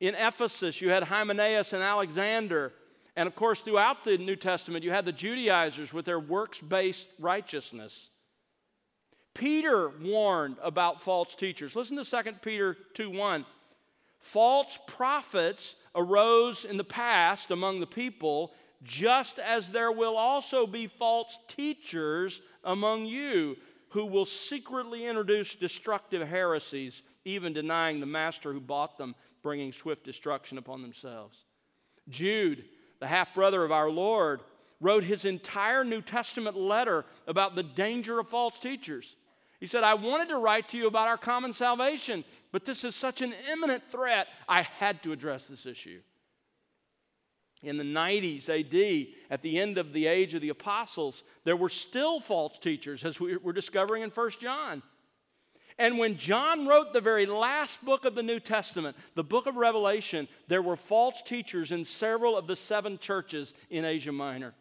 in 0.00 0.14
Ephesus, 0.14 0.80
you 0.80 0.90
had 0.90 1.04
Hymenaeus 1.04 1.72
and 1.72 1.82
Alexander. 1.82 2.72
And 3.16 3.26
of 3.26 3.34
course, 3.34 3.60
throughout 3.60 4.04
the 4.04 4.18
New 4.18 4.36
Testament, 4.36 4.84
you 4.84 4.90
had 4.90 5.06
the 5.06 5.12
Judaizers 5.12 5.92
with 5.92 6.04
their 6.04 6.20
works 6.20 6.60
based 6.60 7.08
righteousness. 7.18 8.10
Peter 9.34 9.90
warned 10.02 10.56
about 10.62 11.00
false 11.00 11.34
teachers. 11.34 11.76
Listen 11.76 12.02
to 12.02 12.04
2 12.04 12.32
Peter 12.42 12.76
2 12.94 13.10
1. 13.10 13.44
False 14.18 14.78
prophets 14.86 15.76
arose 15.94 16.64
in 16.64 16.76
the 16.76 16.84
past 16.84 17.50
among 17.50 17.80
the 17.80 17.86
people, 17.86 18.52
just 18.82 19.38
as 19.38 19.68
there 19.68 19.92
will 19.92 20.16
also 20.16 20.66
be 20.66 20.86
false 20.86 21.38
teachers 21.48 22.42
among 22.64 23.06
you 23.06 23.56
who 23.90 24.04
will 24.04 24.26
secretly 24.26 25.06
introduce 25.06 25.54
destructive 25.54 26.26
heresies, 26.26 27.02
even 27.24 27.52
denying 27.52 28.00
the 28.00 28.06
master 28.06 28.52
who 28.52 28.60
bought 28.60 28.98
them 28.98 29.14
bringing 29.46 29.72
swift 29.72 30.02
destruction 30.02 30.58
upon 30.58 30.82
themselves. 30.82 31.44
Jude, 32.08 32.64
the 32.98 33.06
half 33.06 33.32
brother 33.32 33.62
of 33.62 33.70
our 33.70 33.88
Lord, 33.88 34.40
wrote 34.80 35.04
his 35.04 35.24
entire 35.24 35.84
New 35.84 36.02
Testament 36.02 36.56
letter 36.56 37.04
about 37.28 37.54
the 37.54 37.62
danger 37.62 38.18
of 38.18 38.28
false 38.28 38.58
teachers. 38.58 39.14
He 39.60 39.68
said, 39.68 39.84
I 39.84 39.94
wanted 39.94 40.30
to 40.30 40.38
write 40.38 40.68
to 40.70 40.76
you 40.76 40.88
about 40.88 41.06
our 41.06 41.16
common 41.16 41.52
salvation, 41.52 42.24
but 42.50 42.64
this 42.64 42.82
is 42.82 42.96
such 42.96 43.22
an 43.22 43.34
imminent 43.52 43.84
threat, 43.88 44.26
I 44.48 44.62
had 44.62 45.00
to 45.04 45.12
address 45.12 45.46
this 45.46 45.64
issue. 45.64 46.00
In 47.62 47.76
the 47.76 47.84
90s 47.84 48.48
AD, 48.48 49.06
at 49.30 49.42
the 49.42 49.60
end 49.60 49.78
of 49.78 49.92
the 49.92 50.08
age 50.08 50.34
of 50.34 50.42
the 50.42 50.48
apostles, 50.48 51.22
there 51.44 51.54
were 51.54 51.68
still 51.68 52.18
false 52.18 52.58
teachers, 52.58 53.04
as 53.04 53.20
we 53.20 53.36
are 53.36 53.52
discovering 53.52 54.02
in 54.02 54.10
1 54.10 54.30
John. 54.40 54.82
And 55.78 55.98
when 55.98 56.16
John 56.16 56.66
wrote 56.66 56.92
the 56.92 57.00
very 57.02 57.26
last 57.26 57.84
book 57.84 58.04
of 58.06 58.14
the 58.14 58.22
New 58.22 58.40
Testament, 58.40 58.96
the 59.14 59.24
book 59.24 59.46
of 59.46 59.56
Revelation, 59.56 60.26
there 60.48 60.62
were 60.62 60.76
false 60.76 61.20
teachers 61.22 61.70
in 61.70 61.84
several 61.84 62.36
of 62.36 62.46
the 62.46 62.56
seven 62.56 62.98
churches 62.98 63.52
in 63.68 63.84
Asia 63.84 64.12
Minor. 64.12 64.54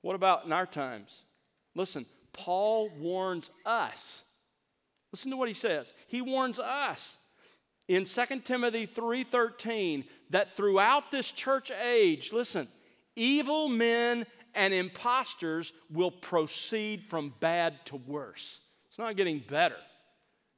What 0.00 0.16
about 0.16 0.44
in 0.44 0.52
our 0.52 0.66
times? 0.66 1.22
Listen, 1.74 2.04
Paul 2.32 2.90
warns 2.98 3.50
us. 3.64 4.24
Listen 5.12 5.30
to 5.30 5.36
what 5.36 5.48
he 5.48 5.54
says. 5.54 5.94
He 6.08 6.20
warns 6.20 6.58
us 6.58 7.16
in 7.86 8.04
2 8.04 8.44
Timothy 8.44 8.86
3:13 8.86 10.04
that 10.30 10.56
throughout 10.56 11.10
this 11.10 11.30
church 11.30 11.70
age, 11.70 12.32
listen, 12.32 12.68
evil 13.14 13.68
men 13.68 14.26
and 14.54 14.74
impostors 14.74 15.72
will 15.90 16.10
proceed 16.10 17.04
from 17.08 17.34
bad 17.40 17.86
to 17.86 17.96
worse. 17.96 18.60
It's 18.94 18.98
not 19.00 19.16
getting 19.16 19.40
better, 19.40 19.74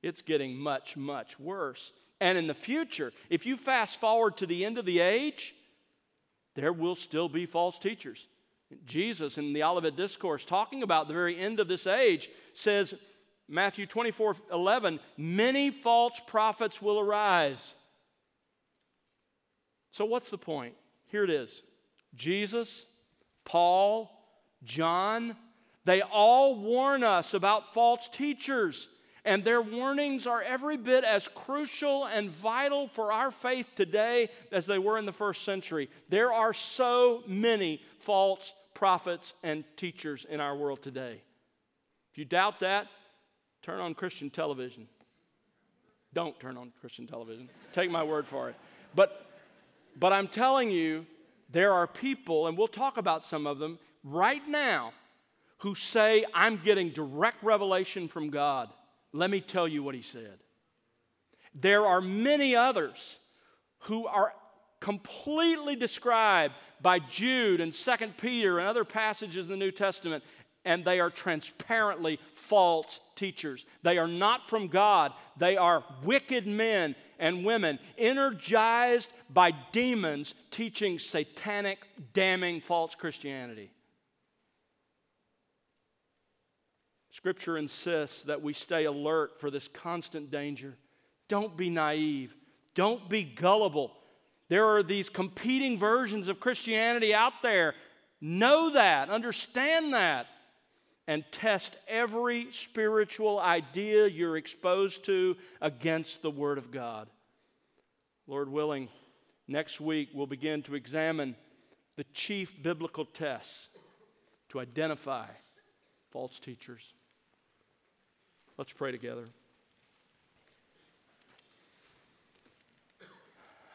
it's 0.03 0.21
getting 0.21 0.59
much, 0.59 0.95
much 0.95 1.41
worse. 1.41 1.95
And 2.21 2.37
in 2.37 2.47
the 2.47 2.53
future, 2.53 3.15
if 3.31 3.47
you 3.47 3.57
fast 3.57 3.99
forward 3.99 4.37
to 4.37 4.47
the 4.47 4.63
end 4.67 4.77
of 4.77 4.85
the 4.85 5.01
age, 5.01 5.55
there 6.55 6.75
will 6.75 6.97
still 6.97 7.31
be 7.31 7.47
false 7.47 7.79
teachers. 7.79 8.29
Jesus, 8.85 9.39
in 9.39 9.55
the 9.55 9.63
Olivet 9.63 9.97
Discourse, 9.97 10.45
talking 10.45 10.83
about 10.83 11.09
the 11.09 11.15
very 11.15 11.39
end 11.39 11.61
of 11.61 11.69
this 11.69 11.87
age, 11.87 12.29
says, 12.53 12.93
Matthew 13.49 13.87
24 13.87 14.37
11, 14.53 15.01
many 15.17 15.71
false 15.71 16.21
prophets 16.27 16.83
will 16.83 17.01
arise. 17.01 17.75
So, 19.93 20.05
what's 20.05 20.29
the 20.29 20.37
point? 20.37 20.75
Here 21.07 21.25
it 21.25 21.31
is 21.31 21.63
Jesus, 22.15 22.85
Paul, 23.47 24.11
John, 24.63 25.37
they 25.87 26.03
all 26.03 26.57
warn 26.57 27.05
us 27.05 27.33
about 27.33 27.73
false 27.73 28.09
teachers, 28.09 28.89
and 29.25 29.45
their 29.45 29.63
warnings 29.63 30.27
are 30.27 30.43
every 30.43 30.77
bit 30.77 31.05
as 31.05 31.29
crucial 31.29 32.07
and 32.07 32.29
vital 32.29 32.89
for 32.89 33.13
our 33.13 33.31
faith 33.31 33.71
today 33.77 34.29
as 34.51 34.67
they 34.67 34.81
were 34.81 34.99
in 34.99 35.07
the 35.07 35.13
first 35.13 35.45
century. 35.45 35.89
There 36.09 36.33
are 36.33 36.53
so 36.53 37.23
many 37.29 37.81
false 38.01 38.53
prophets 38.75 39.35
and 39.45 39.63
teachers 39.77 40.27
in 40.29 40.41
our 40.41 40.57
world 40.57 40.83
today. 40.83 41.23
If 42.11 42.19
you 42.19 42.25
doubt 42.25 42.59
that, 42.61 42.89
turn 43.63 43.79
on 43.79 43.95
Christian 43.95 44.29
television. 44.29 44.89
Don't 46.13 46.39
turn 46.41 46.57
on 46.57 46.73
Christian 46.81 47.07
television. 47.07 47.49
Take 47.73 47.93
my 47.93 48.03
word 48.03 48.27
for 48.27 48.49
it. 48.49 48.57
But 48.95 49.25
but 49.99 50.13
I'm 50.13 50.29
telling 50.29 50.71
you, 50.71 51.07
there 51.49 51.73
are 51.73 51.87
people, 51.87 52.49
and 52.49 52.59
we'll 52.59 52.69
talk 52.69 52.99
about 52.99 53.25
some 53.25 53.47
of 53.47 53.59
them 53.59 53.79
right 54.03 54.47
now, 54.49 54.93
who 55.59 55.75
say, 55.75 56.25
I'm 56.35 56.61
getting 56.63 56.91
direct 56.91 57.43
revelation 57.43 58.09
from 58.09 58.31
God. 58.31 58.69
Let 59.13 59.31
me 59.31 59.41
tell 59.41 59.67
you 59.67 59.83
what 59.83 59.95
he 59.95 60.03
said. 60.03 60.39
There 61.55 61.87
are 61.87 62.01
many 62.01 62.55
others 62.55 63.19
who 63.81 64.07
are 64.07 64.33
completely 64.81 65.75
described 65.75 66.55
by 66.83 66.99
Jude 66.99 67.61
and 67.61 67.73
2 67.73 67.93
Peter 68.19 68.59
and 68.59 68.69
other 68.69 68.85
passages 68.85 69.47
in 69.47 69.51
the 69.51 69.57
New 69.57 69.71
Testament, 69.71 70.23
and 70.65 70.85
they 70.85 71.01
are 71.01 71.11
transparently 71.11 72.19
false 72.33 73.01
teachers. 73.15 73.65
They 73.83 73.97
are 73.97 74.09
not 74.09 74.49
from 74.49 74.69
God, 74.69 75.13
they 75.39 75.57
are 75.57 75.85
wicked 76.05 76.47
men 76.47 76.95
and 77.19 77.45
women 77.45 77.79
energized 77.97 79.11
by 79.31 79.53
demons 79.73 80.35
teaching 80.51 80.99
satanic, 80.99 81.79
damning 82.13 82.61
false 82.61 82.95
Christianity. 82.95 83.71
Scripture 87.17 87.57
insists 87.57 88.25
that 88.25 88.43
we 88.43 88.53
stay 88.53 88.85
alert 88.85 89.41
for 89.41 89.51
this 89.51 89.69
constant 89.69 90.31
danger. 90.31 90.77
Don't 91.29 91.57
be 91.57 91.71
naive. 91.71 92.37
Don't 92.75 93.09
be 93.09 93.25
gullible. 93.25 93.91
There 94.51 94.67
are 94.67 94.83
these 94.83 95.09
competing 95.09 95.79
versions 95.79 96.29
of 96.29 96.41
Christianity 96.41 97.15
out 97.15 97.33
there. 97.43 97.75
Know 98.21 98.69
that, 98.69 99.09
understand 99.09 99.95
that, 99.95 100.27
and 101.07 101.25
test 101.33 101.79
every 101.89 102.53
spiritual 102.53 103.41
idea 103.41 104.07
you're 104.07 104.37
exposed 104.37 105.07
to 105.07 105.39
against 105.63 106.21
the 106.21 106.31
Word 106.31 106.59
of 106.59 106.71
God. 106.71 107.09
Lord 108.27 108.51
willing, 108.51 108.91
next 109.49 109.81
week 109.81 110.11
we'll 110.13 110.27
begin 110.27 110.63
to 110.65 110.75
examine 110.75 111.35
the 111.97 112.05
chief 112.13 112.63
biblical 112.63 113.07
tests 113.07 113.71
to 114.51 114.61
identify 114.61 115.29
false 116.11 116.39
teachers. 116.39 116.93
Let's 118.59 118.73
pray 118.73 118.91
together. 118.91 119.25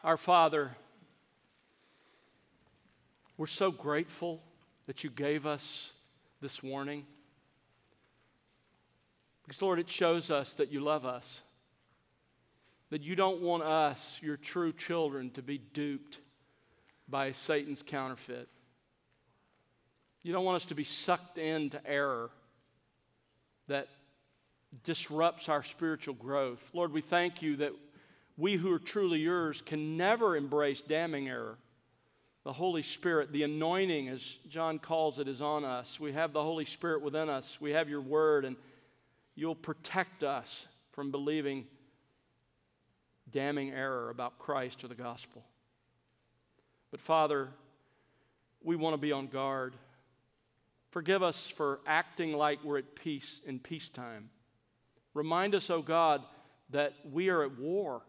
Our 0.02 0.16
Father, 0.16 0.72
we're 3.36 3.46
so 3.46 3.70
grateful 3.70 4.42
that 4.86 5.04
you 5.04 5.10
gave 5.10 5.46
us 5.46 5.92
this 6.40 6.64
warning. 6.64 7.06
Because, 9.44 9.62
Lord, 9.62 9.78
it 9.78 9.88
shows 9.88 10.32
us 10.32 10.54
that 10.54 10.72
you 10.72 10.80
love 10.80 11.06
us, 11.06 11.42
that 12.90 13.02
you 13.02 13.14
don't 13.14 13.40
want 13.40 13.62
us, 13.62 14.18
your 14.20 14.36
true 14.36 14.72
children, 14.72 15.30
to 15.30 15.42
be 15.42 15.58
duped 15.58 16.18
by 17.08 17.30
Satan's 17.30 17.84
counterfeit. 17.84 18.48
You 20.24 20.32
don't 20.32 20.44
want 20.44 20.56
us 20.56 20.66
to 20.66 20.74
be 20.74 20.84
sucked 20.84 21.38
into 21.38 21.80
error 21.86 22.30
that 23.68 23.86
disrupts 24.84 25.48
our 25.48 25.62
spiritual 25.62 26.14
growth. 26.14 26.70
Lord, 26.72 26.92
we 26.92 27.00
thank 27.00 27.42
you 27.42 27.56
that 27.56 27.72
we 28.36 28.56
who 28.56 28.72
are 28.72 28.78
truly 28.78 29.20
yours 29.20 29.62
can 29.62 29.96
never 29.96 30.36
embrace 30.36 30.80
damning 30.80 31.28
error. 31.28 31.58
The 32.44 32.52
Holy 32.52 32.82
Spirit, 32.82 33.32
the 33.32 33.44
anointing, 33.44 34.08
as 34.08 34.38
John 34.48 34.78
calls 34.78 35.18
it, 35.18 35.28
is 35.28 35.40
on 35.40 35.64
us. 35.64 36.00
We 36.00 36.12
have 36.12 36.32
the 36.32 36.42
Holy 36.42 36.64
Spirit 36.64 37.02
within 37.02 37.28
us. 37.28 37.60
We 37.60 37.70
have 37.72 37.88
your 37.88 38.00
word, 38.00 38.44
and 38.44 38.56
you'll 39.36 39.54
protect 39.54 40.24
us 40.24 40.66
from 40.90 41.10
believing 41.10 41.66
damning 43.30 43.70
error 43.70 44.10
about 44.10 44.38
Christ 44.38 44.82
or 44.82 44.88
the 44.88 44.94
gospel. 44.94 45.44
But 46.90 47.00
Father, 47.00 47.48
we 48.62 48.76
want 48.76 48.94
to 48.94 48.98
be 48.98 49.12
on 49.12 49.28
guard. 49.28 49.74
Forgive 50.90 51.22
us 51.22 51.48
for 51.48 51.80
acting 51.86 52.32
like 52.32 52.62
we're 52.64 52.78
at 52.78 52.94
peace 52.94 53.40
in 53.46 53.58
peacetime. 53.58 54.30
Remind 55.14 55.54
us, 55.54 55.70
O 55.70 55.76
oh 55.76 55.82
God, 55.82 56.22
that 56.70 56.94
we 57.10 57.28
are 57.28 57.42
at 57.42 57.58
war 57.58 58.02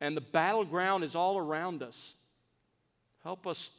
and 0.00 0.16
the 0.16 0.20
battleground 0.20 1.04
is 1.04 1.16
all 1.16 1.38
around 1.38 1.82
us. 1.82 2.14
Help 3.22 3.46
us, 3.46 3.70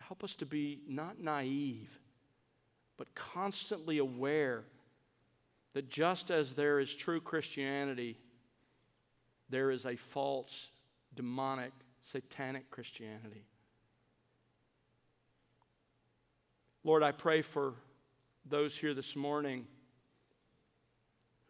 help 0.00 0.24
us 0.24 0.34
to 0.36 0.46
be 0.46 0.80
not 0.88 1.20
naive, 1.20 1.98
but 2.96 3.14
constantly 3.14 3.98
aware 3.98 4.64
that 5.74 5.88
just 5.88 6.30
as 6.30 6.52
there 6.52 6.80
is 6.80 6.94
true 6.94 7.20
Christianity, 7.20 8.16
there 9.50 9.70
is 9.70 9.84
a 9.84 9.96
false, 9.96 10.70
demonic, 11.14 11.72
satanic 12.00 12.70
Christianity. 12.70 13.44
Lord, 16.84 17.02
I 17.02 17.12
pray 17.12 17.42
for 17.42 17.74
those 18.48 18.76
here 18.76 18.94
this 18.94 19.14
morning 19.14 19.66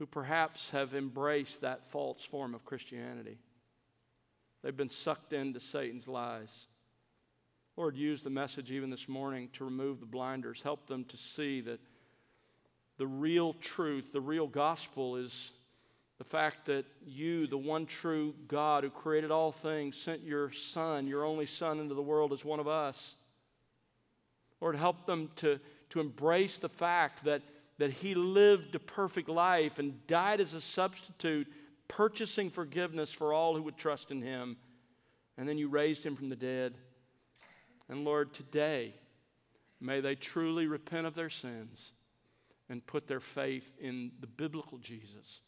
who 0.03 0.07
perhaps 0.07 0.73
have 0.73 0.97
embraced 0.97 1.61
that 1.61 1.87
false 1.87 2.25
form 2.25 2.57
of 2.57 2.65
Christianity. 2.65 3.39
They've 4.61 4.77
been 4.77 4.91
sucked 4.91 5.33
into 5.33 5.61
Satan's 5.61 6.09
lies. 6.09 6.67
Lord, 7.77 7.97
use 7.97 8.21
the 8.21 8.29
message 8.29 8.73
even 8.73 8.91
this 8.91 9.09
morning 9.09 9.49
to 9.53 9.65
remove 9.65 10.01
the 10.01 10.07
blinders. 10.07 10.61
Help 10.61 10.89
them 10.89 11.05
to 11.05 11.17
see 11.17 11.61
that 11.61 11.79
the 12.99 13.07
real 13.07 13.53
truth, 13.53 14.13
the 14.13 14.21
real 14.21 14.49
gospel 14.49 15.15
is 15.15 15.53
the 16.19 16.25
fact 16.25 16.67
that 16.67 16.85
you, 17.07 17.47
the 17.47 17.57
one 17.57 17.87
true 17.87 18.35
God 18.49 18.83
who 18.83 18.91
created 18.91 19.31
all 19.31 19.53
things, 19.53 19.97
sent 19.97 20.25
your 20.25 20.51
Son, 20.51 21.07
your 21.07 21.25
only 21.25 21.47
Son, 21.47 21.79
into 21.79 21.95
the 21.95 22.03
world 22.03 22.33
as 22.33 22.45
one 22.45 22.59
of 22.59 22.67
us. 22.67 23.15
Lord, 24.61 24.75
help 24.75 25.07
them 25.07 25.31
to, 25.37 25.61
to 25.91 26.01
embrace 26.01 26.59
the 26.59 26.69
fact 26.69 27.23
that 27.23 27.43
that 27.79 27.93
he 27.93 28.15
lived 28.15 28.75
a 28.75 28.79
perfect 28.79 29.29
life 29.29 29.79
and 29.79 30.07
died 30.07 30.41
as 30.41 30.55
a 30.55 30.61
substitute, 30.61 31.47
purchasing 31.89 32.51
forgiveness 32.51 33.13
for 33.13 33.33
all 33.33 33.57
who 33.57 33.63
would 33.63 33.77
trust 33.77 34.11
in 34.11 34.23
him. 34.23 34.57
And 35.37 35.49
then 35.49 35.59
you 35.59 35.69
raised 35.69 36.05
him 36.05 36.17
from 36.17 36.29
the 36.29 36.37
dead. 36.37 36.75
And 37.89 38.05
Lord, 38.05 38.33
today, 38.33 38.95
may 39.81 40.01
they 40.01 40.15
truly 40.15 40.67
repent 40.67 41.07
of 41.07 41.15
their 41.15 41.31
sins 41.31 41.93
and 42.69 42.87
put 42.87 43.07
their 43.07 43.21
faith 43.21 43.73
in 43.81 44.13
the 44.21 44.27
biblical 44.27 44.79
Jesus 44.79 45.41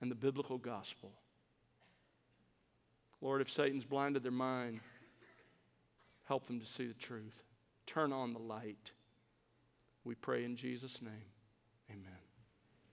and 0.00 0.10
the 0.10 0.16
biblical 0.16 0.58
gospel. 0.58 1.12
Lord, 3.20 3.40
if 3.40 3.50
Satan's 3.50 3.84
blinded 3.84 4.22
their 4.22 4.32
mind, 4.32 4.80
help 6.24 6.46
them 6.46 6.60
to 6.60 6.66
see 6.66 6.86
the 6.86 6.94
truth. 6.94 7.42
Turn 7.86 8.12
on 8.12 8.32
the 8.32 8.40
light. 8.40 8.92
We 10.04 10.16
pray 10.16 10.44
in 10.44 10.56
Jesus' 10.56 11.00
name. 11.00 11.31